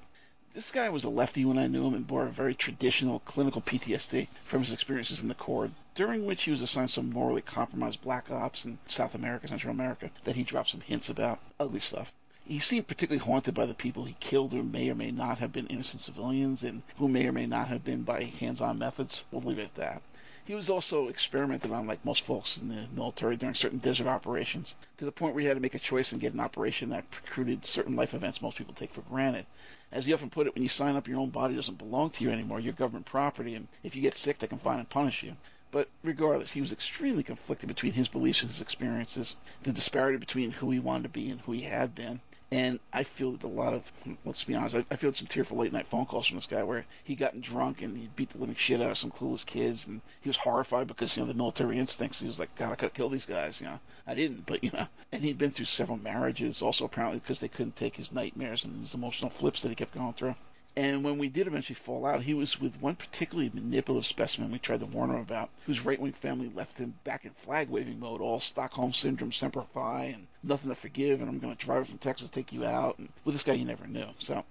[0.55, 3.61] This guy was a lefty when I knew him and bore a very traditional clinical
[3.61, 8.03] PTSD from his experiences in the Corps, during which he was assigned some morally compromised
[8.03, 11.41] black ops in South America, Central America, that he dropped some hints about.
[11.59, 12.13] Ugly stuff.
[12.45, 15.53] He seemed particularly haunted by the people he killed who may or may not have
[15.53, 19.25] been innocent civilians and who may or may not have been by hands-on methods.
[19.33, 20.03] We'll leave it at that.
[20.51, 24.75] He was also experimented on, like most folks in the military, during certain desert operations,
[24.99, 27.09] to the point where he had to make a choice and get an operation that
[27.13, 29.47] precluded certain life events most people take for granted
[29.93, 32.25] as he often put it, when you sign up, your own body doesn't belong to
[32.25, 32.59] you anymore.
[32.59, 35.37] You're government property, and if you get sick, they can find and punish you.
[35.71, 40.51] But regardless, he was extremely conflicted between his beliefs and his experiences, the disparity between
[40.51, 42.19] who he wanted to be and who he had been,
[42.53, 43.85] and I feel that a lot of,
[44.25, 46.65] let's be honest, I, I feel some tearful late night phone calls from this guy
[46.65, 49.87] where he'd gotten drunk and he beat the living shit out of some clueless kids,
[49.87, 52.19] and he was horrified because you know the military instincts.
[52.19, 53.61] He was like, God, I could kill these guys.
[53.61, 54.89] You know, I didn't, but you know.
[55.13, 58.81] And he'd been through several marriages, also apparently because they couldn't take his nightmares and
[58.81, 60.35] his emotional flips that he kept going through.
[60.77, 64.61] And when we did eventually fall out, he was with one particularly manipulative specimen we
[64.61, 67.99] tried to warn him about, whose right wing family left him back in flag waving
[67.99, 71.89] mode, all Stockholm Syndrome, Semper Fi, and nothing to forgive, and I'm going to drive
[71.89, 72.99] from Texas take you out.
[72.99, 74.07] And with this guy, you never knew.
[74.21, 74.45] So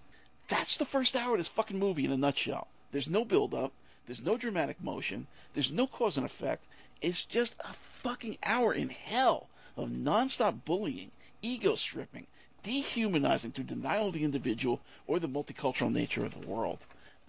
[0.49, 2.67] that's the first hour of this fucking movie in a nutshell.
[2.91, 3.71] There's no build up,
[4.05, 6.65] there's no dramatic motion, there's no cause and effect.
[7.01, 7.73] It's just a
[8.03, 9.47] fucking hour in hell
[9.77, 12.27] of nonstop bullying, ego stripping,
[12.63, 16.79] dehumanizing through denial of the individual or the multicultural nature of the world.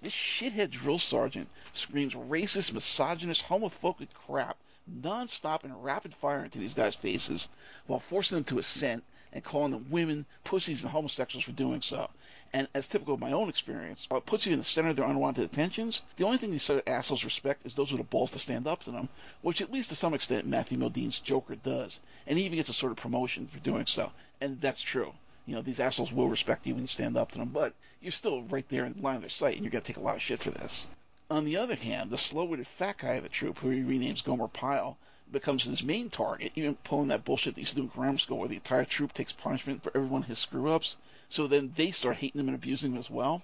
[0.02, 4.56] This shithead drill sergeant screams racist, misogynist, homophobic crap
[4.90, 7.48] nonstop and rapid fire into these guys' faces
[7.86, 12.10] while forcing them to assent and calling them women, pussies, and homosexuals for doing so.
[12.52, 14.96] And as typical of my own experience, while it puts you in the center of
[14.96, 18.04] their unwanted attentions, the only thing these sort of assholes respect is those with the
[18.04, 19.08] balls to stand up to them,
[19.40, 22.00] which at least to some extent Matthew Modine's Joker does.
[22.26, 24.10] And he even gets a sort of promotion for doing so.
[24.40, 25.12] And that's true.
[25.46, 28.12] You know, these assholes will respect you when you stand up to them, but you're
[28.12, 30.00] still right there in the line of their sight, and you're going to take a
[30.00, 30.86] lot of shit for this.
[31.30, 34.48] On the other hand, the slow-witted fat guy of the troop, who he renames Gomer
[34.48, 34.98] Pyle,
[35.32, 38.48] becomes his main target, even pulling that bullshit that used to do grammar school where
[38.48, 40.96] the entire troop takes punishment for everyone his screw-ups.
[41.28, 43.42] So then they start hating him and abusing him as well.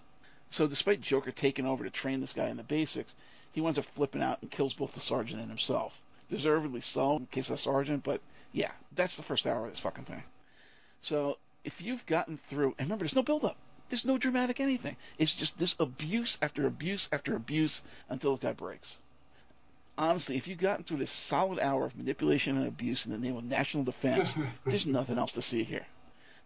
[0.50, 3.14] So despite Joker taking over to train this guy in the basics,
[3.52, 6.00] he winds up flipping out and kills both the sergeant and himself.
[6.28, 8.20] Deservedly so in case of sergeant, but
[8.52, 10.22] yeah, that's the first hour of this fucking thing.
[11.00, 13.56] So if you've gotten through, and remember, there's no build-up.
[13.88, 14.96] There's no dramatic anything.
[15.18, 18.96] It's just this abuse after abuse after abuse until the guy breaks.
[19.98, 23.36] Honestly, if you've gotten through this solid hour of manipulation and abuse in the name
[23.36, 24.34] of national defense,
[24.66, 25.86] there's nothing else to see here.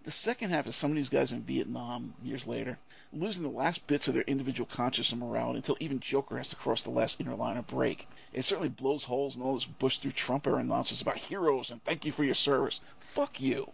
[0.05, 2.79] The second half is some of these guys in Vietnam years later,
[3.13, 6.57] losing the last bits of their individual conscience and morality until even Joker has to
[6.57, 8.07] cross the last inner line of break.
[8.33, 11.85] It certainly blows holes in all this Bush through Trump era nonsense about heroes and
[11.85, 12.81] thank you for your service.
[13.15, 13.73] Fuck you.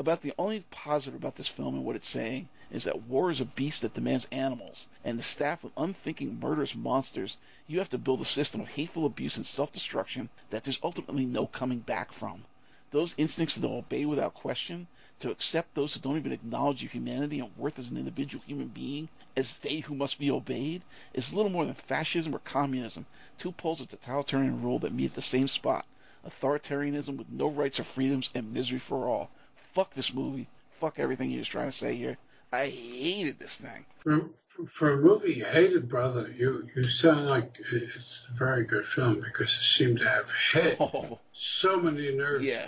[0.00, 3.38] About the only positive about this film and what it's saying is that war is
[3.38, 7.36] a beast that demands animals, and the staff of unthinking murderous monsters,
[7.66, 11.46] you have to build a system of hateful abuse and self-destruction that there's ultimately no
[11.46, 12.44] coming back from.
[12.92, 14.86] Those instincts to obey without question,
[15.18, 18.68] to accept those who don't even acknowledge your humanity and worth as an individual human
[18.68, 20.80] being as they who must be obeyed
[21.12, 23.04] is little more than fascism or communism,
[23.36, 25.84] two poles of totalitarian rule that meet at the same spot.
[26.26, 29.28] Authoritarianism with no rights or freedoms and misery for all.
[29.74, 30.48] Fuck this movie.
[30.80, 32.16] Fuck everything he was trying to say here.
[32.52, 33.84] I hated this thing.
[33.98, 34.28] For,
[34.66, 39.20] for a movie you hated, brother, you, you sound like it's a very good film
[39.20, 41.18] because it seemed to have hit oh.
[41.32, 42.44] so many nerves.
[42.44, 42.66] Yeah.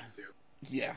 [0.71, 0.95] Yeah,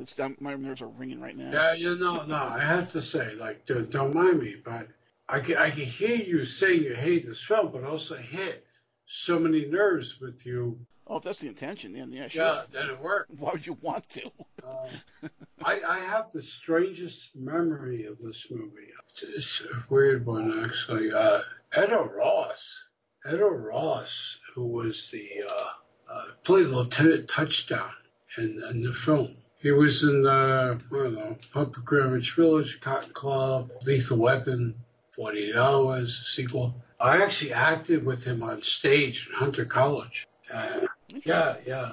[0.00, 1.52] it's, my nerves are ringing right now.
[1.52, 4.88] Yeah, you know, no, I have to say, like, don't, don't mind me, but
[5.28, 8.66] I can, I can hear you saying you hate this film, but also hit
[9.06, 10.78] so many nerves with you.
[11.06, 12.42] Oh, if that's the intention, then yeah, sure.
[12.42, 13.30] Yeah, then it worked.
[13.38, 14.30] Why would you want to?
[14.66, 15.30] Um,
[15.62, 18.88] I, I have the strangest memory of this movie.
[19.22, 21.12] It's, a weird one, actually.
[21.12, 21.40] Uh,
[21.72, 22.84] Ed O'Ross,
[23.26, 27.92] Ed O'Ross, who was the uh, uh, played Lieutenant Touchdown
[28.38, 29.36] in, in the film.
[29.58, 34.74] He was in, the, I don't know, Pump Greenwich Village, Cotton Club, Lethal Weapon,
[35.12, 36.82] 48 Hours, sequel.
[37.00, 40.26] I actually acted with him on stage in Hunter College.
[40.52, 40.86] Uh,
[41.24, 41.92] yeah, yeah.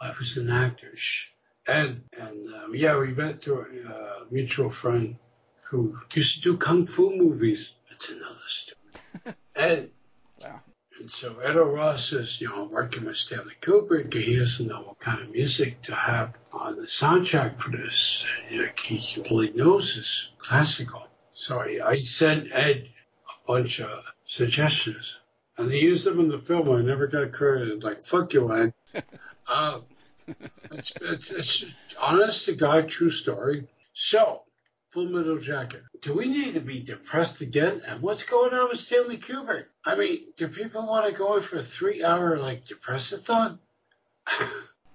[0.00, 0.96] I was an actor.
[0.96, 1.28] Shh.
[1.66, 5.16] And, and um, yeah, we met through a uh, mutual friend
[5.64, 7.72] who used to do kung fu movies.
[7.90, 9.36] It's another story.
[9.56, 9.90] and,
[10.42, 10.60] Wow.
[10.98, 14.66] and so Ed O'Ross says, you know, I'm working with Stanley Kubrick, and he doesn't
[14.66, 18.26] know what kind of music to have on the soundtrack for this.
[18.50, 21.06] Know, he really knows this classical.
[21.32, 22.88] So I, I sent Ed
[23.28, 25.18] a bunch of suggestions,
[25.58, 26.68] and they used them in the film.
[26.68, 27.84] And I never got credited.
[27.84, 28.74] Like, fuck you, Ed.
[29.46, 29.80] uh,
[30.70, 31.64] it's, it's, it's
[32.00, 33.66] honest to God, true story.
[33.92, 34.42] So,
[34.90, 35.82] Full Metal Jacket.
[36.00, 37.80] Do we need to be depressed again?
[37.86, 39.64] And what's going on with Stanley Kubrick?
[39.84, 43.58] I mean, do people want to go in for a three-hour like depressathon?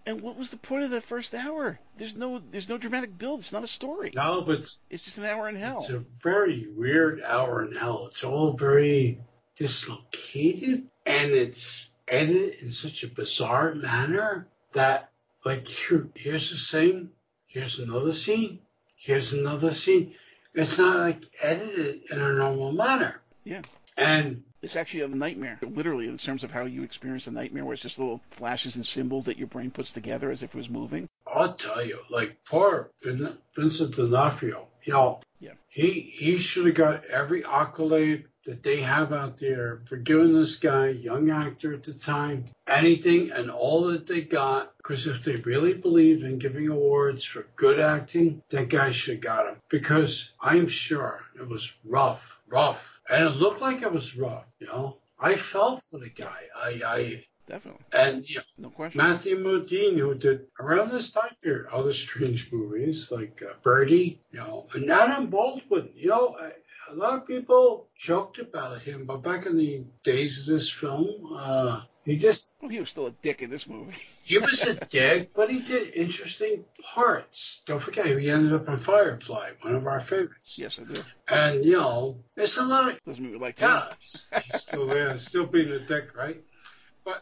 [0.08, 1.82] And what was the point of that first hour?
[1.98, 3.42] There's no there's no dramatic build.
[3.42, 4.14] It's not a story.
[4.16, 5.80] no, but it's, It's just an hour in hell.
[5.80, 8.08] it's a very weird hour in hell.
[8.10, 9.20] It's all very
[9.58, 15.10] dislocated, and it's edited in such a bizarre manner that,
[15.46, 17.12] like, here, here's a scene,
[17.48, 18.60] here's another scene,
[18.96, 20.14] here's another scene.
[20.54, 23.22] It's not like edited in a normal manner.
[23.44, 23.62] Yeah.
[23.96, 27.74] And It's actually a nightmare, literally, in terms of how you experience a nightmare, where
[27.74, 30.70] it's just little flashes and symbols that your brain puts together as if it was
[30.70, 31.08] moving.
[31.26, 35.54] I'll tell you, like poor Vin- Vincent D'Onofrio, you know, Yeah.
[35.68, 40.56] he he should have got every accolade that they have out there for giving this
[40.56, 44.76] guy, young actor at the time, anything and all that they got.
[44.78, 49.24] Because if they really believe in giving awards for good acting, that guy should have
[49.24, 49.58] got him.
[49.70, 54.46] Because I'm sure it was rough, rough, and it looked like it was rough.
[54.60, 56.44] You know, I felt for the guy.
[56.56, 58.98] I, I Definitely, and you know, no question.
[58.98, 64.40] Matthew Modine, who did around this time period other strange movies like uh, Birdy, you
[64.40, 65.90] know, and Adam Baldwin.
[65.96, 66.52] You know, a,
[66.92, 71.08] a lot of people joked about him, but back in the days of this film,
[71.38, 73.96] uh, he just Well, he was still a dick in this movie.
[74.24, 77.62] he was a dick, but he did interesting parts.
[77.66, 80.58] Don't forget, he ended up in Firefly, one of our favorites.
[80.60, 81.02] yes, I do.
[81.30, 83.70] And you know, it's a lot of Doesn't mean we like him.
[83.70, 86.42] yeah, still there, still being a dick, right?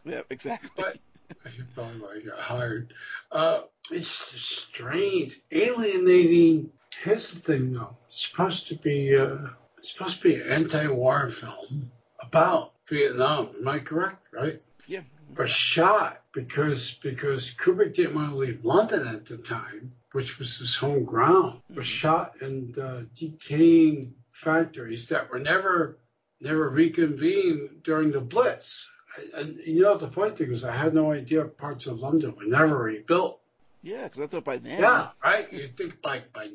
[0.03, 0.69] Yeah, exactly.
[0.75, 0.97] But
[1.51, 2.93] he probably might have got hired.
[3.31, 6.71] Uh, it's just strange, alienating.
[7.03, 7.97] Here's the thing, though.
[8.07, 9.37] It's supposed to be uh,
[9.77, 13.49] it's supposed to be an anti-war film about Vietnam.
[13.59, 14.25] Am I correct?
[14.31, 14.61] Right?
[14.87, 15.01] yeah,
[15.33, 20.57] But shot because because Kubrick didn't want to leave London at the time, which was
[20.57, 21.61] his home ground.
[21.73, 25.97] Was shot in uh, decaying factories that were never
[26.41, 28.89] never reconvened during the Blitz.
[29.35, 32.45] And you know the funny thing is, I had no idea parts of London were
[32.45, 33.39] never rebuilt.
[33.81, 35.51] yeah, because I thought by then, Yeah, right.
[35.53, 36.49] You think by by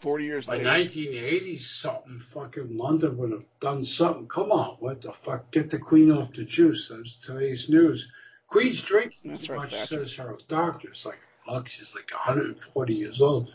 [0.00, 4.28] forty years by 1980 something, fucking London would have done something.
[4.28, 5.50] Come on, what the fuck?
[5.50, 6.88] Get the Queen off the juice.
[6.88, 8.08] That's today's news.
[8.48, 10.04] Queen's drinking That's too right, much, Thatcher.
[10.04, 10.88] says her doctor.
[10.88, 13.52] It's like, fuck, she's like 140 years old.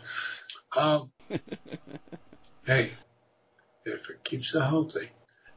[0.76, 1.12] Um,
[2.66, 2.92] hey,
[3.86, 5.10] if it keeps her healthy.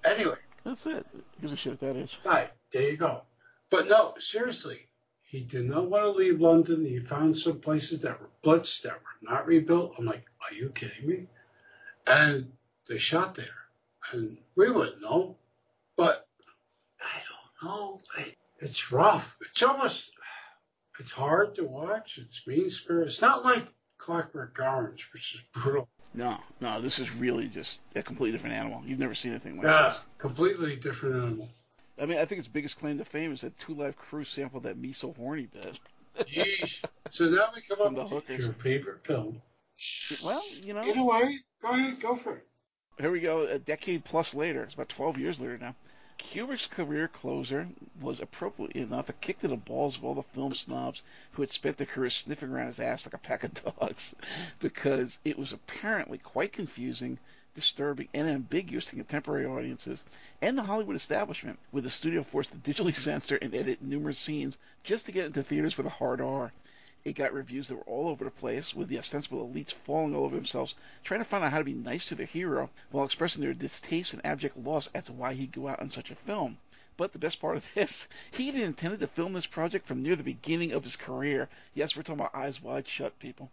[0.04, 1.06] Anyway, that's it.
[1.40, 2.18] Gives a shit at that age.
[2.24, 3.22] Right, there you go.
[3.70, 4.80] But no, seriously,
[5.22, 6.84] he did not want to leave London.
[6.84, 9.94] He found some places that were blitzed, that were not rebuilt.
[9.98, 11.26] I'm like, are you kidding me?
[12.06, 12.52] And
[12.88, 13.46] they shot there.
[14.12, 15.36] And we wouldn't know.
[15.96, 16.28] But
[17.00, 17.18] I
[17.64, 18.00] don't know.
[18.60, 19.36] It's rough.
[19.40, 20.10] It's almost,
[21.00, 22.18] it's hard to watch.
[22.18, 23.06] It's mean spirit.
[23.06, 23.64] It's not like
[23.98, 25.88] Clockwork Orange, which is brutal.
[26.14, 28.82] No, no, this is really just a completely different animal.
[28.86, 30.04] You've never seen anything like Yeah, this.
[30.18, 31.48] completely different animal.
[32.00, 34.62] I mean, I think its biggest claim to fame is that Two Live Crew sampled
[34.64, 35.78] that Me So Horny bit.
[36.28, 36.82] Yeesh.
[37.10, 38.38] So now we come From up with hookers.
[38.38, 39.42] your favorite film.
[40.24, 42.46] Well, you know, Either way, go ahead, go for it.
[43.00, 43.46] here we go.
[43.46, 45.74] A decade plus later, it's about 12 years later now.
[46.16, 47.68] Kubrick's career closer
[48.00, 51.50] was appropriately enough a kick to the balls of all the film snobs who had
[51.50, 54.14] spent their careers sniffing around his ass like a pack of dogs,
[54.60, 57.18] because it was apparently quite confusing,
[57.54, 60.04] disturbing, and ambiguous to contemporary audiences
[60.40, 64.56] and the Hollywood establishment, with the studio forced to digitally censor and edit numerous scenes
[64.84, 66.52] just to get into theaters with a hard R.
[67.04, 70.24] It got reviews that were all over the place, with the ostensible elites falling all
[70.24, 73.42] over themselves, trying to find out how to be nice to their hero while expressing
[73.42, 76.56] their distaste and abject loss as to why he'd go out on such a film.
[76.96, 80.16] But the best part of this, he even intended to film this project from near
[80.16, 81.50] the beginning of his career.
[81.74, 83.50] Yes, we're talking about Eyes Wide Shut, people.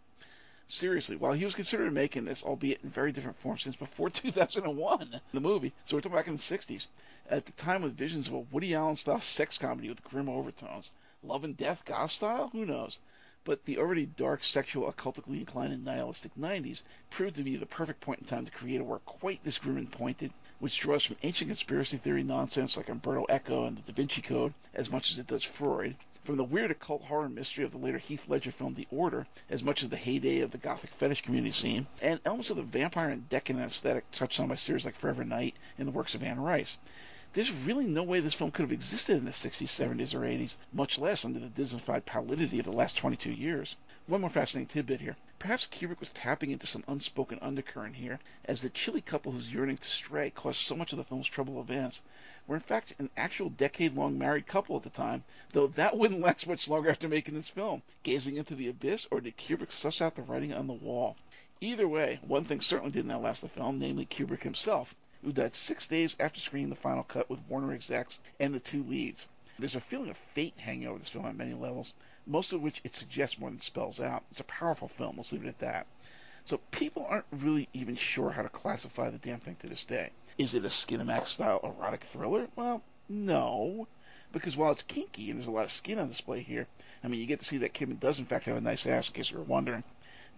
[0.66, 5.20] Seriously, while he was considering making this, albeit in very different form since before 2001,
[5.34, 6.86] the movie, so we're talking back in the 60s,
[7.28, 10.90] at the time with visions of a Woody Allen style sex comedy with grim overtones.
[11.22, 12.48] Love and Death goth style?
[12.52, 12.98] Who knows?
[13.44, 18.00] But the already dark, sexual, occultically inclined, and nihilistic 90s proved to be the perfect
[18.00, 21.16] point in time to create a work quite this grim and pointed, which draws from
[21.24, 25.18] ancient conspiracy theory nonsense like Umberto Eco and the Da Vinci Code as much as
[25.18, 28.74] it does Freud, from the weird occult horror mystery of the later Heath Ledger film
[28.74, 32.50] The Order, as much as the heyday of the gothic fetish community scene, and elements
[32.50, 35.92] of the vampire and decadent aesthetic touched on by series like Forever Knight and the
[35.92, 36.78] works of Anne Rice.
[37.34, 40.56] There's really no way this film could have existed in the 60s, 70s, or 80s,
[40.70, 43.74] much less under the Disneyfied pallidity of the last 22 years.
[44.06, 45.16] One more fascinating tidbit here.
[45.38, 49.78] Perhaps Kubrick was tapping into some unspoken undercurrent here, as the chilly couple whose yearning
[49.78, 52.02] to stray caused so much of the film's trouble events
[52.46, 56.46] were in fact an actual decade-long married couple at the time, though that wouldn't last
[56.46, 57.80] much longer after making this film.
[58.02, 61.16] Gazing into the abyss, or did Kubrick suss out the writing on the wall?
[61.62, 65.86] Either way, one thing certainly didn't outlast the film, namely Kubrick himself who died six
[65.86, 69.28] days after screening the final cut with Warner execs and the two leads.
[69.58, 71.92] There's a feeling of fate hanging over this film on many levels,
[72.26, 74.24] most of which it suggests more than spells out.
[74.30, 75.86] It's a powerful film, let's leave it at that.
[76.44, 80.10] So people aren't really even sure how to classify the damn thing to this day.
[80.38, 82.48] Is it a Skinamax style erotic thriller?
[82.56, 83.86] Well, no.
[84.32, 86.66] Because while it's kinky and there's a lot of skin on display here,
[87.04, 89.08] I mean, you get to see that Kim does in fact have a nice ass
[89.08, 89.84] in case you were wondering.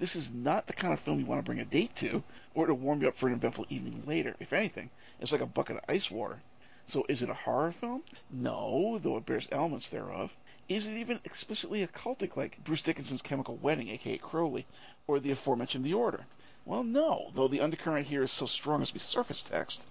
[0.01, 2.67] This is not the kind of film you want to bring a date to, or
[2.67, 4.35] to warm you up for an eventful evening later.
[4.41, 4.91] If anything,
[5.21, 6.43] it's like a bucket of ice water.
[6.87, 8.03] So is it a horror film?
[8.31, 10.35] No, though it bears elements thereof.
[10.69, 14.67] Is it even explicitly occultic like Bruce Dickinson's Chemical Wedding, aka Crowley,
[15.07, 16.27] or the aforementioned The Order?
[16.67, 19.83] Well, no, though the undercurrent here is so strong as to be surface text.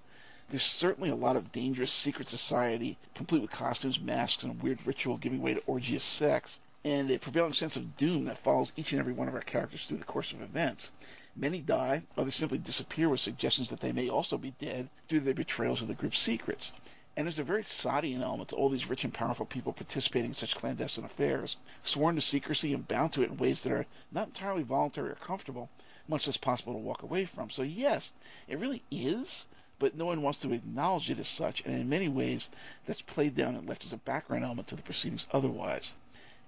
[0.49, 5.17] There's certainly a lot of dangerous secret society, complete with costumes, masks, and weird ritual
[5.17, 8.99] giving way to orgious sex, and a prevailing sense of doom that follows each and
[8.99, 10.91] every one of our characters through the course of events.
[11.35, 15.25] Many die, others simply disappear with suggestions that they may also be dead due to
[15.25, 16.71] their betrayals of the group's secrets.
[17.15, 20.35] And there's a very Sadian element to all these rich and powerful people participating in
[20.35, 24.27] such clandestine affairs, sworn to secrecy and bound to it in ways that are not
[24.27, 25.69] entirely voluntary or comfortable,
[26.07, 27.49] much less possible to walk away from.
[27.49, 28.11] So yes,
[28.47, 29.45] it really is,
[29.79, 32.49] but no one wants to acknowledge it as such, and in many ways
[32.85, 35.93] that's played down and left as a background element to the proceedings otherwise.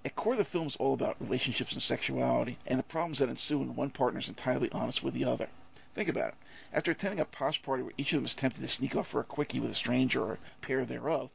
[0.05, 3.57] At core, the film is all about relationships and sexuality, and the problems that ensue
[3.57, 5.49] when one partner is entirely honest with the other.
[5.95, 6.35] Think about it.
[6.71, 9.19] After attending a posh party where each of them is tempted to sneak off for
[9.19, 11.31] a quickie with a stranger or a pair thereof,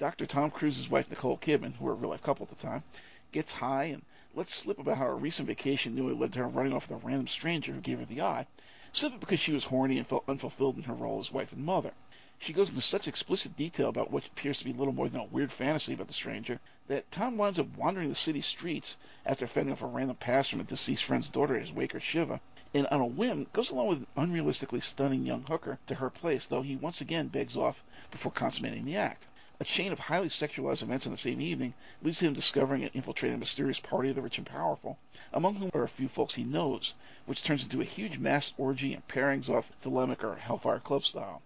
[0.00, 0.26] Dr.
[0.26, 2.82] Tom Cruise's wife, Nicole Kidman, who were a real life couple at the time,
[3.30, 4.02] gets high and
[4.34, 7.06] lets slip about how her recent vacation nearly led to her running off with a
[7.06, 8.48] random stranger who gave her the eye,
[8.92, 11.92] simply because she was horny and felt unfulfilled in her role as wife and mother.
[12.40, 15.24] She goes into such explicit detail about what appears to be little more than a
[15.24, 18.96] weird fantasy about the stranger that Tom winds up wandering the city streets
[19.26, 22.00] after fending off a random pass from a deceased friend's daughter at his wake or
[22.00, 22.40] shiva,
[22.72, 26.46] and on a whim goes along with an unrealistically stunning young hooker to her place,
[26.46, 27.82] though he once again begs off
[28.12, 29.26] before consummating the act.
[29.58, 32.94] A chain of highly sexualized events on the same evening leads to him discovering and
[32.94, 34.96] infiltrating a mysterious party of the rich and powerful,
[35.32, 36.94] among whom are a few folks he knows,
[37.26, 41.42] which turns into a huge mass orgy and pairings off Thelemic or Hellfire Club style.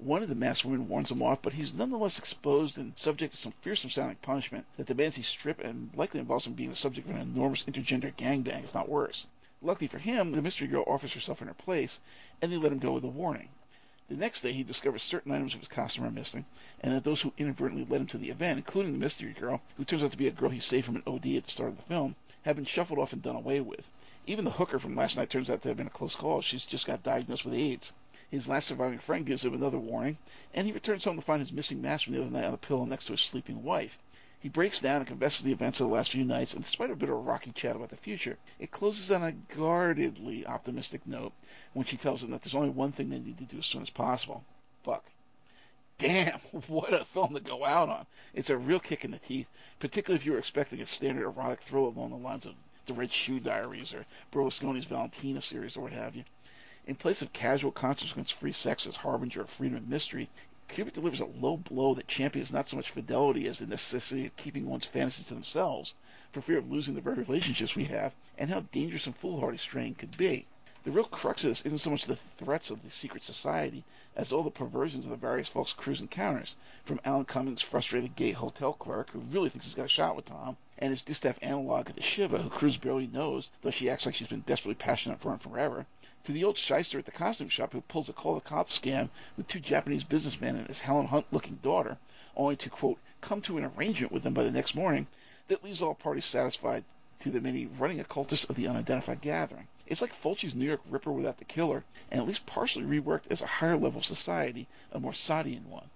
[0.00, 3.40] One of the masked women warns him off, but he's nonetheless exposed and subject to
[3.40, 7.08] some fearsome sounding punishment that demands he strip and likely involves him being the subject
[7.08, 9.26] of an enormous intergender gangbang, if not worse.
[9.60, 11.98] Luckily for him, the mystery girl offers herself in her place,
[12.40, 13.48] and they let him go with a warning.
[14.08, 16.44] The next day, he discovers certain items of his costume are missing,
[16.80, 19.84] and that those who inadvertently led him to the event, including the mystery girl, who
[19.84, 21.76] turns out to be a girl he saved from an OD at the start of
[21.76, 23.88] the film, have been shuffled off and done away with.
[24.28, 26.40] Even the hooker from last night turns out to have been a close call.
[26.40, 27.90] She's just got diagnosed with AIDS.
[28.30, 30.18] His last surviving friend gives him another warning,
[30.52, 32.58] and he returns home to find his missing mask from the other night on the
[32.58, 33.96] pillow next to his sleeping wife.
[34.40, 36.96] He breaks down and confesses the events of the last few nights, and despite a
[36.96, 41.32] bit of rocky chat about the future, it closes on a guardedly optimistic note
[41.72, 43.82] when she tells him that there's only one thing they need to do as soon
[43.82, 44.44] as possible.
[44.84, 45.04] Fuck.
[45.98, 46.38] Damn,
[46.68, 48.06] what a film to go out on.
[48.32, 49.48] It's a real kick in the teeth,
[49.80, 52.54] particularly if you were expecting a standard erotic thriller along the lines of
[52.86, 56.24] The Red Shoe Diaries or Berlusconi's Valentina series or what have you.
[56.88, 60.30] In place of casual consequence-free sex as harbinger of freedom and mystery,
[60.70, 64.34] Kubrick delivers a low blow that champions not so much fidelity as the necessity of
[64.38, 65.92] keeping one's fantasies to themselves,
[66.32, 69.96] for fear of losing the very relationships we have, and how dangerous and foolhardy straying
[69.96, 70.46] could be.
[70.84, 73.84] The real crux of this isn't so much the threats of the secret society
[74.16, 76.56] as all the perversions of the various folks Cruise encounters,
[76.86, 80.24] from Alan Cummings' frustrated gay hotel clerk who really thinks he's got a shot with
[80.24, 84.06] Tom, and his distaff analog at the Shiva who Cruise barely knows, though she acts
[84.06, 85.84] like she's been desperately passionate for him forever,
[86.28, 89.08] to the old shyster at the costume shop who pulls a call the cops scam
[89.38, 91.96] with two Japanese businessmen and his Helen Hunt looking daughter,
[92.36, 95.06] only to, quote, come to an arrangement with them by the next morning
[95.46, 96.84] that leaves all parties satisfied
[97.20, 99.68] to the many running occultists of the unidentified gathering.
[99.86, 103.40] It's like Fulci's New York Ripper without the killer, and at least partially reworked as
[103.40, 105.88] a higher level society, a more Sadian one.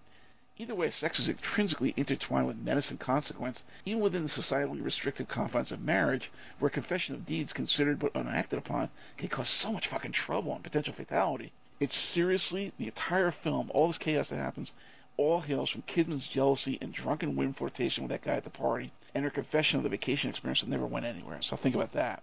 [0.59, 5.27] Either way, sex is intrinsically intertwined with menace and consequence, even within the societally restricted
[5.27, 9.89] confines of marriage, where confession of deeds considered but unacted upon can cause so much
[9.89, 11.53] fucking trouble and potential fatality.
[11.81, 14.73] It's seriously the entire film, all this chaos that happens,
[15.17, 18.93] all hails from Kidman's jealousy and drunken whim flirtation with that guy at the party,
[19.15, 21.41] and her confession of the vacation experience that never went anywhere.
[21.41, 22.23] So think about that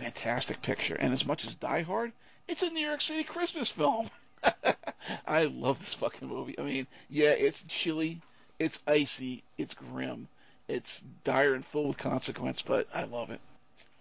[0.00, 0.94] fantastic picture.
[0.94, 2.12] And as much as Die Hard,
[2.48, 4.10] it's a New York City Christmas film.
[5.26, 6.58] I love this fucking movie.
[6.58, 8.20] I mean, yeah, it's chilly,
[8.58, 10.28] it's icy, it's grim,
[10.68, 13.40] it's dire and full of consequence, but I love it.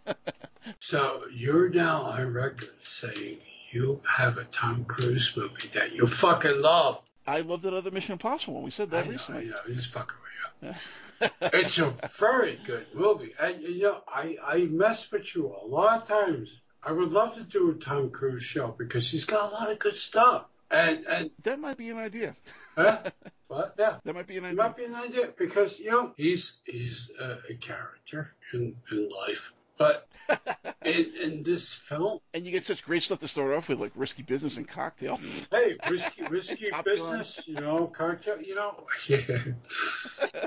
[0.79, 3.37] so you're now on record saying
[3.71, 7.01] you have a Tom Cruise movie that you fucking love.
[7.27, 9.45] I loved another Mission Impossible when we said that I know, recently.
[9.45, 10.17] Know, just fucking
[10.61, 10.75] with
[11.21, 11.27] you.
[11.53, 16.01] it's a very good movie, and you know, I I mess with you a lot
[16.01, 16.59] of times.
[16.83, 19.79] I would love to do a Tom Cruise show because he's got a lot of
[19.79, 22.35] good stuff, and and that might be an idea.
[22.75, 22.99] huh?
[23.47, 23.73] What?
[23.79, 23.95] Yeah.
[24.03, 24.53] That might be an idea.
[24.53, 29.09] It might be an idea because you know he's he's a, a character in, in
[29.09, 30.07] life, but
[30.85, 33.93] in in this film, and you get such great stuff to start off with, like
[33.95, 35.19] Risky Business and Cocktail.
[35.51, 36.93] hey, risky risky Top Gun.
[36.93, 39.21] business, you know, cocktail, you know, yeah.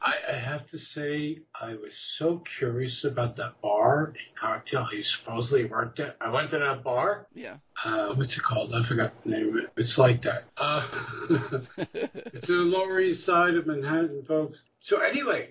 [0.00, 5.02] I, I have to say, I was so curious about that bar and cocktail he
[5.02, 6.16] supposedly worked at.
[6.20, 7.26] I went to that bar.
[7.34, 7.56] yeah.
[7.84, 8.72] Uh, what's it called?
[8.74, 9.70] I forgot the name of it.
[9.76, 10.44] It's like that.
[10.56, 10.86] Uh,
[12.32, 14.62] it's in the Lower East Side of Manhattan, folks.
[14.78, 15.50] So anyway,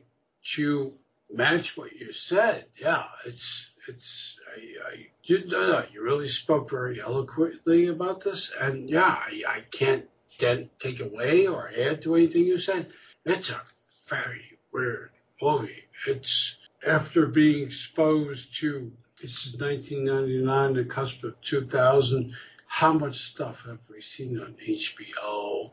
[0.56, 0.94] to
[1.32, 4.40] match what you said, yeah, it's it's.
[4.56, 9.44] I, I you, no, no, you really spoke very eloquently about this, and yeah, I,
[9.48, 10.06] I can't
[10.80, 12.88] take away or add to anything you said.
[13.26, 13.62] It's a
[14.08, 15.84] very weird movie.
[16.08, 18.92] It's after being exposed to
[19.22, 22.34] this is 1999, the cusp of 2000.
[22.68, 25.72] How much stuff have we seen on HBO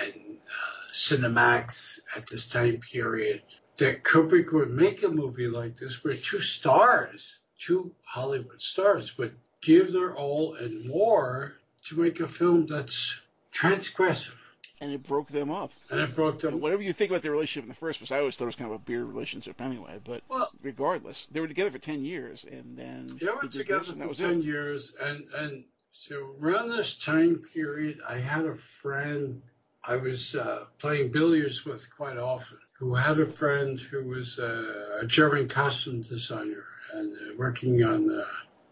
[0.00, 3.42] and uh, Cinemax at this time period
[3.80, 9.34] that Kubrick would make a movie like this where two stars, two Hollywood stars, would
[9.60, 11.54] give their all and more
[11.86, 13.20] to make a film that's
[13.52, 14.34] transgressive.
[14.82, 15.72] and it broke them up.
[15.90, 16.60] And it broke them.
[16.60, 18.56] Whatever you think about their relationship in the first place, I always thought it was
[18.56, 19.98] kind of a beer relationship anyway.
[20.04, 24.08] But Well, regardless, they were together for ten years, and then They were together this,
[24.08, 24.44] for ten it.
[24.44, 29.42] years, and and so around this time period, I had a friend
[29.82, 35.00] I was uh, playing billiards with quite often, who had a friend who was uh,
[35.02, 38.24] a German costume designer and uh, working on uh,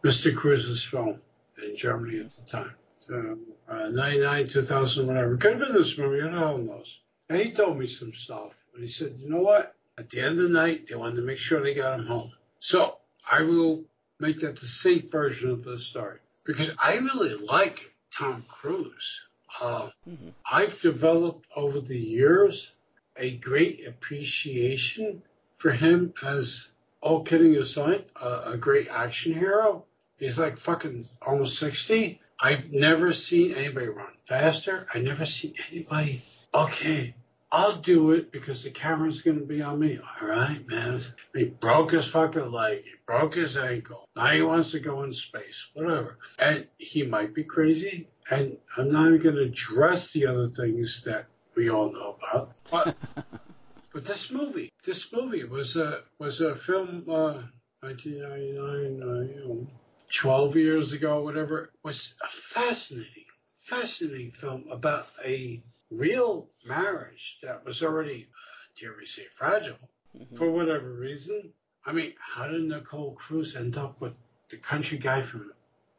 [0.02, 0.34] Mr.
[0.34, 1.20] Cruise's film
[1.62, 2.74] in Germany at the time.
[3.00, 5.36] So uh, 99, 2000, whatever.
[5.36, 6.20] Could have been this movie.
[6.20, 7.00] Who the hell knows?
[7.28, 9.74] And he told me some stuff, and he said, you know what?
[9.98, 12.32] At the end of the night, they wanted to make sure they got him home.
[12.60, 12.96] So
[13.30, 13.84] I will
[14.18, 19.22] make that the safe version of the story because I really like Tom Cruise.
[19.60, 20.32] Uh, Mhm.
[20.50, 22.72] I've developed over the years
[23.18, 25.22] a great appreciation
[25.58, 26.70] for him as,
[27.00, 29.84] all kidding aside, a, great action hero.
[30.18, 32.20] He's like fucking almost 60.
[32.40, 34.86] I've never seen anybody run faster.
[34.92, 36.22] I never seen anybody,
[36.54, 37.14] okay,
[37.50, 39.98] I'll do it because the camera's to be on me.
[39.98, 41.00] All right, man.
[41.34, 42.84] He broke his fucking leg.
[42.84, 44.06] He broke his ankle.
[44.14, 45.70] Now he wants to go in space.
[45.72, 46.18] Whatever.
[46.38, 48.08] And he might be crazy.
[48.30, 52.52] And I'm not even to address the other things that we all know about.
[52.70, 52.96] But,
[53.92, 57.42] but this movie, this movie was a was a film, uh,
[57.80, 59.66] 1999, uh, you know,
[60.12, 61.70] 12 years ago, whatever.
[61.82, 63.24] Was a fascinating,
[63.58, 69.78] fascinating film about a real marriage that was already, uh, dare we say, fragile
[70.16, 70.36] Mhm.
[70.38, 71.52] for whatever reason.
[71.86, 74.14] I mean, how did Nicole Cruise end up with
[74.48, 75.52] the country guy from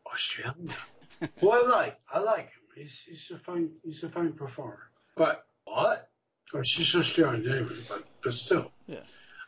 [0.06, 0.76] Australia?
[1.40, 2.62] Who I like, I like him.
[2.76, 4.90] He's he's a fine he's a fine performer.
[5.16, 6.09] But what?
[6.54, 8.72] Or she's Australian anyway, but but still.
[8.88, 9.00] Yeah.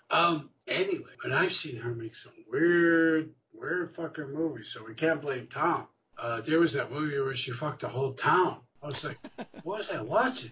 [0.10, 0.50] Um.
[0.68, 5.48] Anyway, but I've seen her make some weird, weird fucking movies, so we can't blame
[5.48, 5.88] Tom.
[6.18, 8.60] Uh, there was that movie where she fucked the whole town.
[8.84, 9.18] I was like,
[9.64, 10.52] what was I watching?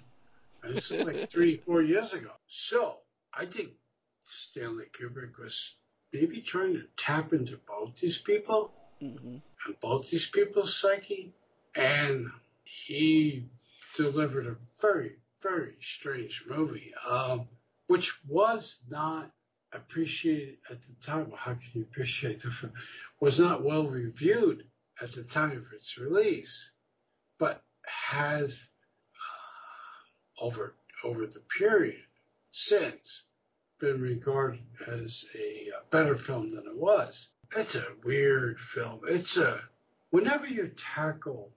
[0.64, 2.32] And this is like three, four years ago.
[2.48, 2.98] So
[3.34, 3.70] I think
[4.24, 5.76] Stanley Kubrick was
[6.12, 9.42] maybe trying to tap into both these people Mhm.
[9.66, 11.32] and both these people's psyche,
[11.76, 12.30] and
[12.66, 13.46] he
[13.96, 17.48] delivered a very, very strange movie, um,
[17.88, 19.32] which was not
[19.72, 21.30] appreciated at the time.
[21.30, 22.74] Well, how can you appreciate the film?
[23.20, 24.66] Was not well reviewed
[25.02, 26.72] at the time of its release,
[27.38, 28.68] but has
[29.16, 32.04] uh, over over the period
[32.52, 33.24] since
[33.80, 37.30] been regarded as a better film than it was.
[37.56, 39.02] It's a weird film.
[39.08, 39.62] It's a
[40.10, 41.52] whenever you tackle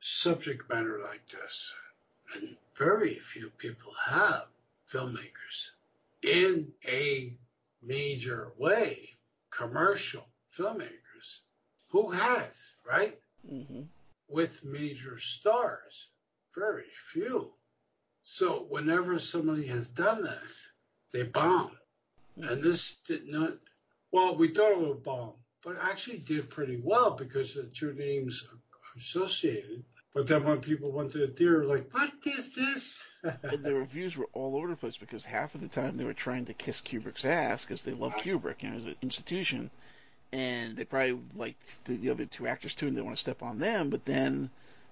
[0.00, 1.74] subject matter like this,
[2.34, 4.46] and very few people have
[4.88, 5.70] filmmakers
[6.22, 7.32] in a
[7.82, 9.10] major way,
[9.50, 10.26] commercial
[10.56, 11.38] filmmakers.
[11.90, 13.18] Who has, right?
[13.50, 13.82] Mm-hmm.
[14.28, 16.08] With major stars,
[16.54, 17.52] very few.
[18.22, 20.68] So whenever somebody has done this,
[21.12, 21.76] they bomb.
[22.38, 22.48] Mm-hmm.
[22.48, 23.52] And this did not,
[24.10, 28.46] well, we thought it would bomb, but actually did pretty well because the two names
[28.50, 28.58] are
[28.98, 29.84] associated.
[30.14, 33.04] But then when people went to the theater, like, what is this?
[33.24, 36.14] and the reviews were all over the place because half of the time they were
[36.14, 39.70] trying to kiss Kubrick's ass because they love Kubrick, you know, as an institution,
[40.32, 43.42] and they probably liked the, the other two actors too, and they want to step
[43.42, 43.90] on them.
[43.90, 44.50] But then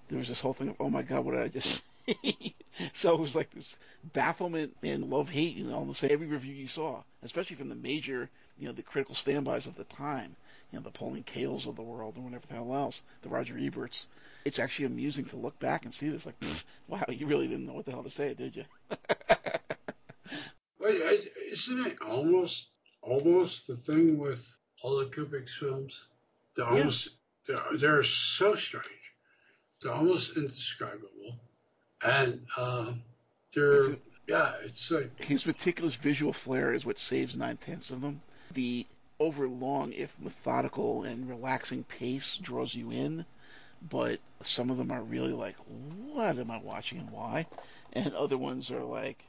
[0.09, 1.81] there was this whole thing of, oh my god, what did I just?
[2.05, 2.53] see?
[2.93, 6.67] so it was like this bafflement and love hate, you know, almost every review you
[6.67, 8.29] saw, especially from the major,
[8.59, 10.35] you know, the critical standbys of the time,
[10.71, 13.53] you know, the Pauline Kaels of the world and whatever the hell else, the Roger
[13.53, 14.05] Eberts
[14.45, 16.25] it's actually amusing to look back and see this.
[16.25, 16.35] Like,
[16.87, 18.65] wow, you really didn't know what the hell to say, did you?
[20.79, 22.67] Wait, isn't it almost
[23.01, 26.07] almost the thing with all the Kubrick's films?
[26.55, 27.09] They're almost
[27.47, 28.87] they're, they're so strange.
[29.81, 31.39] They're almost indescribable,
[32.05, 32.93] and uh,
[33.53, 33.97] they're
[34.27, 38.21] yeah, it's like His meticulous visual flair is what saves nine tenths of them.
[38.53, 38.85] The
[39.19, 43.25] overlong, if methodical and relaxing pace draws you in,
[43.89, 45.55] but some of them are really like,
[46.13, 47.47] what am I watching and why?
[47.93, 49.23] And other ones are like,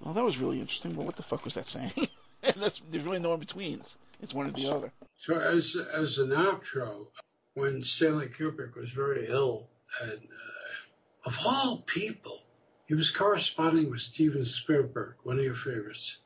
[0.00, 1.92] well, that was really interesting, but what the fuck was that saying?
[2.42, 3.96] and that's there's really no in betweens.
[4.20, 4.92] It's one or the other.
[5.16, 7.06] So as as an outro,
[7.54, 9.68] when Stanley Kubrick was very ill,
[10.02, 12.42] and uh, of all people,
[12.86, 16.18] he was corresponding with Steven Spielberg, one of your favorites,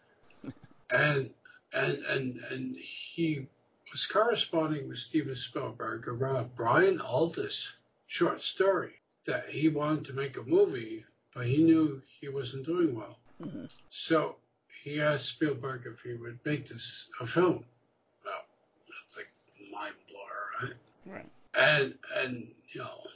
[0.90, 1.30] and
[1.72, 3.46] and and and he
[3.92, 7.72] was corresponding with Steven Spielberg around Brian Aldiss'
[8.06, 8.94] short story
[9.26, 11.04] that he wanted to make a movie,
[11.34, 13.18] but he knew he wasn't doing well.
[13.40, 13.72] Mhm.
[13.90, 14.36] So
[14.82, 17.64] he asked Spielberg if he would make this a film.
[18.24, 18.46] Well,
[18.88, 19.30] that's like
[19.70, 20.76] mind blower, right?
[21.06, 21.30] Right.
[21.54, 23.06] And and you know,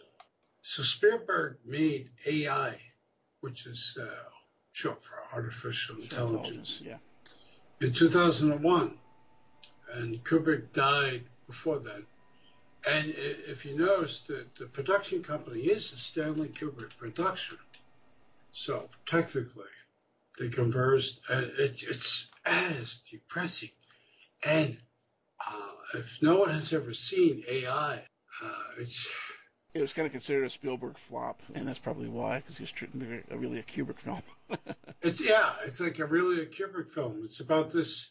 [0.62, 2.80] so Spielberg made AI,
[3.40, 4.24] which is uh,
[4.72, 6.98] short for artificial intelligence, Yeah.
[7.80, 8.98] in 2001,
[9.96, 12.06] and Kubrick died before then.
[12.88, 17.58] And if you notice, the, the production company is the Stanley Kubrick production.
[18.52, 19.64] So technically,
[20.38, 21.20] they conversed.
[21.28, 23.70] And it, it's as depressing.
[24.44, 24.76] And
[25.44, 28.02] uh, if no one has ever seen AI,
[28.42, 29.08] uh, it's
[29.74, 32.70] It was kind of considered a Spielberg flop, and that's probably why, because he was
[32.70, 34.22] treating it a, really a Kubrick film.
[35.02, 37.20] It's yeah, it's like a really a Kubrick film.
[37.24, 38.10] It's about this,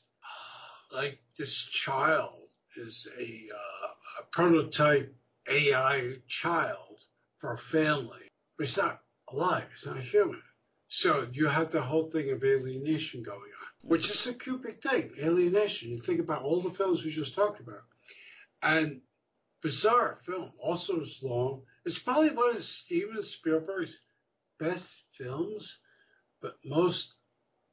[0.92, 2.46] like this child
[2.78, 3.88] is a, uh,
[4.20, 5.14] a prototype
[5.50, 7.00] AI child
[7.40, 9.00] for a family, but it's not
[9.32, 9.68] alive.
[9.74, 10.42] It's not human.
[10.88, 15.12] So you have the whole thing of alienation going on, which is a Kubrick thing.
[15.20, 15.90] Alienation.
[15.90, 17.82] You think about all the films we just talked about,
[18.62, 19.02] and
[19.62, 20.52] bizarre film.
[20.60, 21.64] Also, it's long.
[21.86, 24.00] It's probably one of Steven Spielberg's
[24.60, 25.78] best films
[26.42, 27.16] but most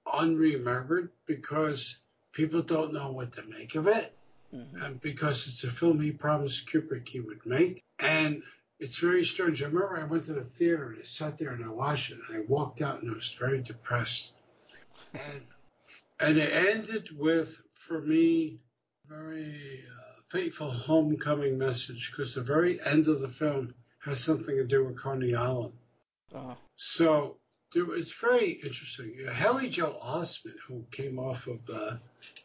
[0.06, 2.00] unremembered because
[2.32, 4.16] people don't know what to make of it,
[4.52, 5.00] Mhm.
[5.00, 7.82] because it's a film he promised Kubrick he would make.
[7.98, 8.42] And
[8.78, 9.62] it's very strange.
[9.62, 12.18] I remember I went to the theater and I sat there and I watched it,
[12.28, 14.32] and I walked out and I was very depressed.
[15.12, 15.46] And
[16.20, 18.60] and it ended with, for me,
[19.08, 24.64] very uh, fateful homecoming message because the very end of the film has something to
[24.64, 25.74] do with Coney Island.
[26.32, 27.38] Uh, So
[27.72, 29.14] there, it's very interesting.
[29.32, 31.96] Haley Joel Osment, who came off of uh,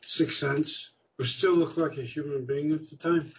[0.01, 3.31] Sixth Sense, who still looked like a human being at the time.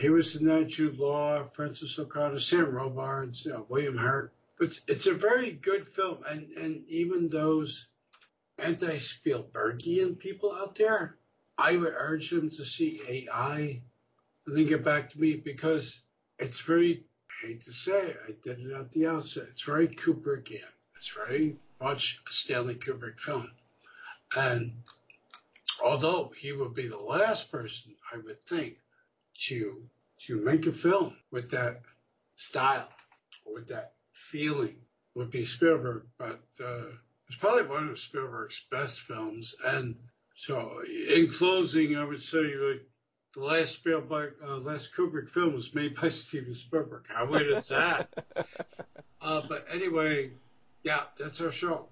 [0.00, 0.68] He was in that.
[0.68, 4.32] Jude Law, Frances O'Connor, Sam Robards, you know, William Hurt.
[4.58, 7.86] But it's, it's a very good film, and and even those
[8.58, 11.16] anti-Spielbergian people out there,
[11.58, 13.82] I would urge them to see AI
[14.46, 16.00] and then get back to me because
[16.38, 17.04] it's very
[17.42, 19.48] I hate to say it, I did it at the outset.
[19.50, 20.62] It's very Kubrickian.
[21.02, 23.50] It's very much a Stanley Kubrick film.
[24.36, 24.84] And
[25.82, 28.78] although he would be the last person, I would think,
[29.48, 29.82] to
[30.26, 31.80] to make a film with that
[32.36, 32.88] style
[33.44, 34.76] or with that feeling
[35.16, 36.04] would be Spielberg.
[36.18, 36.92] But uh,
[37.26, 39.56] it's probably one of Spielberg's best films.
[39.66, 39.96] And
[40.36, 42.86] so, in closing, I would say, like,
[43.34, 47.06] the last Spielberg, uh, last Kubrick film was made by Steven Spielberg.
[47.08, 48.08] How weird is that?
[49.20, 50.30] uh, but anyway,
[50.82, 51.88] yeah, that's our show.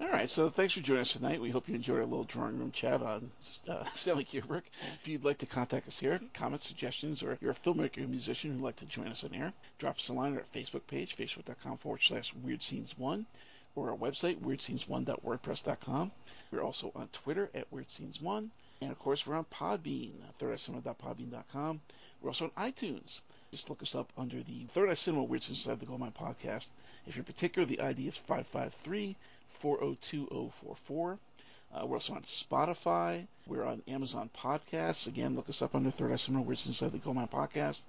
[0.00, 1.40] All right, so thanks for joining us tonight.
[1.40, 3.32] We hope you enjoyed our little drawing room chat on
[3.68, 4.62] uh, Stanley Kubrick.
[5.00, 8.52] If you'd like to contact us here, comments, suggestions, or you're a filmmaker or musician
[8.52, 11.16] who'd like to join us on air, drop us a line at our Facebook page,
[11.16, 13.26] facebook.com forward slash Weird Scenes One,
[13.74, 16.12] or our website, weirdscenes1.wordpress.com.
[16.52, 21.80] We're also on Twitter at Weird Scenes One, and of course, we're on Podbean, thirdicinema.podbean.com.
[22.22, 23.20] We're also on iTunes.
[23.50, 26.68] Just look us up under the Third Eye Cinema Weird Scenes Inside the Goldmine podcast.
[27.06, 29.16] If you're particular, the ID is 553
[29.60, 31.18] 402044.
[31.72, 33.26] Uh, we're also on Spotify.
[33.46, 35.06] We're on Amazon Podcasts.
[35.06, 37.80] Again, look us up under Third Eye Cinema, Weird Scenes Inside the Goldmine podcast.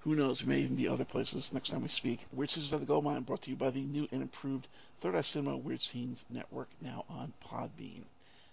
[0.00, 0.42] Who knows?
[0.42, 2.20] We may even be other places next time we speak.
[2.32, 4.68] Weird Scenes Inside the Goldmine brought to you by the new and improved
[5.00, 8.04] Third Eye Cinema Weird Scenes Network, now on Podbean.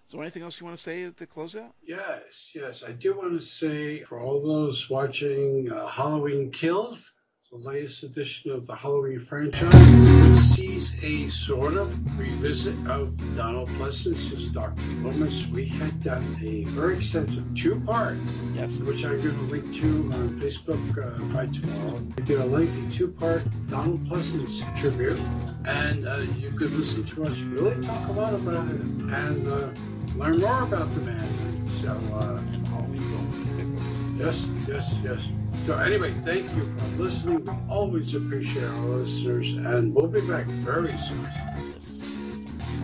[0.08, 1.72] So, anything else you want to say at the closeout?
[1.84, 2.84] Yes, yes.
[2.84, 7.12] I do want to say for all those watching uh, Halloween Kills,
[7.58, 9.74] the latest edition of the Halloween franchise
[10.56, 14.82] sees a sort of revisit of Donald Pleasence's Dr.
[15.02, 15.48] Loomis.
[15.48, 18.18] We had done a very extensive two-part,
[18.56, 18.72] Yes.
[18.74, 22.00] which I'm going to link to on Facebook uh, by tomorrow.
[22.18, 25.20] We did a lengthy two-part Donald Pleasence tribute,
[25.66, 29.70] and uh, you could listen to us really talk a lot about it and uh,
[30.18, 31.68] learn more about the man.
[31.82, 34.18] So, uh, And Halloween film.
[34.20, 35.26] yes, yes, yes.
[35.66, 37.44] So anyway, thank you for listening.
[37.44, 41.26] We always appreciate our listeners, and we'll be back very soon.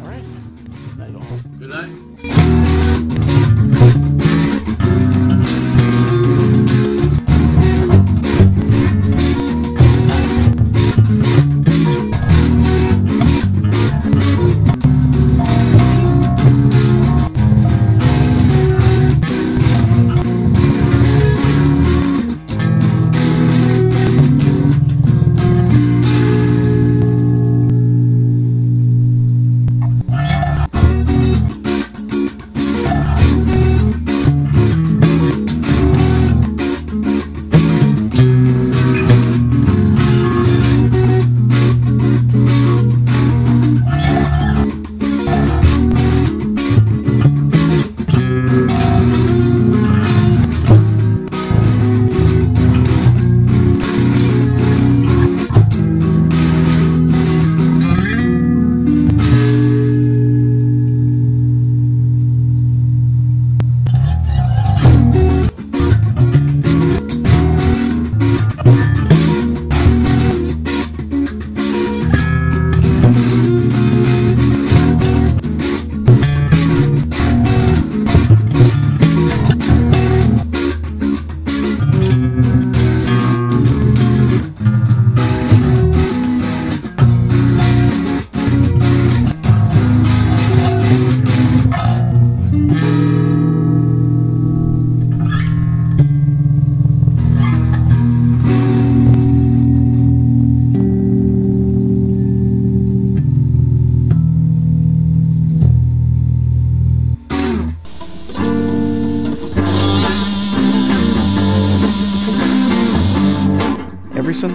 [0.01, 0.23] All right.
[0.65, 1.39] Good night, all.
[1.59, 2.10] Good night.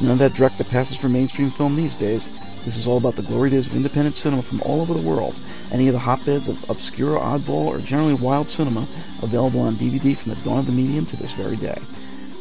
[0.00, 2.28] None of that dreck that passes for mainstream film these days.
[2.64, 5.34] This is all about the glory days of independent cinema from all over the world.
[5.72, 8.86] Any of the hotbeds of obscure, oddball, or generally wild cinema
[9.22, 11.78] available on DVD from the dawn of the medium to this very day.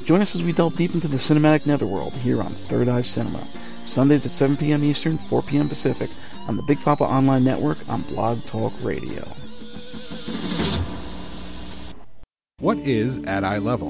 [0.05, 3.45] Join us as we delve deep into the cinematic netherworld here on Third Eye Cinema.
[3.85, 4.83] Sundays at 7 p.m.
[4.83, 5.67] Eastern, 4 p.m.
[5.67, 6.09] Pacific
[6.47, 9.27] on the Big Papa Online Network on Blog Talk Radio.
[12.59, 13.89] What is at eye level?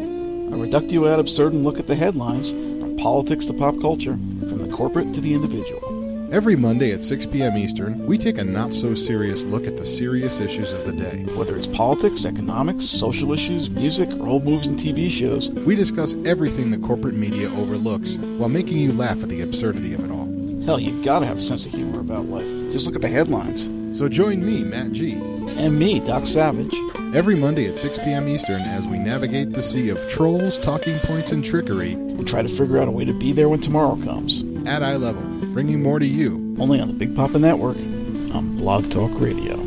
[0.54, 4.76] A reductio ad absurdum look at the headlines, from politics to pop culture, from the
[4.76, 5.98] corporate to the individual.
[6.32, 7.58] Every Monday at 6 p.m.
[7.58, 11.26] Eastern, we take a not so serious look at the serious issues of the day.
[11.36, 16.16] Whether it's politics, economics, social issues, music, or old movies and TV shows, We discuss
[16.26, 20.28] everything the corporate media overlooks while making you laugh at the absurdity of it all.
[20.66, 22.46] hell, you gotta have a sense of humor about life.
[22.74, 23.66] Just look at the headlines.
[23.94, 26.74] So join me, Matt G, And me, Doc Savage.
[27.14, 28.28] every Monday at 6 p.m.
[28.30, 32.48] Eastern as we navigate the sea of trolls, talking points, and trickery And try to
[32.50, 34.44] figure out a way to be there when tomorrow comes.
[34.68, 35.22] at eye level,
[35.54, 36.56] bringing more to you.
[36.60, 39.59] Only on the Big Papa Network on Blog Talk Radio.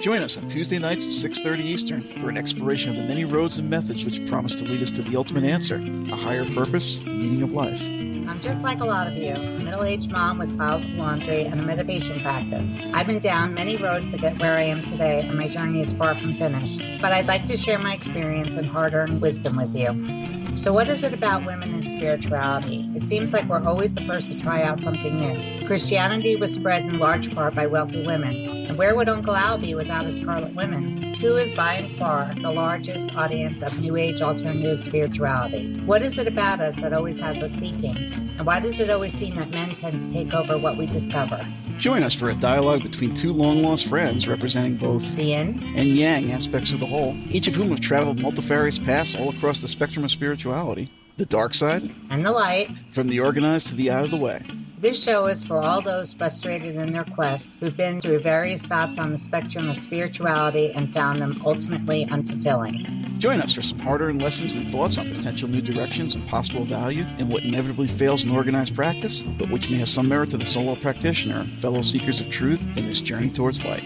[0.00, 3.58] Join us on Tuesday nights at 6:30 Eastern for an exploration of the many roads
[3.58, 5.74] and methods which promise to lead us to the ultimate answer,
[6.12, 7.80] a higher purpose, the meaning of life.
[8.28, 11.46] I'm just like a lot of you, a middle aged mom with piles of laundry
[11.46, 12.70] and a meditation practice.
[12.94, 15.92] I've been down many roads to get where I am today, and my journey is
[15.92, 16.80] far from finished.
[17.00, 20.56] But I'd like to share my experience and hard earned wisdom with you.
[20.56, 22.88] So, what is it about women and spirituality?
[22.94, 25.66] It seems like we're always the first to try out something new.
[25.66, 28.57] Christianity was spread in large part by wealthy women.
[28.78, 31.14] Where would Uncle Al be without his Scarlet Women?
[31.14, 35.74] Who is by and far the largest audience of New Age alternative spirituality?
[35.80, 37.96] What is it about us that always has us seeking?
[37.96, 41.40] And why does it always seem that men tend to take over what we discover?
[41.80, 45.96] Join us for a dialogue between two long lost friends representing both The yin and
[45.96, 49.66] yang aspects of the whole, each of whom have traveled multifarious paths all across the
[49.66, 50.88] spectrum of spirituality.
[51.18, 52.70] The dark side, and the light.
[52.94, 54.40] from the organized to the out of the way.
[54.78, 59.00] This show is for all those frustrated in their quest who've been through various stops
[59.00, 63.18] on the spectrum of spirituality and found them ultimately unfulfilling.
[63.18, 66.64] Join us for some hard earned lessons and thoughts on potential new directions and possible
[66.64, 70.38] value in what inevitably fails in organized practice, but which may have some merit to
[70.38, 73.82] the solo practitioner fellow seekers of truth in this journey towards light.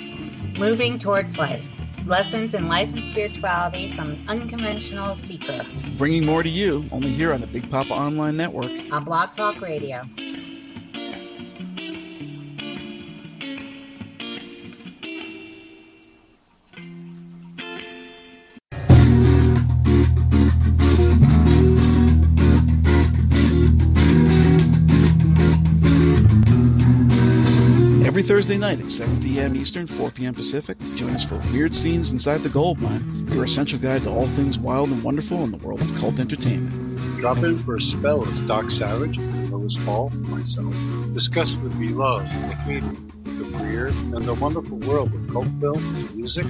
[0.58, 1.66] Moving towards life.
[2.06, 5.64] Lessons in life and spirituality from an unconventional seeker
[5.96, 8.70] Bringing more to you only here on the Big Papa Online Network.
[8.90, 10.04] on Blog Talk Radio.
[28.22, 29.56] Every Thursday night at 7 p.m.
[29.56, 30.32] Eastern, 4 p.m.
[30.32, 34.28] Pacific, join us for Weird Scenes Inside the Gold Mine, your essential guide to all
[34.28, 36.96] things wild and wonderful in the world of cult entertainment.
[37.18, 39.18] Drop in for a spell as Doc Savage,
[39.50, 40.72] Lois Hall, myself
[41.14, 46.46] discuss the beloved, the hated, the weird, and the wonderful world of cult films, music,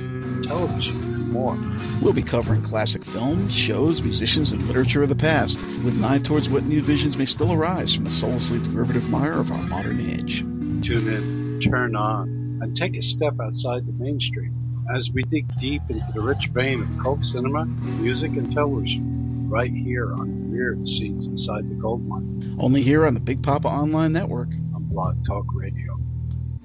[0.47, 1.57] television, and more.
[2.03, 6.19] We'll be covering classic films, shows, musicians, and literature of the past, with an eye
[6.19, 10.01] towards what new visions may still arise from the soullessly derivative mire of our modern
[10.01, 10.41] age.
[10.85, 14.55] Tune in, turn on, and take a step outside the mainstream
[14.95, 19.71] as we dig deep into the rich vein of cult cinema, music, and television, right
[19.73, 24.13] here on Weird Scenes Inside the Gold Mine Only here on the Big Papa Online
[24.13, 24.49] Network.
[24.75, 25.99] on Blog Talk Radio.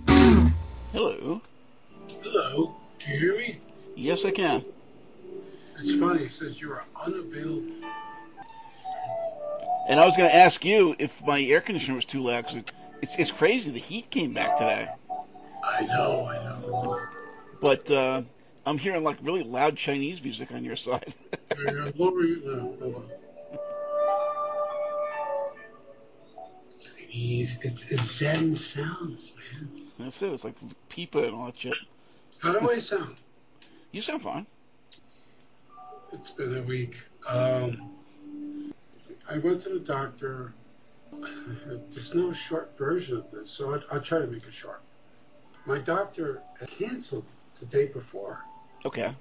[0.07, 1.41] Hello.
[2.23, 3.59] Hello, do you hear me?
[3.95, 4.65] Yes, I can.
[5.77, 7.71] It's funny, it says you are unavailable.
[9.89, 12.55] And I was going to ask you if my air conditioner was too loud 'cause
[12.55, 12.71] it,
[13.01, 13.71] it's it's crazy.
[13.71, 14.89] The heat came back today,
[15.63, 17.01] I know, I know.
[17.61, 18.21] but uh,
[18.65, 21.13] I'm hearing like really loud Chinese music on your side.
[21.41, 22.59] Sorry, I'm lowering it.
[22.59, 23.09] Hold on.
[26.77, 29.69] Chinese, it's, it's Zen sounds, man.
[29.97, 30.31] That's it.
[30.33, 30.55] It's like
[30.89, 31.75] pipa and all that shit.
[32.39, 33.15] How do I sound?
[33.91, 34.45] You sound fine.
[36.13, 37.01] It's been a week.
[37.27, 37.93] Um,
[39.29, 40.53] I went to the doctor.
[41.89, 44.81] There's no short version of this, so I, I'll try to make it short.
[45.65, 47.25] My doctor canceled
[47.59, 48.41] the day before.
[48.85, 49.13] Okay.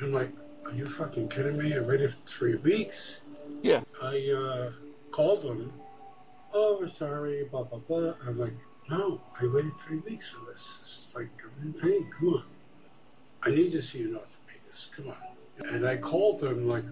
[0.00, 0.30] I'm like,
[0.64, 1.76] are you fucking kidding me?
[1.76, 3.20] I waited for three weeks.
[3.62, 3.82] Yeah.
[4.02, 4.70] I uh,
[5.10, 5.72] called him.
[6.52, 8.14] Oh, we're sorry, blah, blah, blah.
[8.26, 8.54] I'm like,
[8.88, 10.78] no, I waited three weeks for this.
[10.80, 12.10] It's like, I'm in pain.
[12.10, 12.44] Come on.
[13.42, 14.92] I need to see an orthopedist.
[14.92, 15.66] Come on.
[15.68, 16.84] And I called him, like,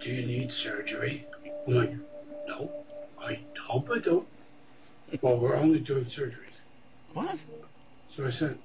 [0.00, 1.26] do you need surgery?
[1.66, 1.92] I'm like,
[2.48, 2.81] no,
[3.24, 4.26] I hope I don't.
[5.20, 6.58] well, we're only doing surgeries.
[7.14, 7.38] What?
[8.08, 8.58] So I said,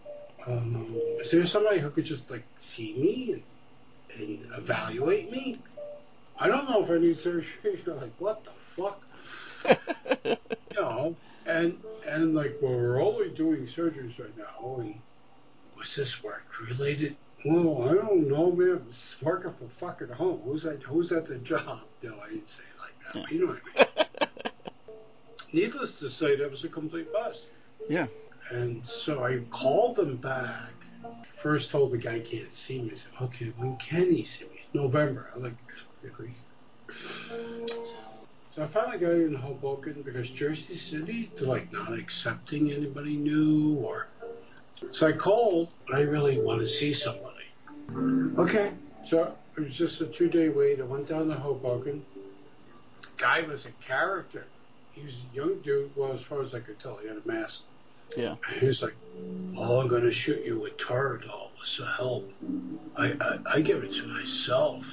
[0.46, 3.44] um, is there somebody who could just like see me
[4.18, 5.60] and, and evaluate me?
[6.40, 7.82] I don't know if I need surgery.
[7.86, 9.02] You're like, what the fuck?
[10.26, 10.38] you
[10.76, 11.16] know,
[11.46, 14.78] and and like, well, we're only doing surgeries right now.
[14.80, 15.00] And
[15.78, 17.16] was this work related?
[17.46, 18.82] Well, I don't know, man.
[18.84, 20.42] I was working for fucking home.
[20.44, 21.82] Who's at Who's at the job?
[22.04, 23.32] No, I didn't say it like that.
[23.32, 24.07] You know what I mean.
[25.54, 27.46] Needless to say, that was a complete bust.
[27.90, 28.08] Yeah.
[28.50, 30.72] And so I called them back.
[31.36, 32.92] First told the guy can't see me.
[32.92, 34.62] I said, okay, when can he see me?
[34.74, 35.30] November.
[35.36, 35.54] I'm like,
[36.02, 36.34] really?
[38.46, 43.76] So I finally got in Hoboken because Jersey City, they're like not accepting anybody new
[43.76, 44.08] or
[44.92, 45.70] So I called.
[45.94, 47.46] I really want to see somebody.
[48.38, 48.72] Okay,
[49.04, 50.80] so it was just a two day wait.
[50.80, 52.04] I went down to Hoboken.
[53.18, 54.46] Guy was a character.
[54.98, 55.92] He was a young dude.
[55.96, 57.62] Well, as far as I could tell, he had a mask.
[58.16, 58.36] Yeah.
[58.50, 58.96] And he was like,
[59.58, 61.52] "Oh, I'm gonna shoot you with Toradol.
[61.56, 62.32] What's the help?
[62.96, 64.86] I, I I give it to myself.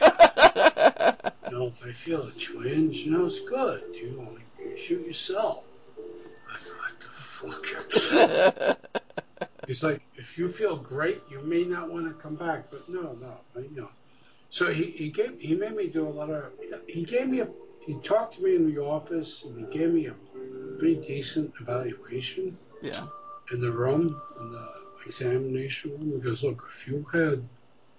[1.52, 3.82] You know, if I feel a twinge, you know, it's good.
[3.92, 5.64] You know, you shoot yourself.
[6.48, 7.08] I go, what the
[8.78, 8.78] fuck?
[9.66, 12.70] He's like, if you feel great, you may not want to come back.
[12.70, 13.90] But no, no, you know.
[14.48, 16.52] So he, he gave he made me do a lot of
[16.86, 17.48] he gave me a
[17.86, 20.14] he talked to me in the office and he gave me a
[20.78, 23.04] pretty decent evaluation yeah.
[23.52, 24.68] in the room in the
[25.06, 27.42] examination room because look, if you had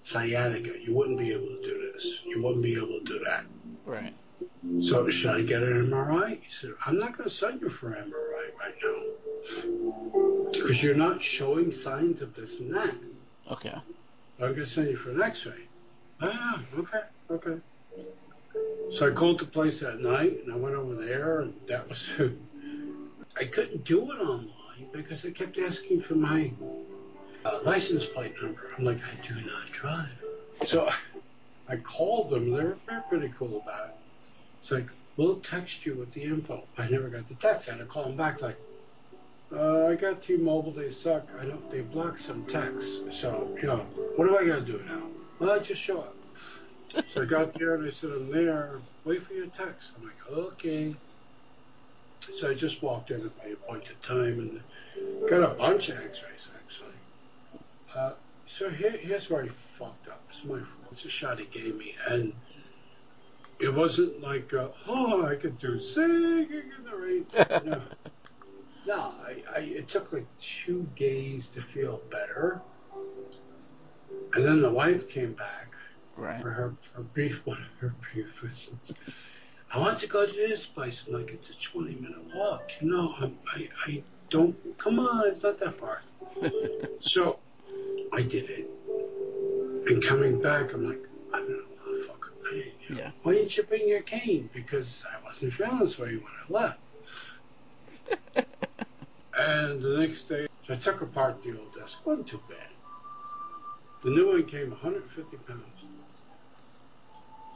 [0.01, 2.23] sciatica, you wouldn't be able to do this.
[2.25, 3.45] You wouldn't be able to do that.
[3.85, 4.13] Right.
[4.79, 6.41] So should I get an MRI?
[6.41, 10.95] He said, I'm not going to send you for an MRI right now because you're
[10.95, 12.95] not showing signs of this and that.
[13.51, 13.73] Okay.
[14.39, 15.67] I'm going to send you for an X-ray.
[16.21, 17.61] Ah, okay, okay.
[18.91, 22.11] So I called the place that night and I went over there and that was.
[23.35, 26.53] I couldn't do it online because they kept asking for my
[27.45, 28.69] uh, license plate number.
[28.77, 30.23] I'm like, I do not drive.
[30.65, 30.89] So
[31.67, 32.51] I called them.
[32.51, 32.77] They were
[33.09, 33.95] pretty cool about it.
[34.57, 36.67] It's like, we'll text you with the info.
[36.77, 37.69] I never got the text.
[37.69, 38.59] I had to call them back like,
[39.51, 40.71] uh, I got T-Mobile.
[40.71, 41.29] They suck.
[41.39, 41.69] I don't.
[41.69, 43.01] They blocked some texts.
[43.11, 43.85] So you know,
[44.15, 45.03] what do I got to do now?
[45.39, 46.15] Well, I just show up.
[47.07, 48.79] So I got there and I said, I'm there.
[49.05, 49.93] Wait for your text.
[49.97, 50.95] I'm like, okay.
[52.35, 56.49] So I just walked in at my appointed time and got a bunch of X-rays
[56.55, 56.93] actually.
[57.95, 58.13] Uh,
[58.45, 60.21] so here, here's where I fucked up.
[60.29, 60.87] It's my fault.
[60.91, 62.33] It's a shot he gave me, and
[63.59, 67.25] it wasn't like, uh, oh, I could do singing in the rain.
[68.85, 69.13] No, no.
[69.25, 72.61] I, I, it took like two days to feel better,
[74.33, 75.72] and then the wife came back
[76.15, 76.41] Right.
[76.41, 78.93] for her, her brief one, her brief visits.
[79.71, 81.05] I want to go to this place.
[81.07, 82.71] I'm like, it's a 20 minute walk.
[82.79, 86.01] You know, I, I, I don't, come on, it's not that far.
[86.99, 87.39] so
[88.11, 88.69] I did it.
[89.87, 91.03] And coming back, I'm like,
[91.33, 92.71] I'm in a lot of fucking pain.
[92.87, 93.11] You know, Yeah.
[93.23, 94.49] Why didn't you bring your cane?
[94.53, 96.79] Because I wasn't feeling this way when I left.
[99.37, 102.05] and the next day, so I took apart the old desk.
[102.05, 102.69] wasn't too bad.
[104.03, 105.63] The new one came 150 pounds.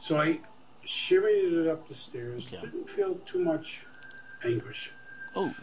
[0.00, 0.40] So I
[0.86, 2.46] shimmied it up the stairs.
[2.46, 2.60] Okay.
[2.62, 3.84] Didn't feel too much
[4.44, 4.92] anguish.
[5.34, 5.54] Oh.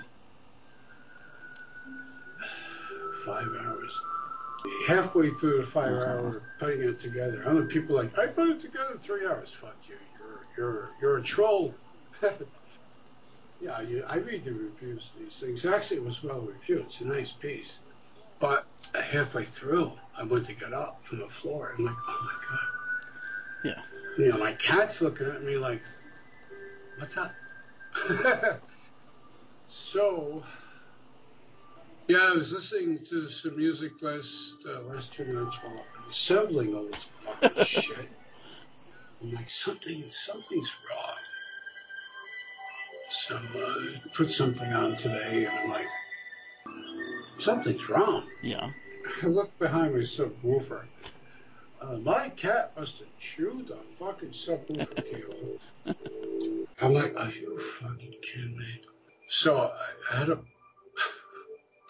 [3.25, 4.01] Five hours.
[4.87, 8.93] Halfway through the five hour putting it together, other people like, I put it together
[8.93, 9.51] in three hours.
[9.51, 9.95] Fuck you.
[10.17, 11.73] You're you're you're a troll.
[13.61, 15.65] yeah, you, I read the reviews of these things.
[15.65, 16.81] Actually, it was well reviewed.
[16.81, 17.79] It's a nice piece.
[18.39, 21.73] But halfway through, I went to get up from the floor.
[21.77, 22.59] I'm like, oh my god.
[23.63, 23.94] Yeah.
[24.17, 25.81] You know, my cat's looking at me like,
[26.97, 27.33] what's up?
[29.65, 30.41] so,
[32.07, 36.15] yeah, I was listening to some music last uh, last two nights while I was
[36.15, 38.09] assembling all this fucking shit.
[39.21, 41.17] I'm like, something, something's wrong.
[43.09, 45.87] So uh, put something on today, and I'm like,
[47.37, 48.23] something's wrong.
[48.41, 48.71] Yeah.
[49.21, 50.85] I look behind me, my subwoofer.
[51.85, 55.59] Uh, my cat must have chewed the fucking subwoofer cable.
[56.81, 58.81] I'm like, are you fucking kidding me?
[59.27, 59.71] So
[60.11, 60.39] I, had to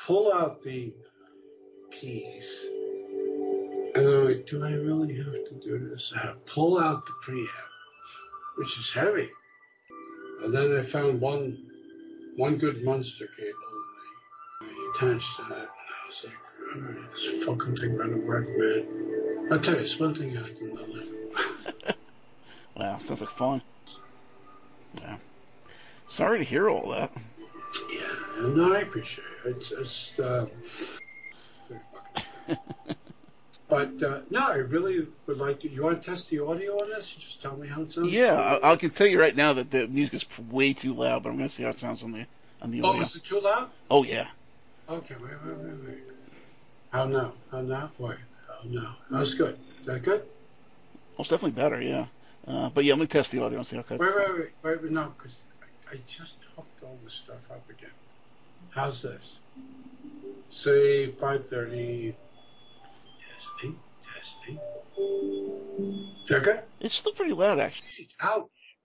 [0.06, 0.94] pull out the
[1.92, 2.66] piece.
[3.96, 6.12] And I'm like, do I really have to do this?
[6.14, 7.48] I had to pull out the preamp,
[8.58, 9.30] which is heavy.
[10.44, 11.62] And then I found one
[12.36, 13.50] one good monster cable
[14.60, 15.58] and I attached to that.
[15.58, 19.35] And I was like, alright, this fucking thing better work, man.
[19.52, 21.04] I'll tell you, it's one thing after another.
[22.78, 22.98] Wow.
[23.00, 23.62] Sounds like fun.
[25.00, 25.16] Yeah.
[26.10, 27.10] Sorry to hear all that.
[27.90, 29.52] Yeah, no, I appreciate it.
[29.52, 30.48] It's just, uh,
[31.68, 32.58] fucking
[33.70, 35.70] But uh, no, I really would like to.
[35.70, 37.16] You want to test the audio on this?
[37.16, 38.12] Just tell me how it sounds.
[38.12, 41.24] Yeah, I, I can tell you right now that the music is way too loud,
[41.24, 42.26] but I'm gonna see how it sounds on the
[42.62, 43.02] on the Oh, audio.
[43.04, 43.70] is it too loud?
[43.90, 44.28] Oh yeah.
[44.90, 45.98] Okay, wait, wait, wait, wait.
[46.92, 47.34] How now?
[47.52, 47.90] How now?
[47.98, 48.18] Wait.
[48.64, 48.98] How now?
[49.10, 49.58] That's good.
[49.80, 50.22] Is that good?
[50.22, 51.82] Well, it's definitely better.
[51.82, 52.06] Yeah.
[52.48, 54.00] Uh, but yeah, let me test the audio and see how it cuts.
[54.00, 55.44] Wait, wait, wait, wait, wait no, because
[55.90, 57.90] I, I just hooked all this stuff up again.
[58.70, 59.40] How's this?
[60.50, 62.16] Say 5:30.
[63.34, 63.80] Testing,
[64.14, 64.60] testing.
[64.98, 66.60] Is that good?
[66.80, 68.10] It's still pretty loud actually.
[68.22, 68.78] Ouch.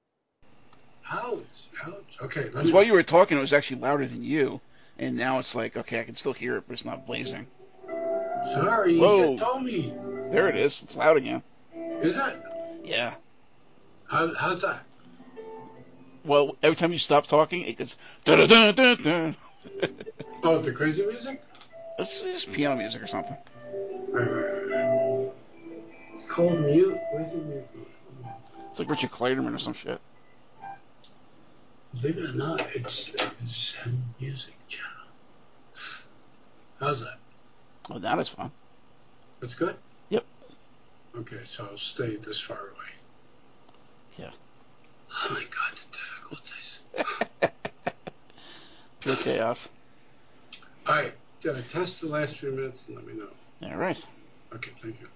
[1.11, 1.71] Ouch.
[1.85, 2.19] Ouch.
[2.23, 4.61] Okay, Because while you were talking, it was actually louder than you,
[4.99, 7.47] and now it's like okay, I can still hear it, but it's not blazing.
[8.45, 9.37] Sorry, you Whoa.
[9.37, 9.95] should told me.
[10.31, 10.83] There it is.
[10.83, 11.43] It's loud again.
[11.75, 12.43] Is it?
[12.85, 13.15] Yeah.
[14.07, 14.83] How, how's that?
[16.25, 17.97] Well, every time you stop talking, it goes.
[20.43, 21.43] Oh, the crazy music?
[21.99, 23.37] It's just piano music or something.
[26.15, 26.99] It's called mute.
[27.13, 27.69] Where's the mute?
[28.71, 30.01] It's like Richard Clayderman or some shit.
[32.01, 34.91] Believe it or not, it's Zen Music Channel.
[36.79, 37.20] How's that?
[37.91, 38.53] Oh, that is fun.
[39.41, 39.77] That's good?
[40.11, 40.25] Yep.
[41.19, 42.91] Okay, so I'll stay this far away.
[44.17, 44.31] Yeah.
[45.13, 46.83] Oh my god, the difficulties.
[49.01, 49.69] Pure chaos.
[50.89, 51.15] Alright,
[51.49, 53.31] uh, test the last few minutes and let me know.
[53.69, 53.99] All right.
[54.55, 55.09] Okay, thank you.